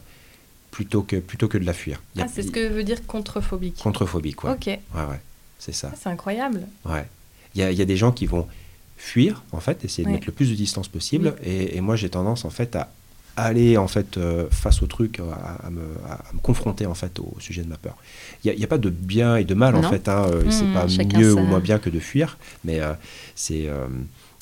plutôt 0.73 1.03
que 1.03 1.17
plutôt 1.17 1.47
que 1.47 1.59
de 1.59 1.65
la 1.65 1.73
fuir. 1.73 2.03
Ah, 2.19 2.27
c'est 2.33 2.43
ce 2.43 2.51
que 2.51 2.67
veut 2.69 2.83
dire 2.83 3.07
contrephobique. 3.07 3.77
Contrephobique, 3.81 4.37
quoi. 4.37 4.53
Ok, 4.53 4.67
Ouais, 4.67 4.79
ouais, 4.95 5.21
c'est 5.61 5.73
ça. 5.73 5.91
Ah, 5.93 5.97
c'est 6.03 6.09
incroyable. 6.09 6.67
Ouais. 6.85 7.07
Il 7.55 7.61
y 7.61 7.63
a, 7.65 7.71
il 7.71 7.79
y 7.79 7.83
a 7.83 7.85
des 7.85 7.97
gens 7.97 8.11
qui 8.11 8.27
vont 8.27 8.49
fuir, 8.97 9.43
en 9.53 9.61
fait, 9.61 9.85
essayer 9.85 10.03
de 10.05 10.09
Ouais. 10.09 10.15
mettre 10.15 10.27
le 10.27 10.33
plus 10.33 10.51
de 10.51 10.55
distance 10.57 10.89
possible. 10.89 11.35
Et, 11.45 11.77
et 11.77 11.81
moi, 11.81 11.95
j'ai 11.97 12.09
tendance, 12.09 12.45
en 12.45 12.51
fait, 12.51 12.75
à 12.77 12.89
aller, 13.37 13.77
en 13.77 13.89
fait, 13.89 14.17
euh, 14.17 14.49
face 14.51 14.83
au 14.83 14.87
truc, 14.87 15.21
à, 15.21 15.67
à 15.67 15.71
me, 15.71 15.83
à 16.09 16.23
me 16.35 16.41
confronter, 16.41 16.87
en 16.87 16.95
fait, 16.95 17.19
au 17.19 17.37
sujet 17.39 17.63
de 17.63 17.69
ma 17.69 17.77
peur. 17.77 17.97
Il 18.43 18.47
n'y 18.49 18.51
a, 18.53 18.55
il 18.55 18.61
y 18.61 18.65
a 18.65 18.67
pas 18.67 18.79
de 18.79 18.91
bien 18.91 19.37
et 19.37 19.45
de 19.45 19.55
mal, 19.55 19.75
en 19.77 19.83
fait. 19.83 20.09
Hein, 20.09 20.25
euh, 20.33 20.51
c'est 20.51 20.65
Mmh, 20.65 20.73
pas 20.73 20.89
chacun 20.89 21.19
mieux 21.19 21.33
ou 21.35 21.41
moins 21.41 21.61
bien 21.61 21.79
que 21.79 21.91
de 21.91 22.01
fuir. 22.01 22.39
Mais 22.65 22.81
euh, 22.81 22.93
c'est... 23.35 23.69
euh, 23.69 23.87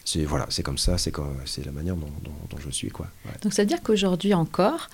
c'est 0.04 0.24
voilà, 0.24 0.46
c'est 0.48 0.62
comme 0.64 0.78
ça, 0.78 0.98
c'est 0.98 1.12
c'est 1.44 1.64
la 1.64 1.70
manière 1.72 1.94
dont, 1.94 2.08
je 2.58 2.70
suis 2.70 2.88
quoi. 2.88 3.06
Donc 3.42 3.52
ça 3.52 3.62
veut 3.62 3.68
dire 3.68 3.80
qu'aujourd'hui 3.82 4.34
encore, 4.34 4.88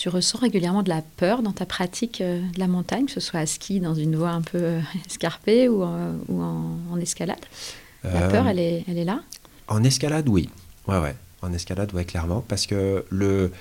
tu 0.00 0.08
ressens 0.08 0.38
régulièrement 0.38 0.82
de 0.82 0.88
la 0.88 1.02
peur 1.02 1.42
dans 1.42 1.52
ta 1.52 1.66
pratique 1.66 2.22
euh, 2.22 2.40
de 2.54 2.58
la 2.58 2.68
montagne, 2.68 3.04
que 3.04 3.12
ce 3.12 3.20
soit 3.20 3.40
à 3.40 3.44
ski 3.44 3.80
dans 3.80 3.94
une 3.94 4.16
voie 4.16 4.30
un 4.30 4.40
peu 4.40 4.58
euh, 4.58 4.80
escarpée 5.06 5.68
ou, 5.68 5.84
ou 5.84 6.42
en, 6.42 6.98
escalade? 6.98 7.44
La 8.02 8.28
peur, 8.28 8.46
elle 8.46 8.58
est, 8.58 8.82
elle 8.88 8.96
est 8.96 9.04
là? 9.04 9.20
En 9.68 9.84
escalade, 9.84 10.26
oui. 10.26 10.48
Ouais, 10.88 10.98
ouais. 10.98 11.14
En 11.42 11.52
escalade, 11.52 11.92
ouais, 11.92 12.06
clairement, 12.06 12.42
parce 12.48 12.66
que 12.66 13.04
le 13.10 13.52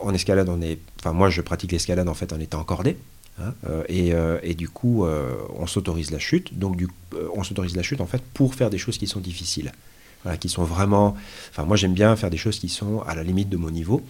en 0.00 0.12
escalade, 0.12 0.48
on 0.48 0.60
est. 0.60 0.80
Enfin, 0.98 1.12
moi, 1.12 1.30
je 1.30 1.40
pratique 1.42 1.70
l'escalade 1.70 2.08
en 2.08 2.14
fait 2.14 2.32
en 2.32 2.40
étant 2.40 2.58
encordé. 2.58 2.96
Hein, 3.40 3.54
et, 3.88 4.12
et, 4.42 4.54
du 4.54 4.68
coup, 4.68 5.04
on 5.04 5.66
s'autorise 5.66 6.10
la 6.10 6.18
chute. 6.18 6.58
Donc, 6.58 6.76
du, 6.76 6.88
on 7.34 7.44
s'autorise 7.44 7.76
la 7.76 7.82
chute 7.82 8.00
en 8.00 8.06
fait 8.06 8.22
pour 8.34 8.54
faire 8.54 8.68
des 8.70 8.78
choses 8.78 8.98
qui 8.98 9.06
sont 9.06 9.20
difficiles 9.20 9.72
qui 10.40 10.48
sont 10.48 10.64
vraiment. 10.64 11.16
Enfin, 11.50 11.64
moi, 11.64 11.76
j'aime 11.76 11.94
bien 11.94 12.14
faire 12.16 12.30
des 12.30 12.36
choses 12.36 12.58
qui 12.58 12.68
sont 12.68 13.02
à 13.02 13.14
la 13.14 13.22
limite 13.22 13.48
de 13.48 13.56
mon 13.56 13.70
niveau. 13.70 14.02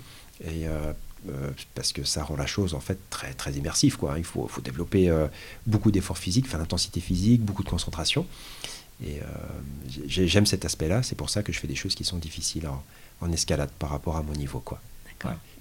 Et. 0.45 0.67
Euh, 0.67 0.93
euh, 1.29 1.51
parce 1.75 1.93
que 1.93 2.05
ça 2.05 2.25
rend 2.25 2.37
la 2.37 2.47
chose 2.47 2.75
en 2.75 2.81
fait 2.81 2.99
très 3.11 3.33
très 3.33 3.53
immersive 3.53 3.97
quoi. 3.97 4.15
Il 4.19 4.25
faut, 4.25 4.47
faut 4.49 4.61
développer 4.61 5.09
euh, 5.09 5.27
beaucoup 5.67 5.91
d'efforts 5.91 6.19
physiques, 6.19 6.47
enfin 6.47 6.59
d'intensité 6.59 7.01
physique, 7.01 7.43
beaucoup 7.43 7.63
de 7.63 7.69
concentration. 7.69 8.27
Et 9.05 9.19
j'aime 10.07 10.47
cet 10.47 10.65
aspect-là. 10.65 11.03
C'est 11.03 11.17
pour 11.17 11.29
ça 11.29 11.43
que 11.43 11.53
je 11.53 11.59
fais 11.59 11.67
des 11.67 11.75
choses 11.75 11.97
qui 11.97 12.05
sont 12.05 12.19
difficiles 12.19 12.69
en, 13.21 13.33
escalade 13.33 13.71
par 13.81 13.91
rapport 13.91 14.17
à 14.17 14.23
mon 14.23 14.33
niveau 14.33 14.61
quoi. 14.61 14.81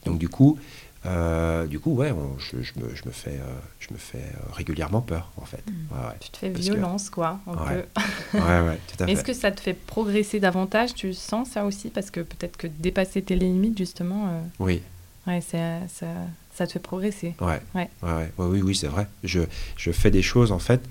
Donc 0.05 0.19
du 0.19 0.29
coup, 0.29 0.59
euh, 1.05 1.65
du 1.65 1.79
coup, 1.79 1.95
ouais, 1.95 2.13
je, 2.37 2.57
me, 2.79 2.95
je, 2.95 3.05
me, 3.05 3.11
fais, 3.11 3.31
euh, 3.31 3.59
je 3.79 3.91
me 3.91 3.97
fais 3.97 4.19
euh, 4.19 4.53
régulièrement 4.53 5.01
peur, 5.01 5.31
en 5.37 5.45
fait. 5.45 5.63
Hmm. 5.67 5.95
tu 6.19 6.29
te 6.29 6.37
fais 6.37 6.49
violence, 6.49 7.09
quoi. 7.09 7.39
ouais. 7.47 7.85
ouais, 8.33 8.79
tout 8.87 9.03
à 9.03 9.05
fait. 9.05 9.11
Est-ce 9.11 9.23
que 9.23 9.33
ça 9.33 9.51
te 9.51 9.59
fait 9.59 9.73
progresser 9.73 10.39
davantage? 10.39 10.93
Tu 10.93 11.13
sens 11.13 11.49
ça 11.49 11.65
aussi? 11.65 11.89
Parce 11.89 12.11
que 12.11 12.19
peut-être 12.19 12.55
que 12.55 12.67
dépasser 12.67 13.21
tes 13.21 13.35
limites, 13.35 13.77
justement. 13.77 14.43
oui. 14.59 14.81
Ouais, 15.27 15.41
ça, 15.41 15.79
ça, 15.87 16.67
te 16.67 16.73
fait 16.73 16.79
progresser. 16.79 17.35
Ouais. 17.39 17.61
Ouais. 17.75 17.89
ouais, 18.01 18.31
oui, 18.37 18.61
oui, 18.61 18.75
c'est 18.75 18.87
vrai. 18.87 19.07
Je, 19.23 19.41
je 19.77 19.91
fais 19.91 20.11
des 20.11 20.21
choses, 20.21 20.51
en 20.51 20.59
fait, 20.59 20.81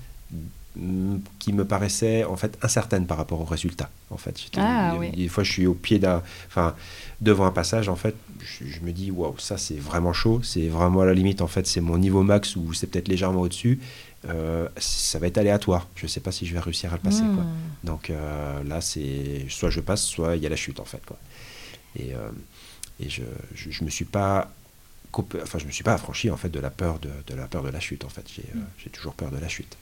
qui 1.39 1.51
me 1.51 1.65
paraissait 1.65 2.23
en 2.23 2.37
fait 2.37 2.57
incertaine 2.61 3.05
par 3.05 3.17
rapport 3.17 3.41
au 3.41 3.43
résultat 3.43 3.89
en 4.09 4.15
fait 4.15 4.39
ah, 4.55 4.95
des, 5.13 5.27
fois 5.27 5.43
je 5.43 5.51
suis 5.51 5.67
au 5.67 5.73
pied 5.73 5.99
d'un 5.99 6.23
enfin 6.47 6.75
devant 7.19 7.45
un 7.45 7.51
passage 7.51 7.89
en 7.89 7.97
fait 7.97 8.15
je, 8.39 8.79
me 8.79 8.91
dis 8.91 9.11
waouh 9.11 9.37
ça 9.37 9.57
c'est 9.57 9.75
vraiment 9.75 10.13
chaud 10.13 10.39
c'est 10.43 10.69
vraiment 10.69 11.01
à 11.01 11.05
la 11.05 11.13
limite 11.13 11.41
en 11.41 11.47
fait 11.47 11.67
c'est 11.67 11.81
mon 11.81 11.97
niveau 11.97 12.23
max 12.23 12.55
ou 12.55 12.71
c'est 12.73 12.87
peut-être 12.87 13.09
légèrement 13.09 13.41
au-dessus 13.41 13.81
euh, 14.29 14.69
ça 14.77 15.19
va 15.19 15.27
être 15.27 15.37
aléatoire 15.37 15.89
je 15.95 16.07
sais 16.07 16.21
pas 16.21 16.31
si 16.31 16.45
je 16.45 16.53
vais 16.53 16.59
réussir 16.59 16.93
à 16.93 16.95
le 16.95 17.01
passer 17.01 17.23
quoi. 17.23 17.43
Hmm. 17.43 17.57
donc 17.83 18.09
euh, 18.09 18.63
là 18.63 18.79
c'est 18.79 19.45
soit 19.49 19.71
je 19.71 19.81
passe 19.81 20.03
soit 20.03 20.37
il 20.37 20.41
y 20.41 20.45
a 20.45 20.49
la 20.49 20.55
chute 20.55 20.79
en 20.79 20.85
fait 20.85 21.01
quoi 21.05 21.17
et, 21.99 22.13
euh, 22.13 22.29
et 23.01 23.09
je, 23.09 23.23
je, 23.55 23.83
me 23.83 23.89
suis 23.89 24.05
pas 24.05 24.51
enfin 25.13 25.59
je 25.59 25.65
me 25.65 25.71
suis 25.71 25.83
pas 25.83 25.93
affranchi 25.93 26.29
en 26.29 26.37
fait 26.37 26.49
de 26.49 26.59
la 26.59 26.69
peur 26.69 26.99
de, 26.99 27.09
de 27.27 27.35
la 27.35 27.47
peur 27.47 27.63
de 27.63 27.69
la 27.69 27.79
chute 27.79 28.05
en 28.05 28.09
fait 28.09 28.25
j'ai 28.33 28.43
hmm. 28.53 28.91
toujours 28.91 29.13
peur 29.13 29.31
de 29.31 29.37
la 29.37 29.47
chute 29.47 29.75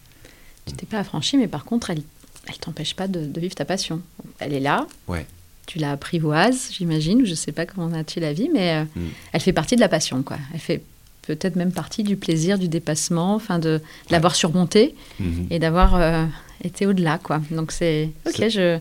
tu 0.65 0.75
t'es 0.75 0.85
pas 0.85 0.99
affranchi, 0.99 1.37
mais 1.37 1.47
par 1.47 1.65
contre, 1.65 1.89
elle 1.89 2.01
elle 2.47 2.57
t'empêche 2.57 2.95
pas 2.95 3.07
de, 3.07 3.39
vivre 3.39 3.53
ta 3.53 3.65
passion. 3.65 4.01
Elle 4.39 4.53
est 4.53 4.59
là. 4.59 4.87
Ouais. 5.07 5.25
Tu 5.67 5.77
la 5.77 5.91
apprivoises, 5.91 6.69
j'imagine, 6.71 7.21
ou 7.21 7.25
je 7.25 7.35
sais 7.35 7.51
pas 7.51 7.65
comment 7.65 8.03
tu 8.03 8.19
la 8.19 8.33
vis, 8.33 8.49
mais 8.51 8.73
euh, 8.73 8.83
mm. 8.95 9.09
elle 9.33 9.41
fait 9.41 9.53
partie 9.53 9.75
de 9.75 9.81
la 9.81 9.89
passion, 9.89 10.23
quoi. 10.23 10.37
Elle 10.53 10.59
fait 10.59 10.81
peut-être 11.23 11.55
même 11.55 11.71
partie 11.71 12.01
du 12.01 12.15
plaisir, 12.15 12.57
du 12.57 12.67
dépassement, 12.67 13.35
enfin 13.35 13.59
de, 13.59 13.81
l'avoir 14.09 14.35
surmonté 14.35 14.95
mm-hmm. 15.21 15.47
et 15.51 15.59
d'avoir 15.59 15.95
euh, 15.95 16.25
été 16.63 16.87
au-delà, 16.87 17.19
quoi. 17.19 17.39
Donc 17.51 17.71
c'est 17.71 18.09
ok, 18.25 18.49
je 18.49 18.79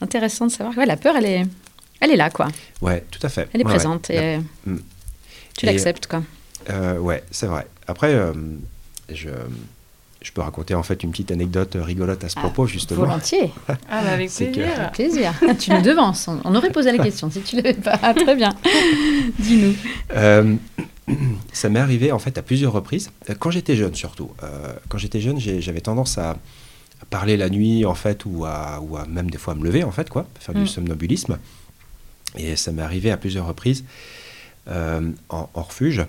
intéressant 0.00 0.46
de 0.46 0.52
savoir. 0.52 0.76
Ouais, 0.78 0.86
la 0.86 0.96
peur, 0.96 1.16
elle 1.16 1.26
est, 1.26 1.44
elle 2.02 2.10
est 2.10 2.16
là, 2.16 2.30
quoi. 2.30 2.48
Ouais, 2.80 3.04
tout 3.10 3.20
à 3.22 3.28
fait. 3.28 3.48
Elle 3.52 3.62
est 3.62 3.64
présente 3.64 4.10
et 4.10 4.38
mm. 4.66 4.76
tu 5.56 5.66
l'acceptes, 5.66 6.06
quoi. 6.06 6.22
Euh, 6.70 6.98
ouais, 6.98 7.22
c'est 7.30 7.46
vrai. 7.46 7.66
Après, 7.86 8.14
je 9.12 9.30
je 10.22 10.30
peux 10.30 10.40
raconter 10.40 10.74
en 10.74 10.82
fait 10.82 11.02
une 11.02 11.10
petite 11.10 11.32
anecdote 11.32 11.76
rigolote 11.80 12.22
à 12.24 12.28
ce 12.28 12.34
ah, 12.38 12.42
propos, 12.42 12.66
justement. 12.66 13.02
Volontiers. 13.02 13.50
Ah, 13.90 14.02
bah 14.02 14.12
avec 14.12 14.30
plaisir. 14.30 14.68
Avec 14.78 14.92
plaisir. 14.92 15.34
tu 15.58 15.70
nous 15.70 15.82
devances. 15.82 16.28
On 16.44 16.54
aurait 16.54 16.70
posé 16.70 16.92
la 16.92 17.02
question 17.02 17.30
si 17.30 17.40
tu 17.40 17.56
ne 17.56 17.62
l'avais 17.62 17.74
pas. 17.74 17.98
Ah, 18.02 18.14
très 18.14 18.34
bien. 18.36 18.54
Dis-nous. 19.38 19.74
Euh, 20.14 20.54
ça 21.52 21.68
m'est 21.68 21.80
arrivé 21.80 22.12
en 22.12 22.18
fait 22.18 22.38
à 22.38 22.42
plusieurs 22.42 22.72
reprises, 22.72 23.10
euh, 23.28 23.34
quand 23.38 23.50
j'étais 23.50 23.76
jeune 23.76 23.94
surtout. 23.94 24.30
Euh, 24.42 24.72
quand 24.88 24.98
j'étais 24.98 25.20
jeune, 25.20 25.38
j'avais 25.38 25.80
tendance 25.80 26.18
à, 26.18 26.36
parler 27.10 27.36
la 27.36 27.50
nuit 27.50 27.84
en 27.84 27.94
fait, 27.94 28.24
ou 28.24 28.44
à, 28.44 28.80
ou 28.80 28.96
à, 28.96 29.06
même 29.06 29.30
des 29.30 29.36
fois 29.36 29.54
à 29.54 29.56
me 29.56 29.64
lever 29.64 29.82
en 29.84 29.90
fait, 29.90 30.08
quoi, 30.08 30.26
faire 30.38 30.54
du 30.54 30.62
mm. 30.62 30.66
somnambulisme. 30.66 31.38
Et 32.36 32.56
ça 32.56 32.72
m'est 32.72 32.82
arrivé 32.82 33.10
à 33.10 33.16
plusieurs 33.16 33.46
reprises 33.46 33.84
en, 34.68 35.12
en, 35.28 35.62
refuge, 35.62 36.04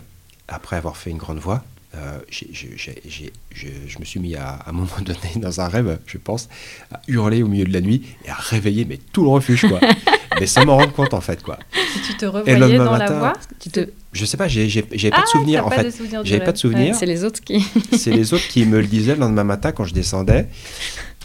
après 0.48 0.76
avoir 0.76 0.96
fait 0.96 1.10
une 1.10 1.18
grande 1.18 1.40
voix. 1.40 1.64
Euh, 1.96 2.18
je 2.32 4.00
me 4.00 4.06
suis 4.06 4.20
mis 4.20 4.36
à, 4.36 4.48
à, 4.48 4.70
un 4.70 4.72
moment 4.72 4.90
donné 5.02 5.34
dans 5.36 5.62
un 5.62 5.68
rêve, 5.68 6.00
je 6.08 6.18
pense, 6.18 6.50
à 6.92 7.00
hurler 7.08 7.44
au 7.44 7.48
milieu 7.48 7.66
de 7.66 7.74
la 7.74 7.82
nuit 7.82 8.02
et 8.26 8.30
à 8.30 8.36
réveiller 8.36 8.86
mais 8.86 9.00
tout 9.12 9.24
le 9.24 9.30
refuge 9.30 9.68
quoi. 9.68 9.80
mais 10.40 10.48
sans 10.48 10.66
m'en 10.66 10.78
rendre 10.78 10.92
compte 10.94 11.14
en 11.14 11.22
fait 11.22 11.44
quoi. 11.44 11.60
tu 12.04 12.16
te 12.18 12.26
revoyais 12.26 12.78
dans 12.78 12.98
la 12.98 13.12
voix 13.12 13.34
tu 13.60 13.70
te... 13.70 13.90
Je 14.12 14.26
sais 14.26 14.38
pas, 14.38 14.48
j'ai 14.48 14.82
pas 14.82 14.96
de 14.96 15.12
ah, 15.14 15.26
souvenir 15.28 15.68
en 15.68 15.70
fait. 15.70 15.96
J'avais 16.24 16.44
pas 16.44 16.52
de 16.52 16.58
souvenir. 16.58 16.96
c'est 16.96 17.06
les 17.06 17.24
autres 17.24 17.42
qui. 17.42 17.64
c'est 17.96 18.12
les 18.12 18.34
autres 18.34 18.48
qui 18.48 18.66
me 18.66 18.80
le 18.80 18.88
disaient 18.88 19.14
le 19.14 19.22
lendemain 19.22 19.44
matin 19.44 19.72
quand 19.72 19.86
je 19.86 19.94
descendais, 19.94 20.48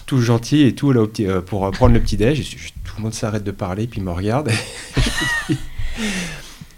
tout 0.09 0.21
gentil 0.23 0.63
et 0.63 0.75
tout 0.75 0.91
là 0.91 1.07
euh, 1.21 1.41
pour 1.43 1.71
prendre 1.71 1.95
le 1.95 2.01
petit 2.01 2.17
déj. 2.17 2.57
Tout 2.85 2.95
le 2.97 3.03
monde 3.03 3.15
s'arrête 3.15 3.45
de 3.45 3.51
parler 3.53 3.87
puis 3.87 4.01
me 4.01 4.11
regarde. 4.11 4.51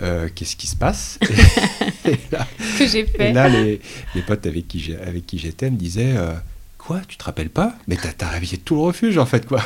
Euh, 0.02 0.30
qu'est-ce 0.34 0.56
qui 0.56 0.66
se 0.66 0.76
passe? 0.76 1.18
Et 2.06 2.18
là, 2.32 2.46
Que 2.78 2.86
j'ai 2.86 3.04
fait. 3.04 3.28
Et 3.28 3.32
là, 3.34 3.50
les, 3.50 3.82
les, 4.14 4.22
potes 4.22 4.46
avec 4.46 4.66
qui 4.66 5.38
j'étais 5.38 5.70
me 5.70 5.76
disaient 5.76 6.14
euh, 6.16 6.32
Quoi, 6.78 7.02
tu 7.06 7.18
te 7.18 7.24
rappelles 7.24 7.50
pas? 7.50 7.74
Mais 7.86 7.96
t'as 7.96 8.26
as 8.26 8.30
réveillé 8.30 8.56
tout 8.56 8.76
le 8.76 8.80
refuge 8.80 9.18
en 9.18 9.26
fait, 9.26 9.46
quoi. 9.46 9.62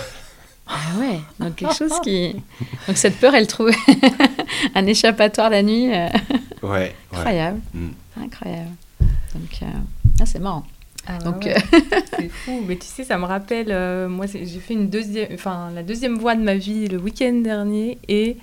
Ah 0.66 0.98
ouais, 0.98 1.20
donc 1.38 1.54
quelque 1.54 1.76
chose 1.76 1.92
qui. 2.02 2.32
Donc 2.88 2.96
cette 2.96 3.20
peur, 3.20 3.32
elle 3.36 3.46
trouve 3.46 3.70
un 4.74 4.86
échappatoire 4.86 5.50
la 5.50 5.62
nuit. 5.62 5.94
Euh. 5.94 6.08
Ouais. 6.64 6.92
Incroyable. 7.12 7.60
Mm. 7.72 7.88
Incroyable. 8.24 8.70
Donc, 9.00 9.60
ah, 10.20 10.26
c'est 10.26 10.40
marrant. 10.40 10.66
Ah 11.06 11.18
donc, 11.18 11.48
c'est 12.18 12.28
fou. 12.28 12.62
Mais 12.66 12.76
tu 12.76 12.86
sais, 12.86 13.04
ça 13.04 13.18
me 13.18 13.24
rappelle. 13.24 13.68
moi, 14.08 14.26
j'ai 14.26 14.60
fait 14.60 14.74
une 14.74 14.88
deuxième, 14.88 15.28
enfin, 15.34 15.70
la 15.74 15.82
deuxième 15.82 16.16
voix 16.16 16.34
de 16.34 16.42
ma 16.42 16.54
vie 16.54 16.88
le 16.88 16.98
week-end 16.98 17.32
dernier 17.32 17.98
et 18.08 18.36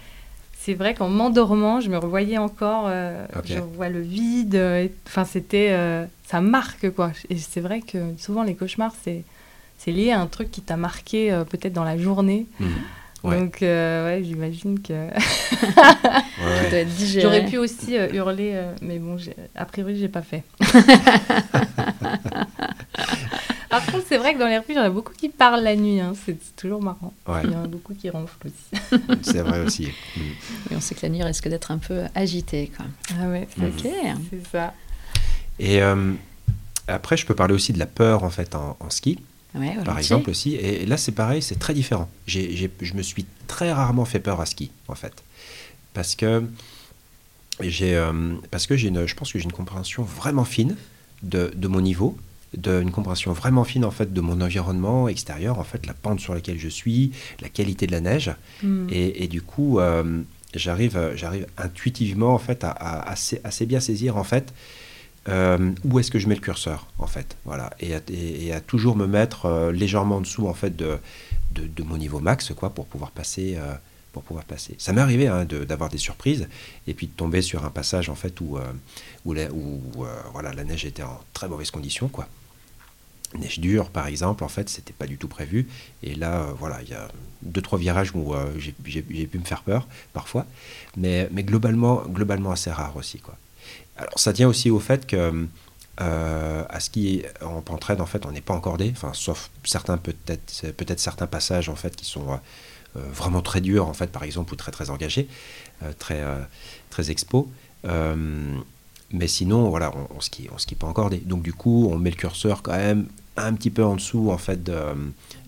c'est 0.64 0.76
vrai 0.76 0.94
qu'en 0.94 1.10
m'endormant, 1.10 1.82
je 1.82 1.90
me 1.90 1.98
revoyais 1.98 2.38
encore, 2.38 2.86
euh, 2.86 3.26
je 3.46 3.58
vois 3.58 3.90
le 3.90 4.00
vide. 4.00 4.54
Euh, 4.54 4.88
enfin, 5.08 5.26
c'était, 5.26 5.70
euh, 5.72 6.06
ça 6.28 6.40
marque 6.40 6.92
quoi. 6.92 7.12
Et 7.32 7.38
c'est 7.38 7.62
vrai 7.62 7.82
que 7.82 8.14
souvent 8.20 8.44
les 8.44 8.54
cauchemars, 8.54 8.94
c'est, 9.04 9.24
c'est 9.80 9.92
lié 9.92 10.12
à 10.12 10.22
un 10.22 10.28
truc 10.28 10.52
qui 10.52 10.62
t'a 10.62 10.78
marqué 10.78 11.36
peut-être 11.50 11.74
dans 11.74 11.84
la 11.84 11.98
journée. 11.98 12.46
Mmh. 12.60 12.66
Donc, 13.24 13.60
ouais, 13.62 14.22
j'imagine 14.24 14.82
que 14.82 14.94
j'aurais 17.22 17.46
pu 17.46 17.58
aussi 17.58 17.96
hurler, 17.96 18.62
mais 18.82 19.00
bon, 19.00 19.18
a 19.56 19.66
priori, 19.66 19.98
j'ai 19.98 20.10
pas 20.10 20.22
fait. 20.22 20.44
Par 23.70 23.86
contre, 23.86 24.04
c'est 24.06 24.18
vrai 24.18 24.34
que 24.34 24.40
dans 24.40 24.48
les 24.48 24.58
refuges, 24.58 24.76
il 24.76 24.80
y 24.80 24.82
en 24.82 24.86
a 24.86 24.90
beaucoup 24.90 25.14
qui 25.14 25.30
parlent 25.30 25.64
la 25.64 25.78
nuit. 25.78 26.02
Hein. 26.02 26.12
C'est 26.26 26.38
toujours 26.58 26.84
marrant. 26.84 27.14
Il 27.44 27.52
y 27.52 27.56
en 27.56 27.64
a 27.64 27.68
beaucoup 27.68 27.94
qui 27.94 28.10
ronflent 28.10 28.48
aussi. 28.48 28.82
c'est 29.22 29.42
vrai 29.42 29.62
aussi. 29.62 29.88
Mm. 30.18 30.22
on 30.76 30.82
sait 30.82 30.94
que 30.94 31.04
la 31.04 31.10
nuit 31.10 31.24
risque 31.24 31.48
d'être 31.48 31.72
un 31.72 31.78
peu 31.78 32.02
agitée. 32.14 32.70
Quoi. 32.76 32.86
Ah 33.18 33.30
ouais, 33.30 33.48
ok. 33.58 33.88
C'est 34.30 34.46
ça. 34.52 34.74
Et 35.58 35.82
euh, 35.82 36.12
après, 36.88 37.16
je 37.16 37.26
peux 37.26 37.36
parler 37.36 37.54
aussi 37.54 37.72
de 37.72 37.80
la 37.80 37.86
peur 37.86 38.24
en 38.24 38.30
fait 38.30 38.56
en, 38.56 38.76
ski. 38.90 39.20
Par 39.86 39.98
exemple 39.98 40.30
aussi. 40.30 40.56
Et 40.56 40.86
là, 40.86 40.98
c'est 40.98 41.12
pareil, 41.12 41.42
c'est 41.42 41.60
très 41.60 41.74
différent. 41.74 42.10
je 42.28 42.94
me 42.94 43.02
suis 43.02 43.26
très 43.48 43.72
rarement 43.72 44.06
fait 44.06 44.20
peur 44.20 44.40
à 44.42 44.46
ski, 44.46 44.72
en 44.88 44.96
fait. 44.96 45.24
Parce 45.94 46.16
que 46.16 46.44
j'ai, 47.60 47.96
euh, 47.96 48.34
parce 48.50 48.68
que 48.68 48.78
j'ai 48.78 48.88
une, 48.88 49.06
je 49.06 49.16
pense 49.16 49.32
que 49.32 49.40
j'ai 49.40 49.46
une 49.46 49.52
compréhension 49.52 50.04
vraiment 50.04 50.46
fine 50.46 50.76
de, 51.24 51.52
de 51.56 51.68
mon 51.68 51.82
niveau 51.82 52.18
d'une 52.58 52.92
compréhension 52.92 53.32
vraiment 53.32 53.64
fine 53.64 53.86
en 53.86 53.92
fait 53.92 54.12
de 54.12 54.22
mon 54.22 54.42
environnement 54.42 55.08
extérieur, 55.08 55.58
en 55.58 55.64
fait 55.64 55.86
la 55.86 55.94
pente 55.94 56.20
sur 56.20 56.34
laquelle 56.34 56.60
je 56.60 56.68
suis, 56.68 57.12
la 57.40 57.48
qualité 57.48 57.88
de 57.88 57.94
la 57.94 58.02
neige, 58.02 58.32
hmm. 58.62 58.88
et, 58.92 59.28
du 59.30 59.42
coup 59.42 59.80
euh, 59.80 60.22
j'arrive 60.54 61.14
j'arrive 61.16 61.48
intuitivement 61.58 62.34
en 62.34 62.40
fait 62.40 62.66
à, 62.66 62.72
assez, 62.72 63.40
assez, 63.46 63.66
bien 63.66 63.80
saisir 63.80 64.18
en 64.18 64.26
fait 64.26 64.54
euh, 65.30 65.72
où 65.84 66.00
est-ce 66.00 66.10
que 66.10 66.18
je 66.18 66.28
mets 66.28 66.34
le 66.34 66.42
curseur 66.42 66.88
en 66.98 67.06
fait, 67.06 67.38
voilà, 67.46 67.72
et 67.80 67.94
à, 68.54 68.60
toujours 68.60 68.96
me 68.96 69.06
mettre 69.06 69.46
euh, 69.46 69.72
légèrement 69.72 70.18
en 70.18 70.22
dessous 70.22 70.48
en 70.48 70.56
fait 70.56 70.76
de, 70.76 70.98
mon 71.84 71.98
niveau 71.98 72.20
max 72.20 72.54
quoi 72.54 72.72
pour 72.72 72.88
pouvoir 72.88 73.12
passer 73.12 73.58
pour 74.14 74.24
pouvoir 74.24 74.44
passer. 74.44 74.76
Ça 74.78 74.92
m'est 74.92 75.02
arrivé 75.02 75.28
hein, 75.28 75.46
d'avoir 75.46 75.90
des 75.90 75.98
surprises 75.98 76.50
et 76.88 76.94
puis 76.94 77.08
de 77.08 77.14
tomber 77.14 77.42
sur 77.42 77.66
un 77.66 77.70
passage 77.70 78.10
en 78.10 78.16
fait 78.16 78.42
où, 78.42 78.58
où, 79.26 79.34
la, 79.34 80.54
la 80.54 80.64
neige 80.64 80.86
était 80.86 81.04
en 81.04 81.20
très 81.34 81.48
mauvaise 81.48 81.72
condition 81.72 82.08
quoi. 82.08 82.28
neige 83.38 83.60
dure, 83.60 83.90
par 83.90 84.08
exemple, 84.08 84.44
en 84.44 84.50
fait, 84.50 84.70
c'était 84.70 84.92
pas 84.92 85.08
du 85.08 85.18
tout 85.18 85.30
prévu. 85.30 85.68
Et 86.04 86.16
là, 86.16 86.48
voilà, 86.58 86.82
il 86.82 86.90
y 86.90 86.94
a 86.94 87.08
deux, 87.42 87.62
trois 87.62 87.80
virages 87.80 88.12
où 88.14 88.34
j'ai 88.58 89.02
pu 89.02 89.40
me 89.40 89.46
faire 89.46 89.64
peur, 89.64 89.88
parfois. 90.12 90.46
Mais, 90.98 91.30
mais 91.32 91.44
globalement, 91.44 92.04
globalement 92.08 92.52
assez 92.52 92.72
rare 92.72 92.98
aussi, 92.98 93.20
quoi. 93.20 93.38
Alors, 93.98 94.18
ça 94.18 94.34
tient 94.34 94.48
aussi 94.48 94.70
au 94.70 94.80
fait 94.80 95.06
que 95.06 95.48
euh, 96.00 96.64
à 96.70 96.80
ski 96.80 97.24
en 97.42 97.62
pentraide, 97.62 98.02
en 98.02 98.06
fait, 98.06 98.26
on 98.26 98.32
n'est 98.32 98.42
pas 98.42 98.54
encordé, 98.54 98.92
enfin, 98.96 99.12
sauf 99.14 99.52
certains 99.64 99.98
peut-être 99.98 100.72
peut-être 100.72 101.00
certains 101.00 101.28
passages 101.28 101.70
en 101.70 101.76
fait 101.76 101.96
qui 101.96 102.06
sont 102.06 102.32
euh, 102.32 103.00
vraiment 103.14 103.42
très 103.42 103.62
durs 103.62 103.88
en 103.88 103.94
fait, 103.94 104.08
par 104.08 104.24
exemple, 104.24 104.54
ou 104.54 104.56
très 104.56 104.72
très 104.72 104.90
engagés, 104.90 105.28
euh, 105.84 105.92
très 106.00 106.24
très 106.90 107.12
expo. 107.12 107.52
mais 107.84 109.28
sinon, 109.28 109.70
voilà, 109.70 109.92
on, 109.96 110.18
on 110.18 110.22
skie 110.22 110.48
on 110.54 110.58
skie 110.58 110.76
pas 110.76 110.88
encordé. 110.88 111.18
Donc 111.18 111.44
du 111.44 111.54
coup, 111.54 111.90
on 111.92 111.98
met 111.98 112.10
le 112.10 112.16
curseur 112.16 112.64
quand 112.64 112.78
même 112.78 113.08
un 113.38 113.54
petit 113.54 113.70
peu 113.70 113.84
en 113.84 113.96
dessous 113.96 114.32
en 114.32 114.38
fait 114.38 114.64
de, 114.64 114.80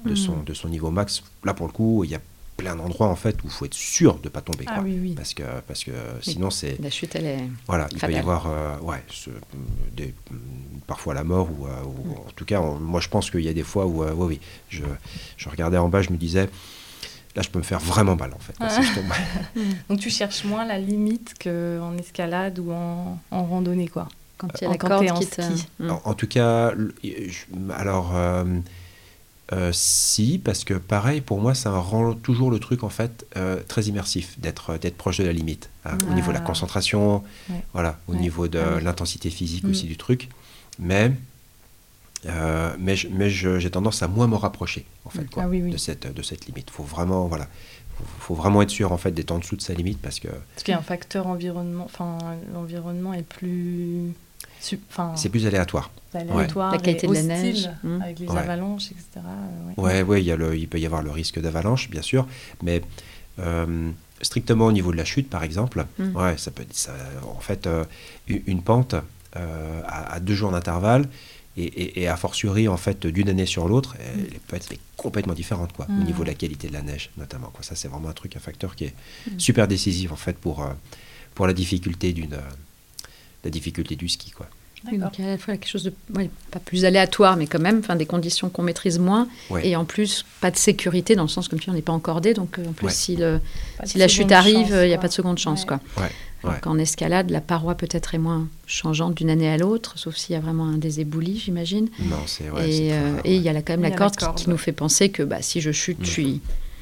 de 0.06 0.16
son 0.16 0.38
mm. 0.38 0.44
de 0.44 0.54
son 0.54 0.70
niveau 0.70 0.92
max. 0.92 1.24
Là 1.44 1.54
pour 1.54 1.68
le 1.68 1.74
coup, 1.74 2.04
il 2.04 2.12
y 2.12 2.16
a 2.16 2.22
plein 2.58 2.76
d'endroits 2.76 3.08
en 3.08 3.16
fait 3.16 3.36
où 3.44 3.46
il 3.48 3.52
faut 3.52 3.66
être 3.66 3.74
sûr 3.74 4.16
de 4.20 4.26
ne 4.26 4.30
pas 4.30 4.42
tomber. 4.42 4.66
Ah, 4.68 4.82
oui, 4.84 4.98
oui. 5.02 5.14
Parce 5.16 5.34
que, 5.34 5.44
parce 5.68 5.84
que 5.84 5.92
sinon 6.22 6.50
c'est... 6.50 6.80
La 6.82 6.90
chute, 6.90 7.16
elle 7.16 7.26
est... 7.26 7.50
Voilà, 7.68 7.88
il 7.92 8.00
peut 8.00 8.12
y 8.12 8.18
avoir 8.18 8.48
euh, 8.48 8.78
ouais, 8.80 9.04
des, 9.96 10.14
parfois 10.88 11.14
la 11.14 11.24
mort, 11.24 11.50
ou, 11.52 11.68
euh, 11.68 11.72
en 12.28 12.32
tout 12.36 12.46
cas, 12.46 12.62
moi 12.62 13.00
je 13.00 13.10
pense 13.10 13.32
qu'il 13.32 13.42
y 13.42 13.50
a 13.50 13.54
des 13.54 13.64
fois 13.64 13.86
où, 13.86 14.04
euh, 14.04 14.14
oui, 14.16 14.28
oui, 14.28 14.40
je, 14.70 14.84
je, 15.38 15.50
regardais 15.50 15.78
en 15.78 15.90
bas, 15.90 16.02
je 16.02 16.12
me 16.12 16.18
disais, 16.18 16.50
là 17.36 17.42
je 17.42 17.50
peux 17.50 17.60
me 17.60 17.64
faire 17.64 17.80
vraiment 17.80 18.16
mal 18.16 18.34
en 18.34 18.40
fait. 18.40 18.56
Donc 19.90 20.00
tu 20.00 20.10
cherches 20.10 20.44
moins 20.44 20.66
la 20.66 20.78
limite 20.78 21.34
qu'en 21.42 21.98
escalade 21.98 22.60
ou 22.60 22.72
en, 22.72 23.20
en 23.32 23.46
randonnée, 23.46 23.88
quoi 23.88 24.08
quand 24.38 24.62
il 24.62 24.64
y 24.64 24.68
a 24.68 24.72
la 24.72 24.78
corde 24.78 25.20
qui 25.20 25.28
te... 25.28 25.42
En, 25.90 26.02
en, 26.04 26.14
tout 26.14 26.28
cas, 26.28 26.74
alors 27.72 28.12
euh, 28.16 28.44
si, 29.72 30.40
parce 30.44 30.64
que 30.64 30.74
pareil, 30.74 31.22
pour 31.22 31.40
moi, 31.40 31.54
ça 31.54 31.72
rend 31.72 32.14
toujours 32.14 32.52
le 32.52 32.60
truc 32.60 32.84
en 32.84 32.90
fait 32.90 33.26
euh, 33.36 33.62
très 33.68 33.84
immersif, 33.84 34.40
d'être 34.40 34.72
euh, 34.72 34.78
d'être 34.78 34.98
proche 34.98 35.18
de 35.18 35.24
la 35.24 35.34
limite, 35.34 35.70
hein, 35.86 35.98
au 36.10 36.14
niveau 36.14 36.30
de 36.30 36.38
la 36.38 36.44
ah. 36.44 36.46
concentration, 36.46 37.24
voilà, 37.74 38.00
au 38.08 38.16
niveau 38.16 38.48
de 38.48 38.60
ah 38.60 38.80
l'intensité 38.80 39.30
physique 39.30 39.66
aussi 39.66 39.86
mm. 39.86 39.90
du 39.90 39.98
truc. 39.98 40.30
Mais 40.80 41.12
mais 42.80 42.96
mais 43.12 43.30
j'ai 43.30 43.70
tendance 43.70 44.02
à 44.02 44.08
moins 44.08 44.28
me 44.28 44.36
rapprocher 44.36 44.86
en 45.04 45.10
fait 45.10 45.30
quoi, 45.30 45.44
ah 45.44 45.50
de 45.50 45.78
cette 45.78 46.12
de 46.12 46.22
cette 46.22 46.46
limite. 46.46 46.70
Faut 46.70 46.84
vraiment 46.84 47.28
voilà, 47.28 47.48
faut, 48.20 48.36
vraiment 48.36 48.62
être 48.62 48.70
sûr 48.70 48.92
en 48.92 48.98
fait 48.98 49.12
d'être 49.12 49.32
en 49.32 49.40
dessous 49.40 49.56
de 49.56 49.62
sa 49.62 49.74
limite 49.74 50.00
parce 50.02 50.20
que. 50.20 50.28
Parce 50.28 50.64
qu'il 50.64 50.72
y 50.72 50.76
a 50.76 50.80
un 50.80 50.84
facteur 50.84 51.28
environnement, 51.28 51.86
enfin 51.86 52.18
l'environnement 52.54 53.14
est 53.14 53.28
plus 53.28 54.14
c'est 55.16 55.30
plus 55.30 55.46
aléatoire. 55.46 55.92
aléatoire 56.14 56.72
La 56.72 56.78
qualité 56.78 57.08
de 57.08 57.14
la 57.14 57.22
neige. 57.22 57.70
Mmh. 57.84 58.02
Avec 58.02 58.20
les 58.20 58.30
avalanches, 58.30 58.92
etc. 58.92 59.06
Euh, 59.18 59.82
ouais, 59.82 60.02
ouais, 60.02 60.22
il, 60.22 60.26
y 60.26 60.32
a 60.32 60.36
le, 60.36 60.56
il 60.56 60.68
peut 60.68 60.80
y 60.80 60.86
avoir 60.86 61.04
le 61.04 61.12
risque 61.12 61.40
d'avalanche, 61.40 61.90
bien 61.90 62.02
sûr. 62.02 62.28
Mais 62.62 62.82
euh, 63.40 63.90
strictement 64.22 64.68
au 64.68 64.72
niveau 64.72 64.92
de 64.92 64.98
la 64.98 65.06
chute, 65.06 65.30
par 65.30 65.44
exemple, 65.44 65.86
mmh. 66.00 66.16
ouais, 66.16 66.38
ça 66.38 66.52
peut, 66.52 66.66
ça, 66.72 66.94
en 67.24 67.40
fait, 67.40 67.68
euh, 67.68 67.84
une 68.28 68.62
pente 68.62 68.96
à, 69.36 70.20
deux 70.20 70.36
jours 70.36 70.52
d'intervalle, 70.52 71.10
et, 71.56 72.02
et, 72.02 72.08
a 72.08 72.16
fortiori, 72.18 72.68
en 72.68 72.78
fait, 72.78 73.06
d'une 73.06 73.30
année 73.30 73.46
sur 73.46 73.68
l'autre, 73.68 73.96
elle 74.00 74.22
mmh. 74.22 74.40
peut 74.48 74.56
être 74.56 74.74
complètement 74.98 75.34
différente, 75.34 75.74
quoi, 75.74 75.88
au 75.90 76.04
niveau 76.04 76.24
de 76.24 76.30
la 76.30 76.36
qualité 76.36 76.68
de 76.68 76.74
la 76.74 76.82
neige, 76.82 77.12
notamment. 77.18 77.52
Quoi. 77.54 77.64
Ça, 77.64 77.76
c'est 77.76 77.88
vraiment 77.88 78.10
un 78.10 78.14
truc, 78.14 78.36
un 78.36 78.40
facteur 78.40 78.76
qui 78.76 78.86
est 78.86 78.94
super 79.38 79.68
décisif, 79.68 80.12
en 80.12 80.16
fait, 80.16 80.38
pour, 80.38 80.68
pour 81.36 81.46
la 81.48 81.54
difficulté 81.54 82.14
d'une 82.14 82.38
la 83.44 83.50
difficulté 83.50 83.96
du 83.96 84.08
ski. 84.08 84.32
Quoi. 84.32 84.48
Donc 84.92 85.20
à 85.20 85.26
la 85.26 85.38
fois 85.38 85.54
quelque 85.56 85.70
chose 85.70 85.84
de 85.84 85.94
pas 86.52 86.60
plus 86.60 86.84
aléatoire, 86.84 87.38
mais 87.38 87.48
quand 87.48 87.60
même, 87.60 87.80
enfin 87.80 87.96
des 87.96 88.06
conditions 88.06 88.50
qu'on 88.50 88.64
maîtrise 88.64 89.00
moins, 89.00 89.28
et 89.64 89.76
en 89.76 89.86
plus 89.86 90.26
pas 90.42 90.52
de 90.52 90.58
sécurité 90.58 91.16
dans 91.16 91.24
le 91.24 91.30
sens 91.30 91.48
comme 91.48 91.60
tu 91.60 91.70
on 91.70 91.74
n'est 91.74 91.82
pas 91.82 91.94
encordé, 91.94 92.34
donc 92.34 92.60
euh, 92.60 92.68
en 92.68 92.74
plus 92.74 92.92
si, 92.92 93.16
le, 93.16 93.40
si 93.86 93.98
la 93.98 94.08
chute 94.08 94.32
arrive, 94.32 94.78
il 94.82 94.88
n'y 94.88 94.94
a 94.94 94.98
pas 94.98 95.08
de 95.08 95.14
seconde 95.14 95.38
chance 95.38 95.64
quoi. 95.64 95.80
en 96.66 96.78
escalade, 96.78 97.30
la 97.30 97.40
paroi 97.40 97.76
peut-être 97.76 98.14
est 98.14 98.18
moins 98.20 98.48
changeante 98.66 99.16
d'une 99.16 99.30
année 99.30 99.50
à 99.50 99.58
l'autre, 99.58 99.98
sauf 99.98 100.18
s'il 100.18 100.34
y 100.34 100.38
a 100.38 100.42
vraiment 100.42 100.66
un 100.66 100.78
des 100.78 101.00
éboulis, 101.00 101.40
j'imagine. 101.40 101.88
Non, 102.02 102.18
c'est 102.26 102.46
vrai. 102.46 102.70
Et 102.70 102.94
euh, 102.94 103.22
il 103.24 103.42
y 103.42 103.48
a 103.48 103.62
quand 103.62 103.74
même 103.74 103.84
la 103.84 103.92
corde, 103.92 104.16
qui, 104.36 104.50
nous 104.50 104.58
fait 104.58 104.74
penser 104.74 105.10
que 105.10 105.24
bah, 105.24 105.42
si 105.42 105.62
je 105.62 105.72
chute, 105.72 106.04
je 106.04 106.22
ne 106.22 106.38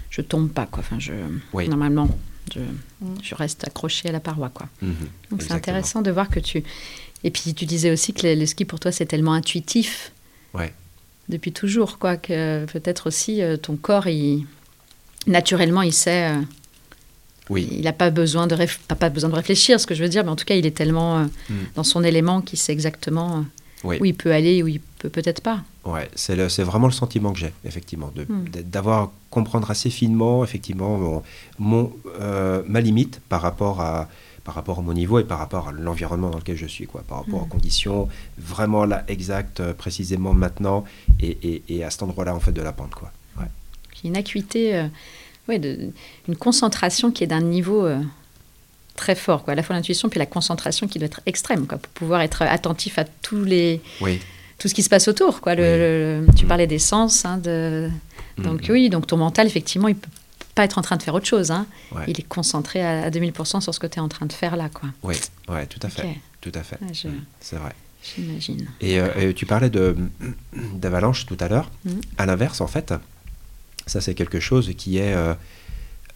je 0.09 0.21
tombe 0.21 0.49
pas 0.49 0.65
quoi. 0.65 0.79
Enfin, 0.79 0.97
je 0.97 1.13
normalement 1.67 2.09
je, 2.53 2.59
mm. 2.59 3.17
je, 3.21 3.35
reste 3.35 3.65
accroché 3.65 4.09
à 4.09 4.11
la 4.11 4.19
paroi. 4.19 4.49
Quoi. 4.49 4.67
Mhm. 4.81 4.95
Donc 5.31 5.41
c'est 5.41 5.53
intéressant 5.53 6.01
de 6.01 6.11
voir 6.11 6.29
que 6.29 6.39
tu... 6.39 6.63
Et 7.23 7.31
puis 7.31 7.53
tu 7.53 7.65
disais 7.65 7.91
aussi 7.91 8.13
que 8.13 8.25
le, 8.27 8.45
ski 8.45 8.65
pour 8.65 8.79
toi 8.79 8.91
c'est 8.91 9.05
tellement 9.05 9.33
intuitif. 9.33 10.11
Ouais. 10.53 10.73
Depuis 11.29 11.51
toujours, 11.51 11.97
quoi, 11.97 12.17
que 12.17 12.65
peut-être 12.65 13.07
aussi 13.07 13.41
euh, 13.41 13.55
ton 13.57 13.75
corps, 13.77 14.07
il, 14.07 14.45
naturellement, 15.27 15.81
il 15.81 15.93
sait... 15.93 16.31
Euh, 16.31 16.41
oui. 17.49 17.67
Il 17.71 17.81
n'a 17.81 17.93
pas, 17.93 18.09
besoin 18.11 18.47
de 18.47 18.55
pas 18.95 19.09
besoin 19.09 19.29
de 19.29 19.35
réfléchir, 19.35 19.79
ce 19.79 19.85
que 19.85 19.93
je 19.93 20.03
veux 20.03 20.09
dire, 20.09 20.23
mais 20.23 20.29
en 20.29 20.35
tout 20.35 20.45
cas, 20.45 20.55
il 20.55 20.65
est 20.65 20.75
tellement 20.75 21.19
euh, 21.19 21.25
mm. 21.49 21.55
dans 21.75 21.83
son 21.83 22.03
élément 22.03 22.41
qu'il 22.41 22.57
sait 22.57 22.71
exactement 22.71 23.45
où 23.83 24.05
il 24.05 24.15
peut 24.15 24.31
aller, 24.31 24.63
où 24.63 24.67
il 24.67 24.79
peut 24.79 25.09
peut-être 25.09 25.41
pas. 25.41 25.61
Ouais, 25.83 26.09
c'est 26.15 26.63
vraiment 26.63 26.87
le 26.87 26.93
sentiment 26.93 27.33
que 27.33 27.39
j'ai, 27.39 27.53
effectivement, 27.65 28.11
hmm. 28.15 28.45
d'avoir 28.65 29.11
comprendre 29.29 29.71
assez 29.71 29.89
finement, 29.89 30.43
effectivement, 30.43 31.23
mon, 31.57 31.91
euh, 32.19 32.61
ma 32.67 32.81
limite 32.81 33.19
par 33.29 33.41
rapport 33.41 33.81
à 33.81 34.09
par 34.43 34.55
rapport 34.55 34.79
à 34.79 34.81
mon 34.81 34.93
niveau 34.93 35.19
et 35.19 35.23
par 35.23 35.37
rapport 35.37 35.67
à 35.67 35.71
l'environnement 35.71 36.31
dans 36.31 36.39
lequel 36.39 36.57
je 36.57 36.65
suis, 36.65 36.87
quoi, 36.87 37.03
par 37.07 37.19
rapport 37.19 37.43
aux 37.43 37.45
hmm. 37.45 37.49
conditions 37.49 38.09
vraiment 38.39 38.85
là 38.85 39.03
exactes, 39.07 39.59
euh, 39.59 39.71
précisément 39.71 40.33
maintenant 40.33 40.83
et, 41.19 41.61
et, 41.69 41.83
à 41.83 41.91
cet 41.91 42.01
endroit-là 42.01 42.33
en 42.33 42.39
fait 42.39 42.51
de 42.51 42.61
la 42.61 42.71
pente, 42.73 42.95
quoi. 42.95 43.11
Ouais. 43.39 43.45
Une 44.03 44.17
acuité, 44.17 44.75
euh, 44.75 44.87
ouais, 45.47 45.59
de, 45.59 45.91
une 46.27 46.35
concentration 46.35 47.11
qui 47.11 47.23
est 47.23 47.27
d'un 47.27 47.41
niveau 47.41 47.85
très 49.01 49.15
fort, 49.15 49.43
quoi. 49.43 49.53
À 49.53 49.55
la 49.55 49.63
fois 49.63 49.75
l'intuition 49.75 50.09
puis 50.09 50.19
la 50.19 50.25
concentration 50.25 50.87
qui 50.87 50.99
doit 50.99 51.07
être 51.07 51.21
extrême, 51.25 51.65
quoi, 51.65 51.77
pour 51.77 51.91
pouvoir 51.93 52.21
être 52.21 52.43
attentif 52.43 52.99
à 52.99 53.05
tous 53.05 53.43
les 53.43 53.81
oui 53.99 54.19
tout 54.61 54.67
ce 54.67 54.75
qui 54.75 54.83
se 54.83 54.89
passe 54.89 55.07
autour. 55.07 55.41
Quoi. 55.41 55.55
Le, 55.55 56.23
tu 56.37 56.45
mm. 56.45 56.47
parlais 56.47 56.67
des 56.67 56.77
sens. 56.77 57.25
Hein, 57.25 57.37
de... 57.39 57.89
Mm, 58.37 58.43
donc 58.43 58.69
mm. 58.69 58.71
oui, 58.71 58.89
donc 58.89 59.07
ton 59.07 59.17
mental, 59.17 59.47
effectivement, 59.47 59.87
il 59.87 59.95
peut 59.95 60.09
pas 60.53 60.63
être 60.63 60.77
en 60.77 60.83
train 60.83 60.97
de 60.97 61.03
faire 61.03 61.15
autre 61.15 61.25
chose. 61.25 61.49
Hein. 61.49 61.65
Il 62.07 62.19
est 62.19 62.27
concentré 62.27 62.85
à, 62.85 63.09
2000% 63.09 63.61
sur 63.61 63.73
ce 63.73 63.79
que 63.79 63.87
tu 63.87 63.97
es 63.97 63.99
en 63.99 64.07
train 64.07 64.27
de 64.27 64.33
faire 64.33 64.55
là. 64.55 64.69
Quoi. 64.71 64.89
Oui, 65.01 65.15
ouais, 65.49 65.65
tout 65.65 65.79
à 65.81 65.89
fait. 65.89 66.15
Tout 66.41 66.51
à 66.53 66.61
fait. 66.61 66.77
C'est 67.39 67.55
vrai. 67.55 67.73
J'imagine. 68.03 68.67
Et, 68.81 68.99
euh, 68.99 69.33
tu 69.33 69.45
parlais 69.45 69.71
d'avalanche 70.73 71.25
tout 71.25 71.37
à 71.39 71.47
l'heure. 71.47 71.71
À 72.19 72.27
l'inverse, 72.27 72.61
en 72.61 72.67
fait, 72.67 72.93
ça 73.87 73.99
c'est 73.99 74.13
quelque 74.13 74.39
chose 74.39 74.71
qui 74.77 74.97
est... 74.99 75.15
Euh, 75.15 75.33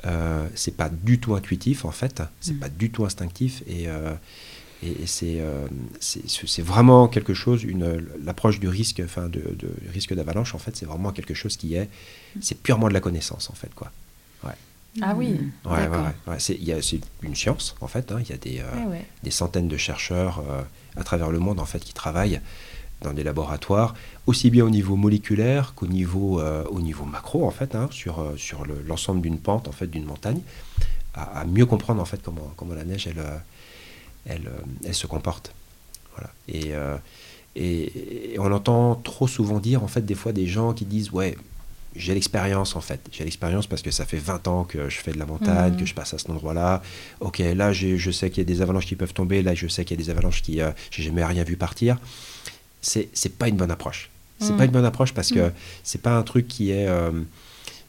euh, 0.06 0.47
c'est 0.56 0.76
pas 0.76 0.89
du 0.89 1.20
tout 1.20 1.36
intuitif 1.36 1.86
en 1.86 1.91
fait, 1.91 2.22
c'est 2.41 2.60
pas 2.60 2.70
du 2.70 2.91
tout 2.91 3.06
instinctif 3.06 3.64
et, 3.68 3.88
euh, 3.88 4.14
et, 4.84 5.06
euh, 5.41 5.68
c'est 5.99 6.62
vraiment 6.62 7.08
quelque 7.08 7.34
chose, 7.34 7.66
l'approche 8.24 8.60
du 8.60 8.68
risque, 8.68 9.01
enfin 9.03 9.30
de, 9.30 9.41
risque 9.93 10.14
d'avalanche, 10.14 10.53
en 10.56 10.58
fait, 10.58 10.76
c'est 10.76 10.86
vraiment 10.86 11.12
quelque 11.12 11.34
chose 11.34 11.58
qui 11.58 11.76
est, 11.76 11.89
c'est 12.41 12.62
purement 12.62 12.88
de 12.88 12.93
la 12.93 13.01
connaissance, 13.01 13.49
en 13.49 13.53
fait, 13.53 13.74
quoi. 13.74 13.91
Ouais. 14.43 14.51
Ah 15.01 15.14
oui. 15.16 15.39
Ouais, 15.66 15.88
ouais, 16.28 16.39
c'est 16.39 16.60
une 17.22 17.36
science, 17.36 17.76
en 17.82 17.88
fait. 17.88 18.12
Hein. 18.12 18.20
Il 18.22 18.30
y 18.30 18.34
a 18.34 18.38
des, 18.38 18.60
euh, 18.60 18.99
des 19.24 19.32
centaines 19.32 19.68
de 19.68 19.78
chercheurs 19.78 20.43
euh, 20.49 20.62
à 20.95 21.03
travers 21.03 21.32
le 21.32 21.39
monde, 21.39 21.60
en 21.60 21.66
fait, 21.66 21.80
qui 21.80 21.93
travaillent 21.93 22.39
dans 23.06 23.14
des 23.14 23.24
laboratoires, 23.24 23.95
aussi 24.28 24.49
bien 24.49 24.66
au 24.66 24.70
niveau 24.70 24.95
moléculaire 24.95 25.74
qu'au 25.76 25.88
niveau, 25.88 26.41
au 26.41 26.82
niveau 26.82 27.06
macro, 27.06 27.45
en 27.45 27.51
fait, 27.51 27.76
hein, 27.76 27.88
sur, 27.91 28.34
sur 28.38 28.66
l'ensemble 28.88 29.22
d'une 29.22 29.38
pente, 29.38 29.68
en 29.68 29.72
fait, 29.72 29.88
d'une 29.88 30.06
montagne, 30.06 30.41
à, 31.14 31.41
à, 31.41 31.45
mieux 31.45 31.66
comprendre, 31.66 32.01
en 32.01 32.06
fait, 32.06 32.22
comment, 32.22 32.51
comment 32.58 32.74
la 32.74 32.84
neige, 32.84 33.08
elle 33.08 33.24
elle, 34.26 34.47
euh, 34.47 34.86
elle 34.86 34.93
se 34.93 35.08
comporte. 35.08 35.53
Voilà. 36.16 36.32
Euh, 36.53 36.97
et, 37.56 38.34
et, 38.34 38.39
on 38.39 38.51
entend 38.51 38.95
trop 38.95 39.28
souvent 39.28 39.60
dire, 39.60 39.84
en 39.84 39.88
fait, 39.88 40.06
des 40.06 40.16
fois, 40.16 40.32
des 40.32 40.47
gens 40.47 40.74
qui 40.74 40.86
disent, 40.86 41.12
ouais, 41.12 41.38
j'ai 41.95 42.14
l'expérience 42.14 42.76
en 42.76 42.82
fait. 42.82 42.99
J'ai 43.10 43.24
l'expérience 43.24 43.68
parce 43.68 43.82
que 43.82 43.89
ça 43.89 44.06
fait 44.06 44.18
20 44.18 44.49
ans 44.49 44.64
que 44.66 44.89
je 44.89 44.97
fais 44.97 45.14
de 45.14 45.18
la 45.18 45.26
montagne, 45.26 45.72
mhm. 45.72 45.80
que 45.80 45.86
je 45.86 45.93
passe 45.93 46.14
à 46.14 46.18
cet 46.18 46.30
endroit-là. 46.30 46.82
Ok, 47.22 47.39
là 47.39 47.72
je 47.72 48.12
sais 48.12 48.30
qu'il 48.30 48.39
y 48.39 48.41
a 48.41 48.53
des 48.53 48.62
avalanches 48.62 48.86
qui 48.86 48.97
peuvent 48.97 49.14
tomber, 49.14 49.41
là 49.41 49.56
je 49.56 49.66
sais 49.70 49.86
qu'il 49.86 49.97
y 49.97 50.01
a 50.01 50.03
des 50.03 50.10
avalanches 50.10 50.41
qui 50.41 50.60
euh, 50.60 50.72
j'ai 50.91 51.03
jamais 51.03 51.24
rien 51.24 51.45
vu 51.45 51.56
partir. 51.56 51.97
C'est 52.86 53.10
c'est 53.14 53.38
pas 53.38 53.48
une 53.48 53.58
bonne 53.58 53.72
approche. 53.72 54.10
C'est 54.40 54.52
mhm. 54.52 54.58
pas 54.58 54.66
une 54.66 54.72
bonne 54.72 54.86
approche 54.86 55.14
parce 55.14 55.32
que 55.32 55.48
mhm. 55.48 55.54
c'est 55.84 56.02
pas 56.02 56.16
un 56.16 56.24
truc 56.24 56.48
qui 56.48 56.72
est 56.72 56.88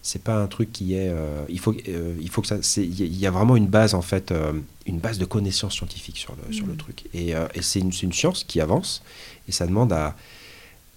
c'est 0.07 0.23
pas 0.23 0.41
un 0.41 0.47
truc 0.47 0.73
qui 0.73 0.95
est. 0.95 1.09
Euh, 1.09 1.45
il 1.49 1.59
faut, 1.59 1.75
euh, 1.89 2.15
il 2.21 2.31
faut 2.31 2.41
que 2.41 2.47
ça. 2.47 2.59
Il 2.81 3.19
y 3.19 3.27
a 3.27 3.31
vraiment 3.33 3.57
une 3.57 3.67
base 3.67 3.93
en 3.93 4.03
fait, 4.03 4.31
euh, 4.31 4.53
une 4.87 4.99
base 4.99 5.19
de 5.19 5.25
connaissances 5.25 5.75
scientifiques 5.75 6.19
sur 6.19 6.37
le, 6.37 6.53
sur 6.53 6.65
le 6.65 6.75
mm. 6.75 6.77
truc. 6.77 7.05
Et, 7.13 7.31
et 7.31 7.63
c'est 7.63 7.81
une, 7.81 7.91
une, 8.03 8.13
science 8.13 8.45
qui 8.45 8.61
avance 8.61 9.03
et 9.49 9.53
ça 9.53 9.67
demande 9.67 9.93
à, 9.93 10.15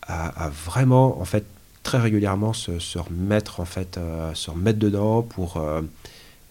à, 0.04 0.50
vraiment 0.50 1.20
en 1.20 1.26
fait 1.26 1.44
très 1.82 1.98
régulièrement 1.98 2.54
se, 2.54 2.78
se 2.78 3.00
remettre 3.00 3.60
en 3.60 3.66
fait, 3.66 4.00
se 4.36 4.52
remettre 4.52 4.78
dedans 4.78 5.24
pour 5.24 5.60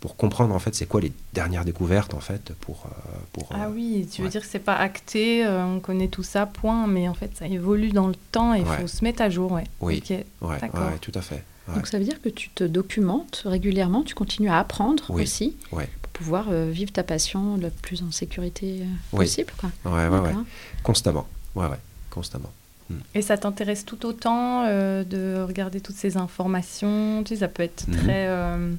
pour 0.00 0.16
comprendre 0.16 0.54
en 0.54 0.58
fait 0.58 0.74
c'est 0.74 0.86
quoi 0.86 1.00
les 1.00 1.12
dernières 1.32 1.64
découvertes 1.64 2.14
en 2.14 2.20
fait 2.20 2.52
pour 2.60 2.86
pour 3.32 3.48
ah 3.52 3.68
oui 3.68 4.08
tu 4.10 4.22
veux 4.22 4.28
dire 4.28 4.42
que 4.42 4.46
c'est 4.46 4.58
pas 4.58 4.76
acté 4.76 5.46
on 5.46 5.80
connaît 5.80 6.08
tout 6.08 6.22
ça 6.22 6.46
point 6.46 6.86
mais 6.86 7.08
en 7.08 7.14
fait 7.14 7.36
ça 7.36 7.46
évolue 7.46 7.90
dans 7.90 8.06
le 8.06 8.14
temps 8.14 8.54
et 8.54 8.60
il 8.60 8.66
faut 8.66 8.86
se 8.86 9.02
mettre 9.04 9.22
à 9.22 9.30
jour 9.30 9.52
ouais. 9.52 9.64
Oui. 9.80 10.02
Ouais, 10.40 10.58
tout 11.00 11.12
à 11.14 11.20
fait. 11.20 11.42
Donc 11.74 11.86
ça 11.86 11.98
veut 11.98 12.04
dire 12.04 12.22
que 12.22 12.28
tu 12.28 12.48
te 12.50 12.64
documentes 12.64 13.42
régulièrement 13.44 14.02
tu 14.02 14.14
continues 14.14 14.50
à 14.50 14.58
apprendre 14.58 15.10
aussi 15.10 15.56
pour 15.70 15.82
pouvoir 16.12 16.50
vivre 16.50 16.92
ta 16.92 17.02
passion 17.02 17.56
le 17.56 17.70
plus 17.70 18.02
en 18.02 18.10
sécurité 18.10 18.82
possible 19.10 19.52
quoi. 19.58 19.70
ouais 19.84 20.08
ouais 20.08 20.18
ouais. 20.18 20.34
Constamment. 20.82 21.26
Ouais 21.54 21.66
ouais 21.66 21.78
constamment. 22.10 22.52
Hmm. 22.90 22.96
Et 23.14 23.22
ça 23.22 23.36
t'intéresse 23.36 23.84
tout 23.84 24.06
autant 24.06 24.64
euh, 24.64 25.04
de 25.04 25.42
regarder 25.46 25.80
toutes 25.80 25.96
ces 25.96 26.16
informations 26.16 27.22
Tu 27.24 27.34
sais, 27.34 27.40
ça 27.40 27.48
peut 27.48 27.62
être 27.62 27.86
mhm. 27.86 27.96
très... 27.96 28.26
Euh, 28.28 28.72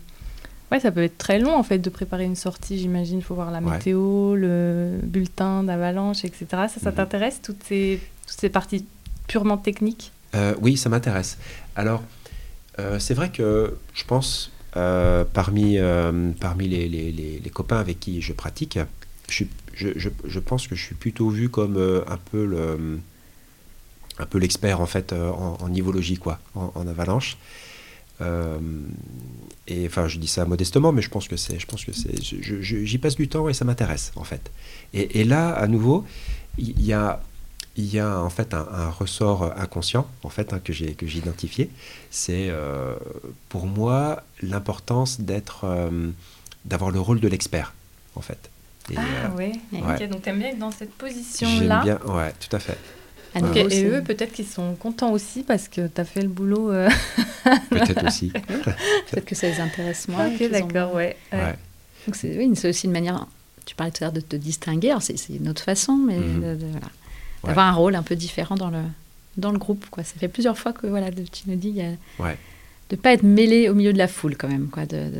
ouais, 0.71 0.79
ça 0.79 0.91
peut 0.91 1.03
être 1.03 1.17
très 1.17 1.39
long, 1.39 1.55
en 1.55 1.63
fait, 1.63 1.79
de 1.79 1.89
préparer 1.89 2.25
une 2.25 2.35
sortie, 2.35 2.79
j'imagine. 2.79 3.19
Il 3.19 3.23
faut 3.23 3.35
voir 3.35 3.51
la 3.51 3.61
météo, 3.61 4.35
le 4.35 4.99
bulletin 5.03 5.63
d'avalanche, 5.63 6.25
etc. 6.25 6.45
Ça, 6.49 6.79
ça 6.81 6.91
mhm. 6.91 6.97
t'intéresse, 6.97 7.41
toutes 7.41 7.63
ces, 7.63 7.99
toutes 8.27 8.39
ces 8.39 8.49
parties 8.49 8.85
purement 9.27 9.57
techniques? 9.57 10.11
Euh, 10.35 10.53
Oui, 10.61 10.77
ça 10.77 10.89
m'intéresse. 10.89 11.37
Alors, 11.75 12.03
c'est 12.97 13.13
vrai 13.13 13.29
que 13.29 13.75
je 13.93 14.03
pense, 14.05 14.51
parmi, 14.73 15.77
parmi 16.39 16.67
les, 16.67 16.87
les, 16.87 17.11
les, 17.11 17.49
copains 17.49 17.79
avec 17.79 17.99
qui 17.99 18.21
je 18.21 18.31
pratique, 18.31 18.79
je, 19.27 19.43
je, 19.73 19.89
je, 19.97 20.09
je, 20.23 20.39
pense 20.39 20.67
que 20.67 20.75
je 20.75 20.83
suis 20.83 20.95
plutôt 20.95 21.29
vu 21.29 21.49
comme 21.49 21.77
un 22.07 22.17
peu 22.31 22.45
le 22.45 22.99
un 24.19 24.25
peu 24.25 24.37
l'expert 24.37 24.81
en 24.81 24.85
fait 24.85 25.13
euh, 25.13 25.31
en, 25.31 25.57
en, 25.61 25.69
nivologie 25.69 26.17
quoi, 26.17 26.39
en, 26.53 26.87
avalanche. 26.87 27.37
Euh, 28.21 28.59
et 29.67 29.85
enfin, 29.85 30.07
je 30.07 30.17
dis 30.17 30.27
ça 30.27 30.45
modestement, 30.45 30.91
mais 30.91 31.01
je 31.01 31.09
pense 31.09 31.27
que 31.27 31.37
c'est, 31.37 31.59
je 31.59 31.65
pense 31.65 31.85
que 31.85 31.91
c'est, 31.93 32.21
j'y 32.21 32.97
passe 32.97 33.15
du 33.15 33.27
temps 33.27 33.47
et 33.49 33.53
ça 33.53 33.65
m'intéresse 33.65 34.11
en 34.15 34.23
fait. 34.23 34.51
Et, 34.93 35.23
là, 35.23 35.49
à 35.51 35.67
nouveau, 35.67 36.05
il 36.57 36.83
y 36.83 36.93
a, 36.93 37.21
il 37.75 37.85
y 37.85 37.99
a 37.99 38.19
en 38.19 38.29
fait 38.29 38.53
un, 38.53 38.89
ressort 38.89 39.53
inconscient 39.57 40.07
en 40.23 40.29
fait 40.29 40.53
hein, 40.53 40.59
que 40.63 40.73
j'ai 40.73 40.95
que 40.95 41.05
j'ai 41.05 41.19
identifié. 41.19 41.69
C'est 42.09 42.49
euh, 42.49 42.95
pour 43.49 43.67
moi 43.67 44.23
l'importance 44.41 45.21
d'être, 45.21 45.67
d'avoir 46.65 46.89
le 46.89 46.99
rôle 46.99 47.19
de 47.19 47.27
l'expert 47.27 47.73
en 48.15 48.21
fait. 48.21 48.49
ah 48.97 49.29
ouais. 49.35 49.51
donc 50.07 50.23
tu 50.23 50.29
aimes 50.29 50.39
bien 50.39 50.49
être 50.49 50.59
dans 50.59 50.71
cette 50.71 50.93
position 50.93 51.47
là. 51.61 51.83
J'aime 51.85 51.99
bien, 51.99 52.15
ouais, 52.15 52.33
tout 52.39 52.55
à 52.55 52.59
fait 52.59 52.77
et 53.35 53.85
eux, 53.85 54.01
peut-être 54.03 54.31
qu'ils 54.31 54.47
sont 54.47 54.75
contents 54.75 55.11
aussi 55.11 55.43
parce 55.43 55.67
que 55.67 55.87
tu 55.87 56.01
as 56.01 56.05
fait 56.05 56.21
le 56.21 56.29
boulot. 56.29 56.71
Euh. 56.71 56.89
peut-être 57.69 58.07
aussi. 58.07 58.29
peut-être 59.11 59.25
que 59.25 59.35
ça 59.35 59.47
les 59.47 59.59
intéresse 59.59 60.07
moins. 60.07 60.27
Ok, 60.27 60.49
d'accord, 60.49 60.93
ouais. 60.93 61.15
Donc 61.31 62.15
c'est 62.15 62.37
oui, 62.37 62.51
aussi 62.63 62.85
une 62.85 62.91
manière, 62.91 63.27
tu 63.65 63.75
parlais 63.75 63.91
tout 63.91 64.03
à 64.03 64.07
l'heure 64.07 64.13
de 64.13 64.21
te 64.21 64.35
distinguer, 64.35 64.95
c'est 64.99 65.15
une 65.29 65.49
autre 65.49 65.61
façon, 65.61 65.95
mais 65.95 66.17
mhm. 66.17 66.57
d'avoir 67.43 67.67
un 67.67 67.73
rôle 67.73 67.95
un 67.95 68.03
peu 68.03 68.15
différent 68.15 68.55
dans 68.55 68.69
le, 68.69 68.81
dans 69.37 69.51
le 69.51 69.59
groupe. 69.59 69.85
Quoi. 69.89 70.03
Ça 70.03 70.15
fait 70.17 70.27
plusieurs 70.27 70.57
fois 70.57 70.73
que 70.73 70.87
voilà, 70.87 71.11
tu 71.11 71.43
nous 71.47 71.55
dis 71.55 71.73
de 71.73 72.95
ne 72.95 72.95
pas 72.95 73.13
être 73.13 73.23
mêlé 73.23 73.69
au 73.69 73.75
milieu 73.75 73.93
de 73.93 73.97
la 73.97 74.07
foule 74.07 74.35
quand 74.35 74.47
même. 74.47 74.69
Quoi, 74.69 74.85
de, 74.85 75.11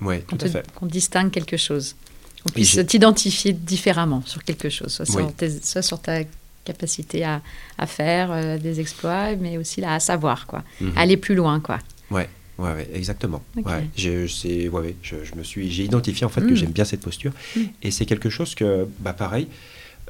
tout 0.00 0.38
à 0.40 0.48
fait. 0.48 0.72
Qu'on 0.74 0.86
distingue 0.86 1.30
quelque 1.30 1.56
chose. 1.56 1.96
Qu'on 2.42 2.52
puisse 2.52 2.80
t'identifier 2.86 3.52
différemment 3.52 4.22
sur 4.26 4.42
quelque 4.42 4.68
chose, 4.68 4.92
soit, 4.92 5.06
sur, 5.06 5.32
soit 5.62 5.82
sur 5.82 6.00
ta 6.00 6.22
capacité 6.64 7.24
à, 7.24 7.42
à 7.78 7.86
faire 7.86 8.30
euh, 8.30 8.58
des 8.58 8.80
exploits, 8.80 9.34
mais 9.36 9.58
aussi 9.58 9.80
là, 9.80 9.94
à 9.94 10.00
savoir, 10.00 10.46
quoi. 10.46 10.62
Mhm. 10.80 10.92
Aller 10.96 11.16
plus 11.16 11.34
loin, 11.34 11.60
quoi. 11.60 11.78
Ouais. 12.10 12.28
Ouais, 12.58 12.72
ouais, 12.74 12.88
exactement. 12.92 13.42
Ouais, 13.56 13.88
je, 13.96 14.68
ouais, 14.68 14.94
je, 15.02 15.24
je, 15.24 15.34
me 15.34 15.42
suis, 15.42 15.70
j'ai 15.70 15.84
identifié 15.84 16.26
en 16.26 16.28
fait 16.28 16.42
que 16.42 16.52
mm. 16.52 16.56
j'aime 16.56 16.70
bien 16.70 16.84
cette 16.84 17.00
posture, 17.00 17.32
mm. 17.56 17.60
et 17.82 17.90
c'est 17.90 18.04
quelque 18.04 18.28
chose 18.28 18.54
que, 18.54 18.86
bah 19.00 19.14
pareil, 19.14 19.48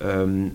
euh, 0.03 0.49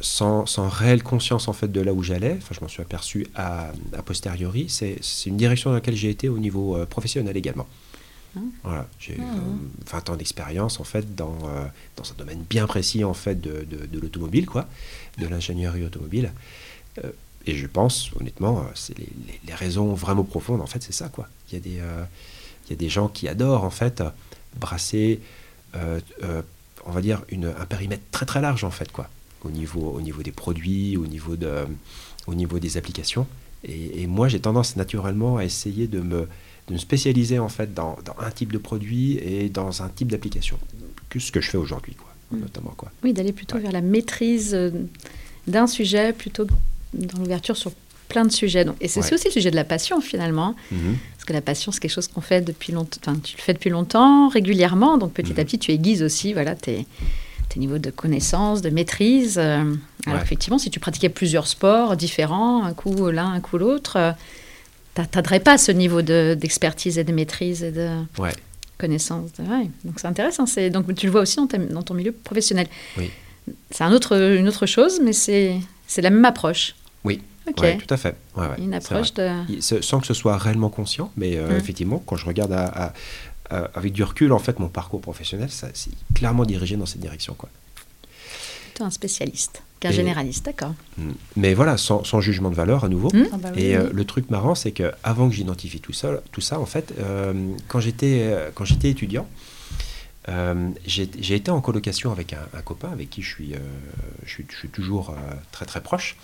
sans, 0.00 0.46
sans, 0.46 0.68
réelle 0.68 1.02
conscience 1.02 1.48
en 1.48 1.52
fait 1.52 1.72
de 1.72 1.80
là 1.80 1.92
où 1.92 2.02
j'allais, 2.02 2.36
enfin 2.38 2.54
je 2.54 2.60
m'en 2.60 2.68
suis 2.68 2.82
aperçu 2.82 3.26
à, 3.34 3.72
a 3.96 4.02
posteriori, 4.02 4.66
c'est 4.68 5.00
une 5.26 5.36
direction 5.38 5.70
dans 5.70 5.74
laquelle 5.74 5.96
j'ai 5.96 6.10
été 6.10 6.28
au 6.28 6.38
niveau 6.38 6.76
euh, 6.76 6.86
professionnel 6.86 7.36
également. 7.36 7.66
Hein 8.36 8.42
voilà, 8.62 8.86
j'ai 8.98 9.14
20 9.16 9.24
ah, 9.92 10.10
ans 10.12 10.16
d'expérience 10.16 10.78
en 10.78 10.84
fait 10.84 11.16
dans, 11.16 11.36
dans 11.96 12.10
un 12.10 12.14
domaine 12.16 12.44
bien 12.48 12.66
précis 12.68 13.02
en 13.02 13.14
fait 13.14 13.40
de, 13.40 13.66
de, 13.68 13.86
de 13.86 13.98
l'automobile 13.98 14.46
quoi 14.46 14.68
de 15.18 15.26
l'ingénierie 15.26 15.84
automobile. 15.84 16.32
Euh, 16.98 17.10
et 17.46 17.54
je 17.54 17.66
pense, 17.66 18.10
honnêtement, 18.18 18.60
euh, 18.60 18.62
c'est 18.74 18.96
les, 18.98 19.54
raisons 19.54 19.94
vraiment 19.94 20.24
profondes, 20.24 20.60
en 20.60 20.66
fait, 20.66 20.82
c'est 20.82 20.92
ça, 20.92 21.08
quoi. 21.08 21.28
Il 21.50 21.54
y, 21.54 21.56
a 21.56 21.60
des, 21.60 21.80
euh, 21.80 22.04
il 22.66 22.70
y 22.70 22.72
a 22.74 22.76
des 22.76 22.88
gens 22.88 23.08
qui 23.08 23.28
adorent, 23.28 23.64
en 23.64 23.70
fait, 23.70 24.02
brasser, 24.58 25.20
on 25.74 26.90
va 26.90 27.00
dire, 27.00 27.22
une, 27.28 27.46
un 27.46 27.66
périmètre 27.66 28.02
très 28.10 28.26
très 28.26 28.40
large, 28.40 28.64
en 28.64 28.70
fait, 28.70 28.90
quoi. 28.92 29.08
Au 29.42 29.50
niveau, 29.50 29.90
au 29.90 30.00
niveau 30.00 30.22
des 30.22 30.32
produits, 30.32 30.96
au 30.96 31.06
niveau, 31.06 31.36
de, 31.36 31.66
au 32.26 32.34
niveau 32.34 32.58
des 32.58 32.76
applications. 32.76 33.26
Et, 33.64 34.06
moi, 34.06 34.28
j'ai 34.28 34.40
tendance 34.40 34.76
naturellement 34.76 35.36
à 35.36 35.44
essayer 35.44 35.86
de 35.86 36.00
me, 36.00 36.28
de 36.68 36.74
me 36.74 36.78
spécialiser, 36.78 37.38
en 37.38 37.48
fait, 37.48 37.74
dans, 37.74 37.96
dans, 38.04 38.16
un 38.18 38.30
type 38.30 38.52
de 38.52 38.58
produit 38.58 39.18
et 39.18 39.48
dans 39.48 39.82
un 39.82 39.88
type 39.88 40.08
d'application. 40.08 40.58
Que 41.08 41.18
ce 41.18 41.32
que 41.32 41.40
je 41.40 41.50
fais 41.50 41.58
aujourd'hui, 41.58 41.94
quoi. 41.94 42.10
Mm. 42.30 42.40
notamment. 42.40 42.74
Quoi. 42.76 42.90
Oui, 43.02 43.12
d'aller 43.12 43.32
plutôt 43.32 43.58
vers 43.58 43.72
la 43.72 43.80
maîtrise 43.80 44.54
euh, 44.54 44.70
d'un 45.46 45.66
sujet 45.66 46.12
plutôt 46.12 46.46
que 46.46 46.52
dans 46.94 47.18
l'ouverture 47.18 47.56
sur 47.56 47.72
plein 48.08 48.24
de 48.24 48.32
sujets. 48.32 48.64
Donc, 48.64 48.76
et 48.80 48.88
c'est 48.88 49.00
aussi 49.12 49.26
le 49.26 49.30
sujet 49.30 49.50
de 49.50 49.56
la 49.56 49.64
passion 49.64 50.00
finalement. 50.00 50.54
Mm-hmm. 50.72 50.94
Parce 51.14 51.24
que 51.26 51.32
la 51.32 51.40
passion, 51.40 51.70
c'est 51.70 51.80
quelque 51.80 51.92
chose 51.92 52.08
qu'on 52.08 52.20
fait 52.20 52.40
depuis 52.40 52.72
longtemps. 52.72 53.14
Tu 53.22 53.36
le 53.36 53.42
fais 53.42 53.52
depuis 53.52 53.70
longtemps, 53.70 54.28
régulièrement. 54.28 54.98
Donc 54.98 55.12
petit 55.12 55.32
à 55.32 55.34
mm-hmm. 55.34 55.44
petit, 55.44 55.58
tu 55.58 55.70
aiguises 55.72 56.02
aussi 56.02 56.32
voilà, 56.32 56.54
tes, 56.54 56.86
tes 57.48 57.60
niveaux 57.60 57.78
de 57.78 57.90
connaissance, 57.90 58.62
de 58.62 58.70
maîtrise. 58.70 59.38
Euh, 59.38 59.74
alors 60.06 60.20
effectivement, 60.20 60.58
si 60.58 60.70
tu 60.70 60.80
pratiquais 60.80 61.08
plusieurs 61.08 61.46
sports 61.46 61.96
différents, 61.96 62.64
un 62.64 62.74
coup 62.74 63.10
l'un, 63.10 63.32
un 63.32 63.40
coup 63.40 63.58
l'autre, 63.58 64.14
tu 64.94 65.00
n'atteindrais 65.00 65.40
pas 65.40 65.58
ce 65.58 65.72
niveau 65.72 66.02
d'expertise 66.02 66.98
et 66.98 67.04
de 67.04 67.12
maîtrise 67.12 67.62
et 67.62 67.72
de, 67.72 67.88
ouais 68.18 68.32
connaissance. 68.80 69.30
Ouais. 69.38 69.68
Donc 69.84 70.00
c'est 70.00 70.06
intéressant. 70.06 70.44
Donc 70.72 70.94
tu 70.94 71.06
le 71.06 71.12
vois 71.12 71.20
aussi 71.20 71.36
dans, 71.36 71.46
dans 71.46 71.82
ton 71.82 71.94
milieu 71.94 72.12
professionnel. 72.12 72.66
Oui. 72.96 73.10
C'est 73.70 73.84
un 73.84 73.92
autre, 73.92 74.16
une 74.16 74.48
autre 74.48 74.66
chose, 74.66 75.00
mais 75.04 75.12
c'est 75.12 75.60
la 75.98 76.10
même 76.10 76.24
approche. 76.24 76.74
Oui. 77.04 77.22
Okay. 77.48 77.78
tout 77.78 77.92
à 77.92 77.96
fait. 77.96 78.14
Ouais, 78.36 78.46
une 78.58 78.74
approche 78.74 79.12
de... 79.14 79.28
Sans 79.60 79.98
que 79.98 80.06
ce 80.06 80.14
soit 80.14 80.36
réellement 80.36 80.68
conscient, 80.68 81.10
mais 81.16 81.36
euh, 81.36 81.48
mmh. 81.48 81.56
effectivement, 81.56 82.02
quand 82.06 82.16
je 82.16 82.26
regarde 82.26 82.52
à, 82.52 82.92
avec 83.74 83.92
du 83.92 84.04
recul, 84.04 84.32
en 84.32 84.38
fait, 84.38 84.60
mon 84.60 84.68
parcours 84.68 85.00
professionnel, 85.00 85.48
c'est 85.50 85.90
clairement 86.14 86.44
dirigé 86.44 86.76
dans 86.76 86.86
cette 86.86 87.00
direction. 87.00 87.34
Quoi. 87.34 87.48
Tu 88.74 88.82
es 88.82 88.84
un 88.84 88.90
spécialiste, 88.90 89.62
qu'un 89.80 89.90
généraliste, 89.90 90.44
d'accord. 90.44 90.74
Hmm. 90.98 91.12
Mais 91.36 91.54
voilà, 91.54 91.76
sans, 91.78 92.04
sans, 92.04 92.20
jugement 92.20 92.50
de 92.50 92.54
valeur 92.54 92.84
à 92.84 92.88
nouveau. 92.88 93.08
Hmm. 93.12 93.26
Ah 93.32 93.36
bah 93.38 93.50
et 93.56 93.76
euh, 93.76 93.90
le 93.92 94.04
truc 94.04 94.30
marrant, 94.30 94.54
c'est 94.54 94.72
que 94.72 94.92
avant 95.02 95.28
que 95.28 95.34
j'identifie 95.34 95.80
tout 95.80 95.94
ça, 95.94 96.22
tout 96.32 96.42
ça, 96.42 96.60
en 96.60 96.66
fait, 96.66 96.94
euh, 96.98 97.32
quand 97.66 97.80
j'étais 97.80 98.20
euh, 98.22 98.50
quand 98.54 98.64
j'étais 98.64 98.90
étudiant, 98.90 99.26
j'ai 100.86 101.34
été 101.34 101.50
en 101.50 101.60
colocation 101.60 102.12
avec 102.12 102.34
un, 102.34 102.60
copain 102.60 102.90
avec 102.92 103.10
qui 103.10 103.20
je 103.20 103.28
suis, 103.28 103.54
je 104.22 104.30
suis, 104.30 104.46
je 104.48 104.56
suis 104.56 104.68
toujours 104.68 105.12
très 105.50 105.66
très 105.66 105.80
proche. 105.80 106.16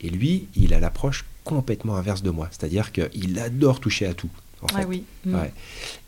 Et 0.00 0.10
lui, 0.10 0.48
il 0.56 0.74
a 0.74 0.80
l'approche 0.80 1.24
complètement 1.44 1.94
inverse 1.94 2.24
de 2.24 2.30
moi. 2.30 2.48
C'est-à-dire 2.50 2.90
qu'il 2.90 3.38
adore 3.38 3.78
toucher 3.78 4.06
à 4.06 4.14
tout. 4.14 4.30
Ah 4.74 4.82
oui. 4.86 5.04
Mm. 5.24 5.36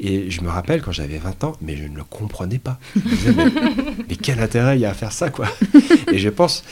Et 0.01 0.31
je 0.31 0.41
me 0.43 0.49
rappelle 0.49 0.83
quand 0.83 0.93
j'avais 0.93 1.19
20 1.19 1.45
ans, 1.45 1.53
mais 1.61 1.77
je 1.77 1.85
ne 1.85 1.97
le 1.97 2.05
comprenais 2.05 2.59
pas. 2.59 2.79
mais, 4.09 4.17
quel 4.17 4.41
intérêt 4.41 4.77
il 4.77 4.81
y 4.81 4.87
a 4.87 4.91
à 4.91 4.95
faire 4.95 5.13
ça, 5.13 5.31
quoi 5.31 5.49
Et 6.13 6.19
je 6.19 6.29
pense, 6.29 6.65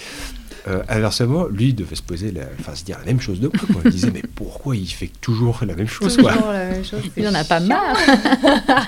euh, 0.69 0.83
inversement, 0.89 1.47
lui 1.47 1.75
devait 1.75 1.97
se 1.97 2.03
poser, 2.03 2.31
la, 2.31 2.43
enfin 2.61 2.75
se 2.75 2.85
dire 2.85 2.99
la 2.99 3.07
même 3.07 3.21
chose 3.21 3.41
de 3.41 3.49
moi. 3.49 3.67
Quoi. 3.73 3.83
Il 3.85 3.91
disait, 3.91 4.11
mais 4.13 4.23
pourquoi 4.35 4.77
il 4.77 4.89
fait 4.89 5.11
toujours 5.21 5.61
la 5.67 5.75
même 5.75 5.89
chose, 5.89 6.17
toujours 6.17 6.53
la 6.53 6.67
même 6.67 6.85
chose. 6.85 7.03
Il 7.17 7.27
en 7.27 7.35
a 7.35 7.45
pas 7.45 7.61
marre. 7.61 7.97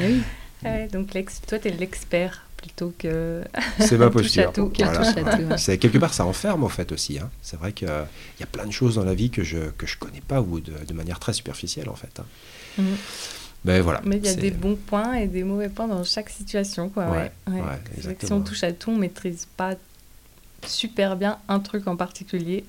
oui. 0.00 0.22
donc 0.92 1.10
toi, 1.46 1.58
tu 1.58 1.68
es 1.68 1.70
l'expert 1.70 2.47
plutôt 2.58 2.92
que. 2.98 3.42
C'est 3.80 3.96
ma 3.96 4.10
posture. 4.10 4.52
C'est 5.56 5.78
quelque 5.78 5.98
part 5.98 6.12
ça 6.12 6.26
enferme 6.26 6.64
en 6.64 6.68
fait 6.68 6.92
aussi. 6.92 7.18
Hein. 7.18 7.30
C'est 7.40 7.58
vrai 7.58 7.72
qu'il 7.72 7.88
y 7.88 8.42
a 8.42 8.46
plein 8.46 8.66
de 8.66 8.72
choses 8.72 8.96
dans 8.96 9.04
la 9.04 9.14
vie 9.14 9.30
que 9.30 9.42
je 9.42 9.70
que 9.78 9.86
je 9.86 9.96
connais 9.96 10.20
pas 10.20 10.42
ou 10.42 10.60
de, 10.60 10.72
de 10.86 10.92
manière 10.92 11.18
très 11.18 11.32
superficielle 11.32 11.88
en 11.88 11.94
fait. 11.94 12.20
Hein. 12.20 12.26
Mhm. 12.78 12.96
Mais 13.64 13.80
voilà. 13.80 14.00
Mais 14.04 14.18
il 14.18 14.24
y 14.24 14.28
a 14.28 14.34
des 14.34 14.50
bons 14.50 14.76
points 14.76 15.14
et 15.14 15.26
des 15.26 15.42
mauvais 15.42 15.68
points 15.68 15.88
dans 15.88 16.04
chaque 16.04 16.30
situation 16.30 16.90
quoi. 16.90 17.06
Ouais, 17.10 17.32
si 18.20 18.32
on 18.32 18.42
touche 18.42 18.64
à 18.64 18.72
tout, 18.72 18.90
on 18.90 18.96
maîtrise 18.96 19.48
pas 19.56 19.74
super 20.66 21.16
bien 21.16 21.38
un 21.48 21.60
truc 21.60 21.86
en 21.86 21.96
particulier. 21.96 22.64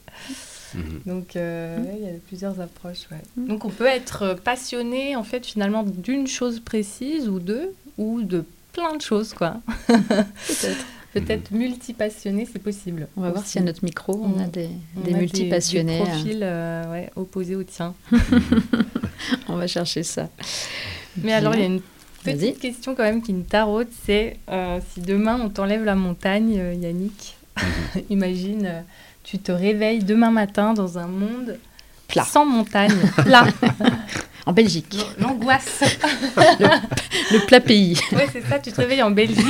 Mhm. 0.76 1.02
Donc, 1.06 1.36
euh, 1.36 1.78
il 1.98 2.06
y 2.06 2.10
a 2.10 2.14
plusieurs 2.28 2.60
approches. 2.62 3.08
Mhm. 3.36 3.48
Donc, 3.48 3.66
on 3.66 3.70
peut 3.70 3.88
être 3.88 4.36
passionné, 4.44 5.16
en 5.16 5.24
fait, 5.24 5.46
finalement, 5.46 5.84
d'une 5.84 6.28
chose 6.28 6.60
précise 6.60 7.28
ou 7.28 7.40
deux, 7.40 7.74
ou 7.98 8.22
de 8.22 8.46
plein 8.80 8.96
de 8.96 9.02
choses, 9.02 9.34
quoi. 9.34 9.58
Peut-être. 9.88 10.86
Peut-être 11.12 11.50
multipassionné, 11.50 12.48
c'est 12.52 12.62
possible. 12.62 13.08
On 13.18 13.22
va 13.22 13.32
voir 13.32 13.44
si 13.44 13.58
à 13.58 13.62
notre 13.62 13.84
micro, 13.84 14.14
on 14.24 14.40
a 14.40 14.46
des, 14.46 14.70
des 14.96 15.16
multipassionnés. 15.16 15.98
Des, 15.98 16.04
euh. 16.04 16.06
profils 16.06 16.40
euh, 16.44 16.92
ouais, 16.92 17.10
opposés 17.16 17.56
au 17.56 17.64
tien. 17.64 17.96
on 19.48 19.56
va 19.56 19.66
chercher 19.66 20.04
ça. 20.04 20.30
Mais 21.18 21.34
alors, 21.34 21.56
il 21.56 21.62
y 21.62 21.64
a 21.64 21.66
une. 21.66 21.82
Petite 22.24 22.60
question 22.60 22.96
quand 22.96 23.04
même 23.04 23.22
qui 23.22 23.34
me 23.34 23.44
taraude, 23.44 23.88
c'est 24.06 24.38
euh, 24.52 24.80
si 24.94 25.00
demain 25.00 25.40
on 25.42 25.50
t'enlève 25.50 25.86
la 25.86 25.96
montagne, 25.96 26.58
euh, 26.60 26.74
Yannick, 26.74 27.38
imagine, 28.10 28.66
euh, 28.66 28.82
tu 29.24 29.40
te 29.40 29.54
réveilles 29.54 30.04
demain 30.04 30.30
matin 30.30 30.74
dans 30.74 30.98
un 30.98 31.08
monde 31.08 31.58
Plat. 32.10 32.26
sans 32.26 32.46
montagne, 32.46 32.92
plat, 33.24 33.48
En 34.50 34.54
Belgique. 34.54 34.98
l'angoisse. 35.20 35.82
Le 37.32 37.46
plat 37.46 37.60
pays. 37.60 38.00
Ouais, 38.14 38.28
c'est 38.34 38.44
ça, 38.50 38.58
tu 38.58 38.72
te 38.72 38.78
réveilles 38.82 39.04
en 39.04 39.12
Belgique. 39.12 39.46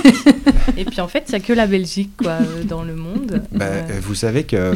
Et 0.76 0.84
puis 0.84 1.00
en 1.00 1.08
fait, 1.08 1.24
il 1.30 1.32
n'y 1.32 1.38
a 1.38 1.40
que 1.40 1.54
la 1.54 1.68
Belgique 1.68 2.12
quoi, 2.18 2.32
euh, 2.32 2.64
dans 2.66 2.84
le 2.84 2.96
monde. 2.96 3.42
Bah, 3.52 3.66
Euh, 3.66 3.82
euh, 3.92 4.00
vous 4.02 4.14
savez 4.16 4.44
que 4.44 4.74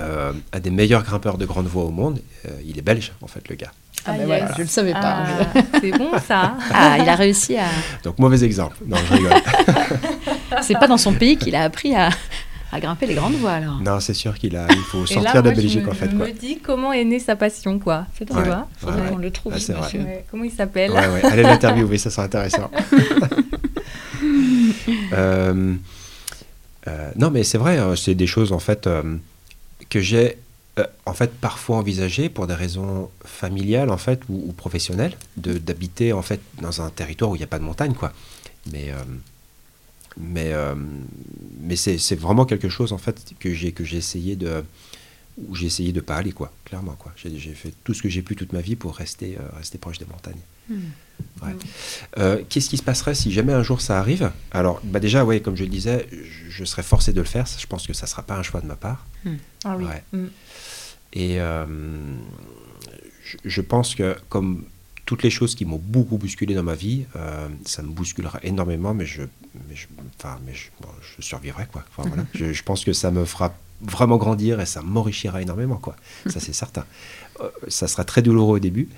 euh, 0.00 0.32
un 0.52 0.58
des 0.58 0.70
meilleurs 0.70 1.04
grimpeurs 1.04 1.38
de 1.38 1.46
grande 1.46 1.66
voie 1.66 1.84
au 1.84 1.90
monde, 1.90 2.18
euh, 2.46 2.50
il 2.66 2.76
est 2.76 2.82
belge, 2.82 3.12
en 3.22 3.28
fait, 3.28 3.48
le 3.48 3.54
gars. 3.54 3.70
Ah, 4.04 4.10
Ah, 4.10 4.18
ben 4.18 4.26
voilà, 4.26 4.52
je 4.56 4.62
le 4.62 4.68
savais 4.68 4.92
pas. 4.92 5.00
ah, 5.54 5.60
c'est 5.80 5.92
bon 5.92 6.10
ça. 6.26 6.56
Ah, 6.72 6.96
il 6.98 7.08
a 7.08 7.14
réussi 7.14 7.56
à. 7.56 7.66
Donc, 8.02 8.18
mauvais 8.18 8.42
exemple. 8.42 8.76
Non, 8.84 8.96
je 9.08 9.14
rigole. 9.14 9.32
C'est 10.62 10.74
pas 10.78 10.88
dans 10.88 10.98
son 10.98 11.12
pays 11.12 11.36
qu'il 11.36 11.54
a 11.54 11.62
appris 11.62 11.94
à, 11.94 12.10
à 12.74 12.80
grimper 12.80 13.06
les 13.06 13.14
grandes 13.14 13.34
voies 13.36 13.52
alors. 13.52 13.80
non, 13.80 14.00
c'est 14.00 14.14
sûr 14.14 14.36
qu'il 14.36 14.56
a, 14.56 14.66
il 14.68 14.76
faut 14.90 15.06
sortir 15.06 15.34
là, 15.34 15.42
de 15.42 15.46
moi, 15.50 15.54
Belgique, 15.56 15.84
me, 15.84 15.90
en 15.90 15.94
fait. 15.94 16.10
je 16.10 16.16
Quoi. 16.16 16.26
me 16.26 16.32
dis 16.32 16.58
comment 16.58 16.92
est 16.92 17.04
née 17.04 17.20
sa 17.20 17.36
passion, 17.36 17.78
quoi. 17.78 18.06
C'est 18.18 18.30
Ouais. 18.32 18.42
vois 18.44 18.68
Faudrait 18.78 19.00
Ouais, 19.02 19.08
qu'on 19.10 19.16
le 19.18 19.30
trouve, 19.30 19.52
Ah, 19.54 19.60
vrai. 19.72 19.98
Ouais, 19.98 20.24
Comment 20.30 20.44
il 20.44 20.50
s'appelle 20.50 20.90
Ouais, 20.90 21.06
ouais. 21.08 21.24
Allez 21.24 21.42
l'interviewer, 21.44 21.98
ça 21.98 22.10
sera 22.10 22.24
intéressant. 22.24 22.70
Euh, 25.12 25.74
euh, 26.88 27.10
non, 27.16 27.30
mais 27.30 27.44
c'est 27.44 27.58
vrai, 27.58 27.78
hein, 27.78 27.94
c'est 27.96 28.14
des 28.14 28.26
choses 28.26 28.52
en 28.52 28.58
fait 28.58 28.86
euh, 28.86 29.16
que 29.88 30.00
j'ai 30.00 30.38
euh, 30.78 30.84
en 31.06 31.14
fait 31.14 31.32
parfois 31.32 31.76
envisagées 31.76 32.28
pour 32.28 32.46
des 32.46 32.54
raisons 32.54 33.08
familiales 33.24 33.90
en 33.90 33.96
fait 33.96 34.20
ou, 34.28 34.44
ou 34.48 34.52
professionnelles, 34.52 35.16
de- 35.36 35.58
d'habiter 35.58 36.12
en 36.12 36.22
fait 36.22 36.40
dans 36.60 36.82
un 36.82 36.90
territoire 36.90 37.30
où 37.30 37.36
il 37.36 37.38
n'y 37.38 37.44
a 37.44 37.48
pas 37.48 37.58
de 37.58 37.64
montagne, 37.64 37.94
quoi. 37.94 38.12
Mais 38.72 38.90
euh, 38.90 38.94
mais 40.16 40.52
euh, 40.52 40.74
mais 41.60 41.76
c'est 41.76 42.14
vraiment 42.14 42.44
quelque 42.44 42.68
chose 42.68 42.92
en 42.92 42.98
fait 42.98 43.34
que 43.38 43.52
j'ai 43.52 43.72
que 43.72 43.84
j'ai 43.84 43.96
essayé 43.96 44.36
de 44.36 44.62
où 45.36 45.54
j'ai 45.56 45.66
essayé 45.66 45.92
de 45.92 46.00
pas 46.00 46.16
aller 46.16 46.32
quoi, 46.32 46.52
clairement 46.64 46.94
quoi. 46.94 47.12
J'ai 47.16 47.54
fait 47.54 47.74
tout 47.82 47.94
ce 47.94 48.02
que 48.02 48.08
j'ai 48.08 48.22
pu 48.22 48.36
toute 48.36 48.52
ma 48.52 48.60
vie 48.60 48.76
pour 48.76 48.94
rester 48.94 49.36
euh, 49.36 49.56
rester 49.56 49.78
proche 49.78 49.98
des 49.98 50.06
montagnes. 50.06 50.40
Hmm. 50.68 50.78
Ouais. 51.42 51.52
Euh, 52.18 52.42
Qu'est-ce 52.48 52.70
qui 52.70 52.76
se 52.76 52.82
passerait 52.82 53.14
si 53.14 53.32
jamais 53.32 53.52
un 53.52 53.62
jour 53.62 53.80
ça 53.80 53.98
arrive? 53.98 54.30
Alors, 54.50 54.80
bah 54.84 55.00
déjà, 55.00 55.24
ouais, 55.24 55.40
comme 55.40 55.56
je 55.56 55.64
le 55.64 55.70
disais, 55.70 56.08
je, 56.10 56.50
je 56.50 56.64
serais 56.64 56.82
forcé 56.82 57.12
de 57.12 57.20
le 57.20 57.26
faire. 57.26 57.46
Je 57.46 57.66
pense 57.66 57.86
que 57.86 57.92
ça 57.92 58.06
ne 58.06 58.10
sera 58.10 58.22
pas 58.22 58.36
un 58.36 58.42
choix 58.42 58.60
de 58.60 58.66
ma 58.66 58.76
part. 58.76 59.06
Ah 59.64 59.76
oui. 59.76 59.84
Ouais. 59.84 60.02
Mm. 60.12 60.26
Et 61.12 61.38
je, 63.24 63.36
je 63.44 63.60
pense 63.60 63.94
que, 63.94 64.16
comme 64.28 64.64
toutes 65.04 65.22
les 65.22 65.30
choses 65.30 65.54
qui 65.54 65.64
m'ont 65.64 65.80
beaucoup 65.82 66.16
bousculé 66.18 66.54
dans 66.54 66.62
ma 66.62 66.74
vie, 66.74 67.04
euh, 67.16 67.48
ça 67.64 67.82
me 67.82 67.88
bousculera 67.88 68.38
énormément, 68.42 68.94
mais 68.94 69.06
je, 69.06 69.22
mais 69.68 69.74
je, 69.76 69.86
enfin, 70.18 70.38
mais 70.46 70.54
je, 70.54 70.68
bon, 70.80 70.88
je 71.16 71.22
survivrai, 71.22 71.66
quoi. 71.70 71.84
Enfin, 71.90 72.08
voilà. 72.08 72.24
je, 72.34 72.52
je 72.52 72.62
pense 72.62 72.84
que 72.84 72.92
ça 72.92 73.10
me 73.10 73.24
fera 73.24 73.54
vraiment 73.82 74.16
grandir 74.16 74.60
et 74.60 74.66
ça 74.66 74.80
m'enrichira 74.82 75.42
énormément, 75.42 75.76
quoi. 75.76 75.96
Ça, 76.26 76.40
c'est 76.40 76.52
certain. 76.64 76.84
Euh, 77.40 77.50
ça 77.68 77.88
sera 77.88 78.04
très 78.04 78.22
douloureux 78.22 78.56
au 78.56 78.60
début. 78.60 78.88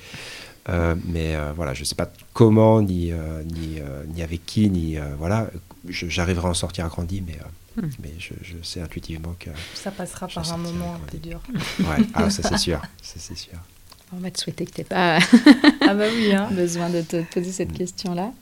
Euh, 0.69 0.97
mais 1.07 1.37
voilà, 1.55 1.75
je 1.75 1.81
ne 1.81 1.85
sais 1.85 1.95
pas 1.95 2.11
comment, 2.33 2.83
ni, 2.83 3.13
ni, 3.55 3.81
ni 4.15 4.23
avec 4.23 4.45
qui, 4.47 4.69
ni 4.69 4.97
voilà, 5.17 5.49
j'arriverai 5.89 6.49
à 6.49 6.51
en 6.51 6.55
sortir 6.55 6.89
grandi, 6.89 7.23
mais, 7.25 7.39
Hmm. 7.77 7.91
mais 8.03 8.15
je, 8.19 8.33
je 8.41 8.55
sais 8.63 8.81
intuitivement 8.81 9.37
que 9.39 9.51
Ça 9.75 9.91
passera 9.91 10.27
par 10.29 10.51
un 10.51 10.57
moment 10.57 10.95
un 10.95 11.11
peu 11.11 11.19
dur. 11.19 11.43
ouais, 11.81 12.07
ah, 12.15 12.31
ça 12.31 12.43
c'est 12.43 12.57
sûr, 12.57 12.81
ça 13.03 13.17
c'est 13.19 13.37
sûr. 13.37 13.59
On 14.17 14.21
va 14.21 14.31
te 14.31 14.41
souhaiter 14.41 14.65
que 14.65 14.71
tu 14.73 14.81
n'aies 14.81 14.85
pas 14.85 15.19
Ah 15.87 15.95
bah 15.95 16.05
oui, 16.15 16.33
hein. 16.33 16.49
besoin 16.53 16.89
de 16.91 17.03
te 17.03 17.23
poser 17.23 17.53
cette 17.53 17.73
question-là. 17.73 18.33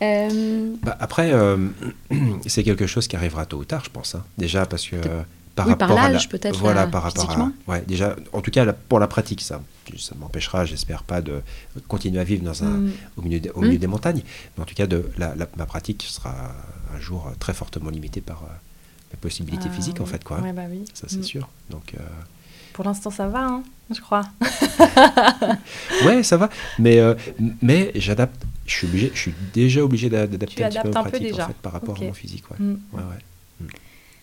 Euh, 0.00 0.74
Bah, 0.82 0.96
après, 1.00 1.32
euh, 1.32 1.68
c'est 2.46 2.62
quelque 2.64 2.86
chose 2.86 3.06
qui 3.08 3.16
arrivera 3.16 3.46
tôt 3.46 3.58
ou 3.58 3.64
tard, 3.64 3.84
je 3.84 3.90
pense. 3.90 4.14
hein. 4.14 4.24
Déjà 4.38 4.66
parce 4.66 4.86
que 4.88 4.96
euh, 4.96 5.22
par 5.54 5.66
Oui, 5.68 5.74
par 5.76 5.88
rapport 5.90 6.04
à 6.04 6.10
l'âge, 6.10 6.24
la- 6.24 6.28
peut-être, 6.38 6.58
Voilà, 6.58 6.82
là, 6.82 6.86
par 6.86 7.02
rapport 7.02 7.30
à. 7.30 7.52
Ouais, 7.68 7.82
déjà, 7.86 8.16
en 8.32 8.40
tout 8.40 8.50
cas 8.50 8.64
la- 8.64 8.72
pour 8.72 8.98
la 8.98 9.06
pratique, 9.06 9.42
ça, 9.42 9.60
ça 9.98 10.14
m'empêchera, 10.18 10.64
j'espère 10.64 11.02
pas, 11.02 11.20
de 11.20 11.42
continuer 11.88 12.18
à 12.20 12.24
vivre 12.24 12.42
dans 12.42 12.64
un, 12.64 12.70
Mm. 12.78 12.92
au 13.18 13.22
milieu, 13.22 13.40
au 13.54 13.60
Mm. 13.60 13.66
milieu 13.66 13.78
des 13.78 13.86
montagnes. 13.86 14.22
Mais 14.56 14.62
en 14.62 14.66
tout 14.66 14.74
cas, 14.74 14.86
de, 14.86 15.10
la, 15.18 15.34
la- 15.36 15.48
ma 15.56 15.66
pratique 15.66 16.04
sera 16.08 16.34
un 16.96 16.98
jour 17.00 17.30
très 17.38 17.52
fortement 17.52 17.90
limitée 17.90 18.22
par 18.22 18.42
euh, 18.44 18.46
mes 19.12 19.18
possibilités 19.20 19.68
Ah 19.70 19.74
physiques, 19.74 20.00
en 20.00 20.06
fait, 20.06 20.24
quoi. 20.24 20.40
Ouais, 20.40 20.52
bah 20.54 20.62
oui. 20.70 20.84
Ça 20.94 21.06
c'est 21.08 21.18
Mm. 21.18 21.22
sûr. 21.24 21.48
Donc. 21.70 21.92
Pour 22.72 22.84
l'instant, 22.84 23.10
ça 23.10 23.26
va, 23.28 23.44
hein, 23.46 23.62
je 23.94 24.00
crois. 24.00 24.22
Ouais, 26.04 26.22
ça 26.22 26.36
va. 26.36 26.48
Mais, 26.78 26.98
euh, 26.98 27.14
mais 27.60 27.92
j'adapte. 27.94 28.42
Je 28.66 28.74
suis, 28.74 28.86
obligé, 28.86 29.10
je 29.14 29.18
suis 29.20 29.34
déjà 29.52 29.82
obligé 29.84 30.08
d'a- 30.08 30.26
d'adapter 30.26 30.64
un 30.64 30.68
petit 30.68 30.78
peu 30.80 30.96
un 30.96 31.02
peu 31.04 31.18
déjà. 31.18 31.44
en 31.44 31.48
fait, 31.48 31.56
par 31.56 31.72
rapport 31.72 31.96
à 32.00 32.04
mon 32.04 32.12
physique. 32.12 32.44
Ouais. 32.50 32.56
Mm. 32.64 32.78
Ouais, 32.92 33.00
ouais. 33.02 33.66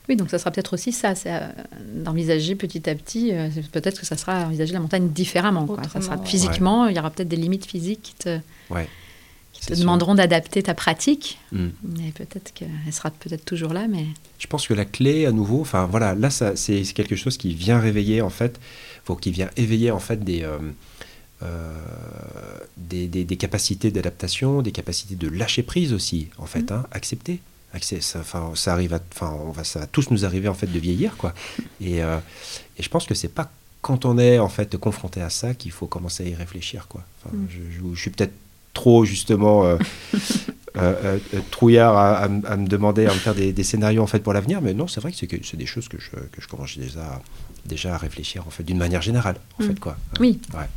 oui, 0.08 0.16
donc 0.16 0.30
ça 0.30 0.40
sera 0.40 0.50
peut-être 0.50 0.74
aussi 0.74 0.92
ça, 0.94 1.14
c'est 1.14 1.32
euh, 1.34 1.40
d'envisager 1.94 2.56
petit 2.56 2.90
à 2.90 2.96
petit, 2.96 3.32
euh, 3.34 3.50
peut-être 3.72 4.00
que 4.00 4.06
ça 4.06 4.16
sera 4.16 4.46
envisager 4.46 4.74
la 4.74 4.80
montagne 4.80 5.10
différemment. 5.10 5.66
Quoi. 5.66 5.82
Ça 5.92 6.00
sera 6.02 6.18
physiquement, 6.24 6.88
il 6.88 6.96
y 6.96 7.00
aura 7.00 7.10
peut-être 7.12 7.28
des 7.28 7.36
limites 7.36 7.66
physiques 7.66 8.02
qui 8.02 8.14
te, 8.16 8.40
Ouais, 8.70 8.88
te 9.74 9.80
demanderont 9.80 10.16
d'adapter 10.16 10.64
ta 10.64 10.74
pratique. 10.74 11.38
Mm. 11.52 11.68
Mais 11.84 12.12
peut-être 12.12 12.54
qu'elle 12.54 12.70
sera 12.92 13.10
peut-être 13.12 13.46
toujours 13.46 13.74
là, 13.74 13.88
mais 13.88 14.06
Je 14.40 14.48
pense 14.48 14.68
que 14.68 14.74
la 14.74 14.86
clé, 14.86 15.26
à 15.26 15.32
nouveau, 15.32 15.62
enfin 15.62 15.86
voilà, 15.86 16.16
là, 16.16 16.30
ça, 16.30 16.56
c'est 16.56 16.82
quelque 16.94 17.16
chose 17.16 17.38
qui 17.38 17.54
vient 17.54 17.80
réveiller, 17.80 18.22
en 18.22 18.30
fait, 18.30 18.60
faut, 19.06 19.16
qui 19.16 19.32
vient 19.32 19.50
éveiller, 19.58 19.92
en 19.92 20.00
fait, 20.00 20.24
des, 20.24 20.44
euh, 20.44 20.58
euh, 21.44 21.74
des, 22.78 23.08
des- 23.08 23.24
des 23.26 23.38
capacités 23.38 23.92
d'adaptation, 23.92 24.62
des 24.62 24.72
capacités 24.72 25.16
de 25.16 25.28
lâcher 25.28 25.64
prise 25.64 25.94
aussi, 25.94 26.30
en 26.38 26.46
fait, 26.46 26.72
hein, 26.72 26.86
accepter. 26.92 27.40
Accès- 27.74 28.02
ça, 28.02 28.20
enfin, 28.20 28.52
ça 28.56 28.74
arrive, 28.74 28.94
à- 28.94 29.00
enfin, 29.14 29.32
on 29.46 29.52
va, 29.52 29.64
ça 29.64 29.80
va 29.80 29.88
tous 29.88 30.10
nous 30.10 30.26
arriver 30.26 30.48
en 30.48 30.54
fait 30.56 30.68
de 30.68 30.80
vieillir, 30.80 31.16
quoi. 31.18 31.34
Et, 31.82 32.02
euh, 32.04 32.18
et 32.78 32.84
je 32.84 32.90
pense 32.90 33.06
que 33.06 33.14
c'est 33.14 33.28
pas 33.34 33.52
quand 33.82 34.06
on 34.06 34.18
est 34.18 34.40
en 34.40 34.50
fait 34.50 34.76
confronté 34.78 35.22
à 35.22 35.30
ça 35.30 35.54
qu'il 35.54 35.72
faut 35.72 35.86
commencer 35.88 36.26
à 36.26 36.28
y 36.30 36.36
réfléchir, 36.36 36.88
quoi. 36.90 37.04
Enfin, 37.24 37.36
Mm. 37.36 37.48
je, 37.50 37.58
je- 37.90 37.96
je 37.96 38.02
suis 38.02 38.10
peut-être 38.10 38.34
trop 38.74 39.06
justement 39.06 39.64
euh, 39.66 39.78
euh, 40.78 41.18
euh, 41.34 41.40
trouillard 41.52 41.98
à, 41.98 42.18
à 42.20 42.26
m- 42.28 42.44
à 42.48 42.56
me 42.58 42.68
demander, 42.68 43.06
à 43.06 43.14
me 43.14 43.20
faire 43.20 43.36
des, 43.36 43.52
des 43.54 43.64
scénarios 43.64 44.02
en 44.04 44.08
fait 44.08 44.20
pour 44.20 44.34
l'avenir, 44.34 44.62
mais 44.62 44.74
non, 44.74 44.88
c'est 44.88 45.02
vrai 45.02 45.12
que 45.12 45.18
c'est 45.18 45.58
des 45.58 45.66
choses 45.66 45.88
que 45.88 45.98
je, 46.00 46.12
que 46.12 46.42
je 46.42 46.48
commence 46.48 46.78
déjà, 46.78 47.22
déjà 47.66 47.96
à 47.96 47.98
réfléchir 47.98 48.46
en 48.48 48.50
fait 48.52 48.64
d'une 48.64 48.78
manière 48.78 49.02
générale, 49.02 49.36
en 49.60 49.64
Mm. 49.64 49.68
fait, 49.68 49.80
quoi. 49.80 49.98
oui. 50.20 50.40
Ouais. 50.54 50.68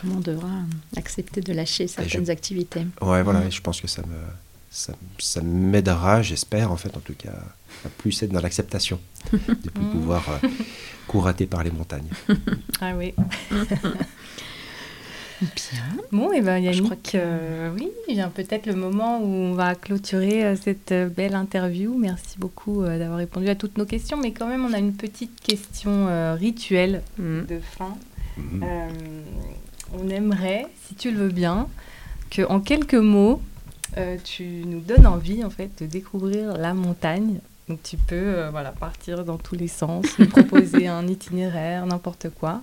Comment 0.00 0.16
on 0.16 0.20
devra 0.20 0.48
accepter 0.96 1.40
de 1.40 1.52
lâcher 1.52 1.88
certaines 1.88 2.30
activités 2.30 2.86
Ouais, 3.00 3.22
voilà, 3.22 3.40
Mm. 3.40 3.46
et 3.48 3.50
je 3.50 3.60
pense 3.60 3.80
que 3.80 3.88
ça 3.88 4.02
me 4.02 4.14
ça, 4.70 4.92
ça 5.18 5.40
m'aidera, 5.40 6.20
j'espère 6.22 6.70
en 6.70 6.76
fait 6.76 6.94
en 6.96 7.00
tout 7.00 7.14
cas, 7.14 7.32
à 7.84 7.88
plus 7.88 8.22
être 8.22 8.30
dans 8.32 8.40
l'acceptation, 8.40 9.00
de 9.32 9.38
plus 9.70 9.84
Mm. 9.84 9.90
pouvoir 9.90 10.24
euh, 10.28 10.48
courater 11.06 11.46
par 11.46 11.64
les 11.64 11.70
montagnes. 11.70 12.08
Ah 12.80 12.92
oui. 12.96 13.14
Bien. 15.40 15.84
Bon, 16.10 16.32
et 16.32 16.40
ben 16.40 16.72
Je 16.72 16.82
crois 16.82 16.96
que- 16.96 17.10
euh, 17.16 17.70
oui, 17.74 17.88
il 18.08 18.14
vient 18.14 18.28
peut-être 18.28 18.66
le 18.66 18.74
moment 18.74 19.20
où 19.20 19.26
on 19.26 19.52
va 19.54 19.74
clôturer 19.74 20.44
euh, 20.44 20.56
cette 20.56 20.90
euh, 20.92 21.08
belle 21.08 21.34
interview. 21.34 21.96
Merci 21.96 22.38
beaucoup 22.38 22.82
euh, 22.82 22.98
d'avoir 22.98 23.18
répondu 23.18 23.48
à 23.48 23.54
toutes 23.54 23.78
nos 23.78 23.84
questions, 23.86 24.16
mais 24.16 24.32
quand 24.32 24.46
même, 24.48 24.64
on 24.64 24.72
a 24.72 24.78
une 24.78 24.94
petite 24.94 25.40
question 25.40 26.06
euh, 26.08 26.34
rituelle 26.34 27.02
Mm. 27.18 27.42
de 27.46 27.58
fin. 27.60 27.96
Euh, 28.62 28.88
on 29.98 30.08
aimerait, 30.08 30.66
si 30.86 30.94
tu 30.94 31.10
le 31.10 31.16
veux 31.18 31.28
bien, 31.30 31.66
que 32.30 32.42
en 32.48 32.60
quelques 32.60 32.94
mots, 32.94 33.40
euh, 33.96 34.16
tu 34.22 34.44
nous 34.66 34.80
donnes 34.80 35.06
envie 35.06 35.44
en 35.44 35.50
fait 35.50 35.70
de 35.82 35.86
découvrir 35.86 36.56
la 36.58 36.74
montagne. 36.74 37.38
Donc 37.68 37.82
tu 37.82 37.96
peux 37.96 38.14
euh, 38.16 38.50
voilà 38.50 38.70
partir 38.72 39.24
dans 39.24 39.36
tous 39.38 39.54
les 39.54 39.68
sens, 39.68 40.04
nous 40.18 40.26
proposer 40.28 40.88
un 40.88 41.06
itinéraire, 41.06 41.84
n'importe 41.86 42.28
quoi. 42.30 42.62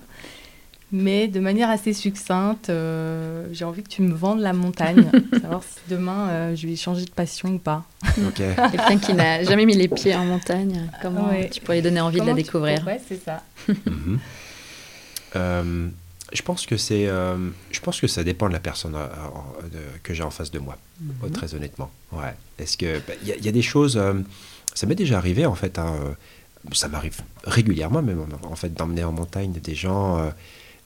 Mais 0.92 1.26
de 1.26 1.40
manière 1.40 1.68
assez 1.68 1.92
succincte, 1.92 2.70
euh, 2.70 3.48
j'ai 3.52 3.64
envie 3.64 3.82
que 3.82 3.88
tu 3.88 4.02
me 4.02 4.14
vendes 4.14 4.38
la 4.40 4.52
montagne, 4.52 5.10
savoir 5.42 5.62
si 5.64 5.80
demain 5.90 6.28
euh, 6.28 6.54
je 6.56 6.66
vais 6.68 6.76
changer 6.76 7.04
de 7.04 7.10
passion 7.10 7.48
ou 7.54 7.58
pas. 7.58 7.84
Quelqu'un 8.36 8.98
qui 8.98 9.12
n'a 9.14 9.42
jamais 9.42 9.66
mis 9.66 9.74
les 9.74 9.88
pieds 9.88 10.14
en 10.14 10.24
montagne, 10.24 10.88
comment 11.02 11.28
Ouais. 11.28 11.50
tu 11.50 11.60
pourrais 11.60 11.78
lui 11.78 11.82
donner 11.82 12.00
envie 12.00 12.20
de 12.20 12.26
la 12.26 12.34
découvrir 12.34 12.78
pourrais, 12.80 13.00
c'est 13.08 13.22
ça. 13.22 13.42
Mhm. 13.86 14.18
Euh, 15.34 15.88
je 16.32 16.42
pense 16.42 16.66
que 16.66 16.76
c'est, 16.76 17.06
euh, 17.08 17.36
je 17.70 17.80
pense 17.80 18.00
que 18.00 18.06
ça 18.06 18.24
dépend 18.24 18.48
de 18.48 18.52
la 18.52 18.60
personne 18.60 18.94
euh, 18.94 19.06
euh, 19.06 19.62
de- 19.68 19.98
que 20.02 20.14
j'ai 20.14 20.22
en 20.22 20.30
face 20.30 20.50
de 20.50 20.58
moi, 20.58 20.76
euh, 21.24 21.28
très 21.28 21.54
honnêtement. 21.54 21.90
Ouais. 22.12 22.34
Est-ce 22.58 22.76
que 22.76 22.98
bah, 23.06 23.14
il 23.22 23.28
y, 23.28 23.32
a- 23.32 23.36
il 23.36 23.44
y 23.44 23.48
a 23.48 23.52
des 23.52 23.62
choses, 23.62 23.96
euh, 23.96 24.14
ça 24.74 24.86
m'est 24.86 24.94
déjà 24.94 25.18
arrivé 25.18 25.46
en 25.46 25.54
fait. 25.54 25.78
hein, 25.78 25.94
ça 26.72 26.88
m'arrive 26.88 27.20
régulièrement 27.44 28.02
même 28.02 28.24
en 28.42 28.56
fait 28.56 28.72
d'emmener 28.74 29.04
en 29.04 29.12
montagne 29.12 29.52
des 29.52 29.74
gens, 29.76 30.18
euh, 30.18 30.30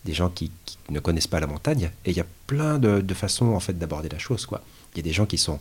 des 0.05 0.12
gens 0.14 0.30
qui, 0.30 0.51
qui 0.64 0.78
ne 0.90 1.01
connaissent 1.01 1.26
pas 1.26 1.40
la 1.40 1.46
montagne. 1.46 1.90
Et 2.05 2.11
il 2.11 2.16
y 2.16 2.20
a 2.20 2.26
plein 2.46 2.78
de, 2.78 3.01
de 3.01 3.14
façons 3.14 3.48
en 3.55 3.61
fait 3.61 3.78
d'aborder 3.78 4.09
la 4.09 4.18
chose 4.18 4.46
quoi. 4.46 4.62
Il 4.94 4.98
y 4.98 5.01
a 5.01 5.05
des 5.05 5.12
gens 5.12 5.26
qui 5.26 5.38
sont 5.38 5.61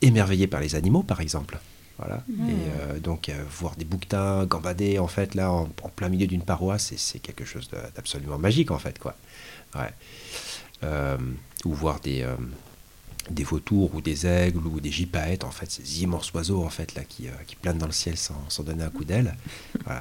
émerveillés 0.00 0.46
par 0.46 0.60
les 0.60 0.74
animaux 0.74 1.02
par 1.02 1.20
exemple. 1.20 1.58
Voilà. 1.98 2.22
Mmh. 2.28 2.48
Et 2.48 2.52
euh, 2.80 2.98
donc, 3.00 3.28
euh, 3.28 3.44
voir 3.60 3.76
des 3.76 3.84
bouquetins 3.84 4.44
gambader, 4.46 4.98
en 4.98 5.06
fait, 5.06 5.34
là, 5.34 5.52
en, 5.52 5.68
en 5.82 5.88
plein 5.90 6.08
milieu 6.08 6.26
d'une 6.26 6.42
paroisse, 6.42 6.94
c'est- 6.96 7.18
quelque 7.20 7.44
chose 7.44 7.68
d'absolument 7.94 8.38
magique, 8.38 8.70
en 8.72 8.78
fait, 8.78 8.98
quoi. 8.98 9.14
Ouais. 9.76 9.92
euh, 10.84 11.16
ou 11.64 11.74
voir 11.74 12.00
des, 12.00 12.22
des 13.30 13.44
vautours 13.44 13.94
ou 13.94 14.00
des 14.00 14.26
aigles 14.26 14.66
ou 14.66 14.80
des 14.80 14.90
gypaètes, 14.90 15.44
en 15.44 15.50
fait, 15.50 15.70
ces 15.70 16.02
immenses 16.02 16.32
oiseaux 16.34 16.64
en 16.64 16.68
fait 16.70 16.94
là 16.94 17.02
qui, 17.04 17.28
euh, 17.28 17.32
qui 17.46 17.54
planent 17.56 17.78
dans 17.78 17.86
le 17.86 17.92
ciel 17.92 18.16
sans, 18.16 18.34
sans 18.48 18.62
donner 18.64 18.82
un 18.84 18.90
coup 18.90 19.04
d'aile. 19.04 19.36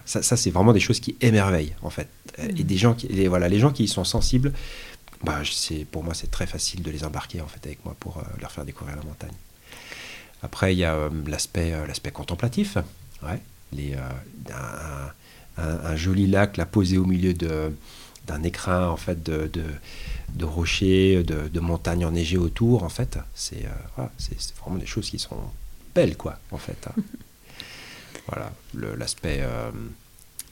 Ça, 0.05 0.21
ça, 0.23 0.35
c'est 0.37 0.49
vraiment 0.51 0.73
des 0.73 0.79
choses 0.79 0.99
qui 0.99 1.15
émerveillent 1.21 1.75
en 1.83 1.89
fait. 1.89 2.07
Et 2.39 2.63
des 2.63 2.77
gens 2.77 2.93
qui, 2.93 3.07
les, 3.07 3.27
voilà, 3.27 3.47
les 3.47 3.59
gens 3.59 3.71
qui 3.71 3.83
y 3.83 3.87
sont 3.87 4.03
sensibles, 4.03 4.53
bah, 5.23 5.41
pour 5.91 6.03
moi, 6.03 6.13
c'est 6.15 6.31
très 6.31 6.47
facile 6.47 6.81
de 6.81 6.89
les 6.89 7.03
embarquer 7.03 7.41
en 7.41 7.47
fait 7.47 7.63
avec 7.65 7.85
moi 7.85 7.95
pour 7.99 8.17
euh, 8.17 8.21
leur 8.41 8.51
faire 8.51 8.65
découvrir 8.65 8.95
la 8.97 9.03
montagne. 9.03 9.33
Après, 10.41 10.73
il 10.73 10.79
y 10.79 10.83
a 10.85 10.95
euh, 10.95 11.09
l'aspect, 11.27 11.73
euh, 11.73 11.85
l'aspect 11.85 12.11
contemplatif. 12.11 12.77
Ouais. 13.21 13.39
Les, 13.71 13.93
euh, 13.93 13.99
un, 14.53 15.61
un- 15.63 15.79
un 15.91 15.95
joli 15.95 16.25
lac 16.25 16.57
là 16.57 16.65
posé 16.65 16.97
au 16.97 17.05
milieu 17.05 17.35
de, 17.35 17.71
d'un 18.27 18.43
écrin 18.43 18.87
en 18.89 18.97
fait 18.97 19.23
de, 19.23 19.47
de, 19.47 19.63
de 20.35 20.45
rochers, 20.45 21.23
de, 21.23 21.47
de 21.47 21.59
montagnes 21.59 22.05
enneigées 22.05 22.37
autour. 22.37 22.83
En 22.83 22.89
fait, 22.89 23.17
c'est, 23.35 23.65
euh, 23.65 24.03
vraiment 24.61 24.77
des 24.77 24.85
choses 24.85 25.09
qui 25.09 25.19
sont 25.19 25.37
belles 25.95 26.17
quoi. 26.17 26.37
En 26.51 26.57
fait. 26.57 26.87
hein. 26.87 26.93
voilà, 28.27 28.51
l'aspect, 28.97 29.39
euh, 29.41 29.71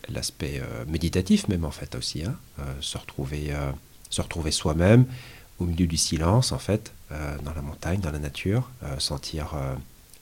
l'aspect 0.09 0.59
euh, 0.61 0.85
méditatif 0.87 1.47
même 1.47 1.65
en 1.65 1.71
fait 1.71 1.95
aussi. 1.95 2.23
hein. 2.23 2.35
Euh, 2.59 2.63
se 2.81 2.97
retrouver, 2.97 3.53
se 4.09 4.21
retrouver 4.21 4.51
soi-même 4.51 5.05
au 5.59 5.65
milieu 5.65 5.87
du 5.87 5.97
silence 5.97 6.51
en 6.51 6.59
fait, 6.59 6.93
dans 7.43 7.53
la 7.53 7.61
montagne, 7.61 7.99
dans 7.99 8.11
la 8.11 8.19
nature, 8.19 8.69
sentir, 8.97 9.55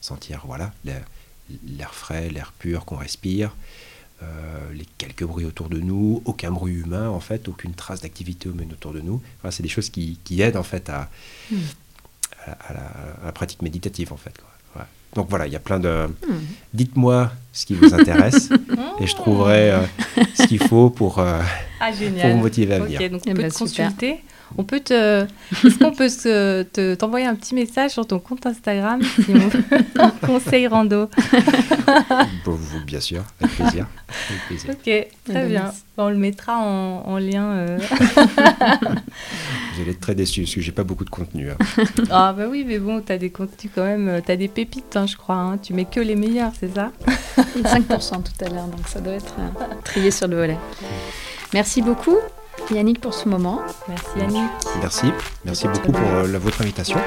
sentir 0.00 0.42
voilà 0.46 0.72
l'air 0.84 1.94
frais, 1.94 2.28
l'air 2.28 2.52
pur 2.58 2.84
qu'on 2.84 2.96
respire, 2.96 3.54
euh, 4.22 4.26
les 4.74 4.86
quelques 4.98 5.24
bruits 5.24 5.44
autour 5.46 5.68
de 5.68 5.78
nous, 5.78 6.22
aucun 6.24 6.50
bruit 6.50 6.74
humain 6.74 7.08
en 7.08 7.20
fait, 7.20 7.48
aucune 7.48 7.74
trace 7.74 8.00
d'activité 8.00 8.48
humaine 8.48 8.70
autour 8.72 8.92
de 8.92 9.00
nous. 9.00 9.20
Voilà, 9.42 9.52
c'est 9.52 9.62
des 9.62 9.68
choses 9.68 9.90
qui, 9.90 10.18
qui 10.24 10.40
aident 10.42 10.56
en 10.56 10.62
fait 10.62 10.88
à, 10.90 11.08
à, 12.46 12.50
à 12.50 12.72
la, 12.74 12.80
à 13.22 13.26
la 13.26 13.32
pratique 13.32 13.62
méditative 13.62 14.12
en 14.12 14.16
fait. 14.16 14.34
quoi. 14.38 14.48
Ouais. 14.82 14.86
Donc 15.14 15.28
voilà, 15.30 15.46
il 15.46 15.52
y 15.52 15.56
a 15.56 15.60
plein 15.60 15.78
de. 15.80 16.06
Dites-moi 16.74 17.32
ce 17.52 17.66
qui 17.66 17.74
vous 17.74 17.94
intéresse 17.94 18.50
et 19.00 19.06
je 19.06 19.14
trouverai 19.14 19.70
euh, 19.70 19.80
ce 20.34 20.46
qu'il 20.46 20.62
faut 20.62 20.90
pour, 20.90 21.18
euh, 21.18 21.40
Ah, 21.80 21.90
pour 22.20 22.30
vous 22.30 22.36
motiver 22.38 22.74
à 22.74 22.80
venir. 22.80 23.10
donc 23.10 23.22
Eh 23.26 23.30
on 23.30 23.34
peut 23.34 23.42
ben, 23.42 23.50
te 23.50 23.54
super. 23.56 23.86
consulter. 23.88 24.20
On 24.56 24.64
peut 24.64 24.80
te. 24.80 25.22
Est-ce 25.64 25.78
qu'on 25.78 25.92
peut 25.92 26.08
se- 26.08 26.62
te- 26.62 26.94
t'envoyer 26.94 27.26
un 27.26 27.34
petit 27.34 27.54
message 27.54 27.90
sur 27.92 28.06
ton 28.06 28.18
compte 28.18 28.46
Instagram 28.46 29.00
si 29.02 29.32
on 29.34 30.08
conseil 30.26 30.66
rando 30.66 31.08
Bon, 32.44 32.52
vous, 32.52 32.84
bien 32.84 33.00
sûr, 33.00 33.22
avec 33.40 33.54
plaisir. 33.56 33.86
Avec 34.30 34.42
plaisir. 34.46 34.70
Ok, 34.70 35.32
très 35.32 35.46
bien. 35.46 35.72
on 35.96 36.08
le 36.08 36.16
mettra 36.16 36.58
en, 36.58 37.02
en 37.06 37.18
lien. 37.18 37.44
euh. 37.44 37.78
Vous 39.74 39.82
allez 39.82 39.90
être 39.92 40.00
très 40.00 40.14
déçus 40.14 40.42
parce 40.42 40.54
que 40.54 40.60
j'ai 40.60 40.72
pas 40.72 40.84
beaucoup 40.84 41.04
de 41.04 41.10
contenu. 41.10 41.50
hein. 41.50 41.56
Ah 42.10 42.32
bah 42.36 42.44
oui, 42.50 42.64
mais 42.66 42.78
bon, 42.78 43.00
t'as 43.04 43.18
des 43.18 43.30
contenus 43.30 43.70
quand 43.74 43.84
même. 43.84 44.08
euh, 44.08 44.20
T'as 44.24 44.36
des 44.36 44.48
pépites, 44.48 44.96
hein, 44.96 45.06
je 45.06 45.16
crois. 45.16 45.36
hein. 45.36 45.58
Tu 45.58 45.72
mets 45.74 45.84
que 45.84 46.00
les 46.00 46.16
meilleurs, 46.16 46.52
c'est 46.58 46.74
ça? 46.74 46.90
5% 47.36 48.22
tout 48.22 48.44
à 48.44 48.48
l'heure, 48.48 48.66
donc 48.66 48.86
ça 48.88 49.00
doit 49.00 49.12
être 49.14 49.34
euh, 49.38 49.64
trié 49.84 50.10
sur 50.10 50.26
le 50.28 50.36
volet. 50.36 50.58
Merci 51.54 51.80
beaucoup 51.82 52.16
Yannick 52.70 53.00
pour 53.00 53.14
ce 53.14 53.28
moment. 53.28 53.60
Merci 53.88 54.20
Annick. 54.20 54.50
Merci, 54.80 55.12
merci 55.44 55.66
beaucoup 55.68 55.92
pour 55.92 56.08
euh, 56.08 56.26
la- 56.26 56.38
votre 56.38 56.60
invitation. 56.62 56.98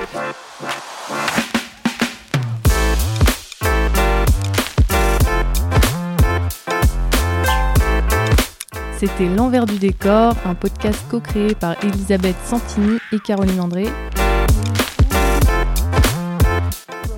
C'était 8.98 9.28
L'envers 9.28 9.66
du 9.66 9.80
décor, 9.80 10.36
un 10.46 10.54
podcast 10.54 11.00
co-créé 11.10 11.56
par 11.56 11.76
Elisabeth 11.84 12.36
Santini 12.46 13.00
et 13.12 13.20
Caroline 13.20 13.60
André. 13.60 13.88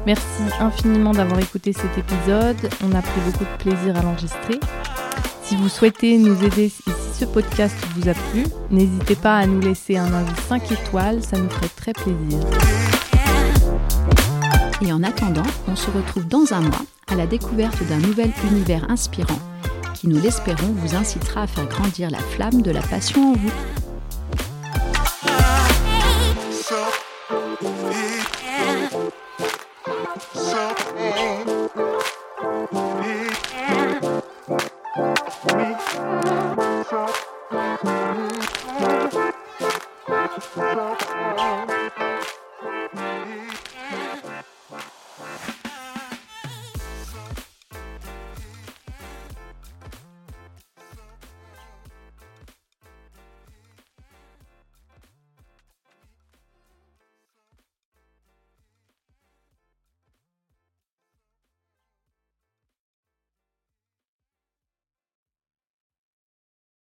Merci 0.06 0.26
infiniment 0.60 1.12
d'avoir 1.12 1.40
écouté 1.40 1.74
cet 1.74 1.98
épisode. 1.98 2.58
On 2.84 2.94
a 2.96 3.02
pris 3.02 3.22
beaucoup 3.26 3.44
de 3.46 3.58
plaisir 3.64 3.98
à 3.98 4.02
l'enregistrer. 4.02 4.60
Si 5.44 5.56
vous 5.58 5.70
souhaitez 5.70 6.18
nous 6.18 6.42
aider 6.44 6.70
si 6.70 6.84
ce 7.14 7.26
podcast 7.26 7.76
vous 7.96 8.10
a 8.10 8.14
plu, 8.14 8.44
n'hésitez 8.72 9.16
pas 9.16 9.38
à 9.38 9.46
nous 9.46 9.60
laisser 9.60 9.98
un 9.98 10.12
avis 10.14 10.42
5 10.48 10.72
étoiles, 10.72 11.24
ça 11.24 11.38
nous 11.38 11.50
ferait 11.50 11.70
très 11.76 11.94
plaisir. 11.94 12.40
Et 14.82 14.92
en 14.92 15.04
attendant, 15.04 15.44
on 15.68 15.76
se 15.76 15.90
retrouve 15.92 16.28
dans 16.28 16.54
un 16.54 16.62
mois 16.62 16.86
à 17.08 17.16
la 17.16 17.28
découverte 17.28 17.82
d'un 17.88 18.00
nouvel 18.00 18.32
univers 18.52 18.90
inspirant 18.90 19.40
qui, 19.94 20.08
nous 20.08 20.20
l'espérons, 20.22 20.74
vous 20.76 20.96
incitera 20.96 21.44
à 21.44 21.48
faire 21.48 21.68
grandir 21.68 22.10
la 22.10 22.18
flamme 22.18 22.62
de 22.62 22.72
la 22.72 22.82
passion 22.82 23.32
en 23.32 23.34
vous. 23.34 23.83
Oh, 40.56 42.13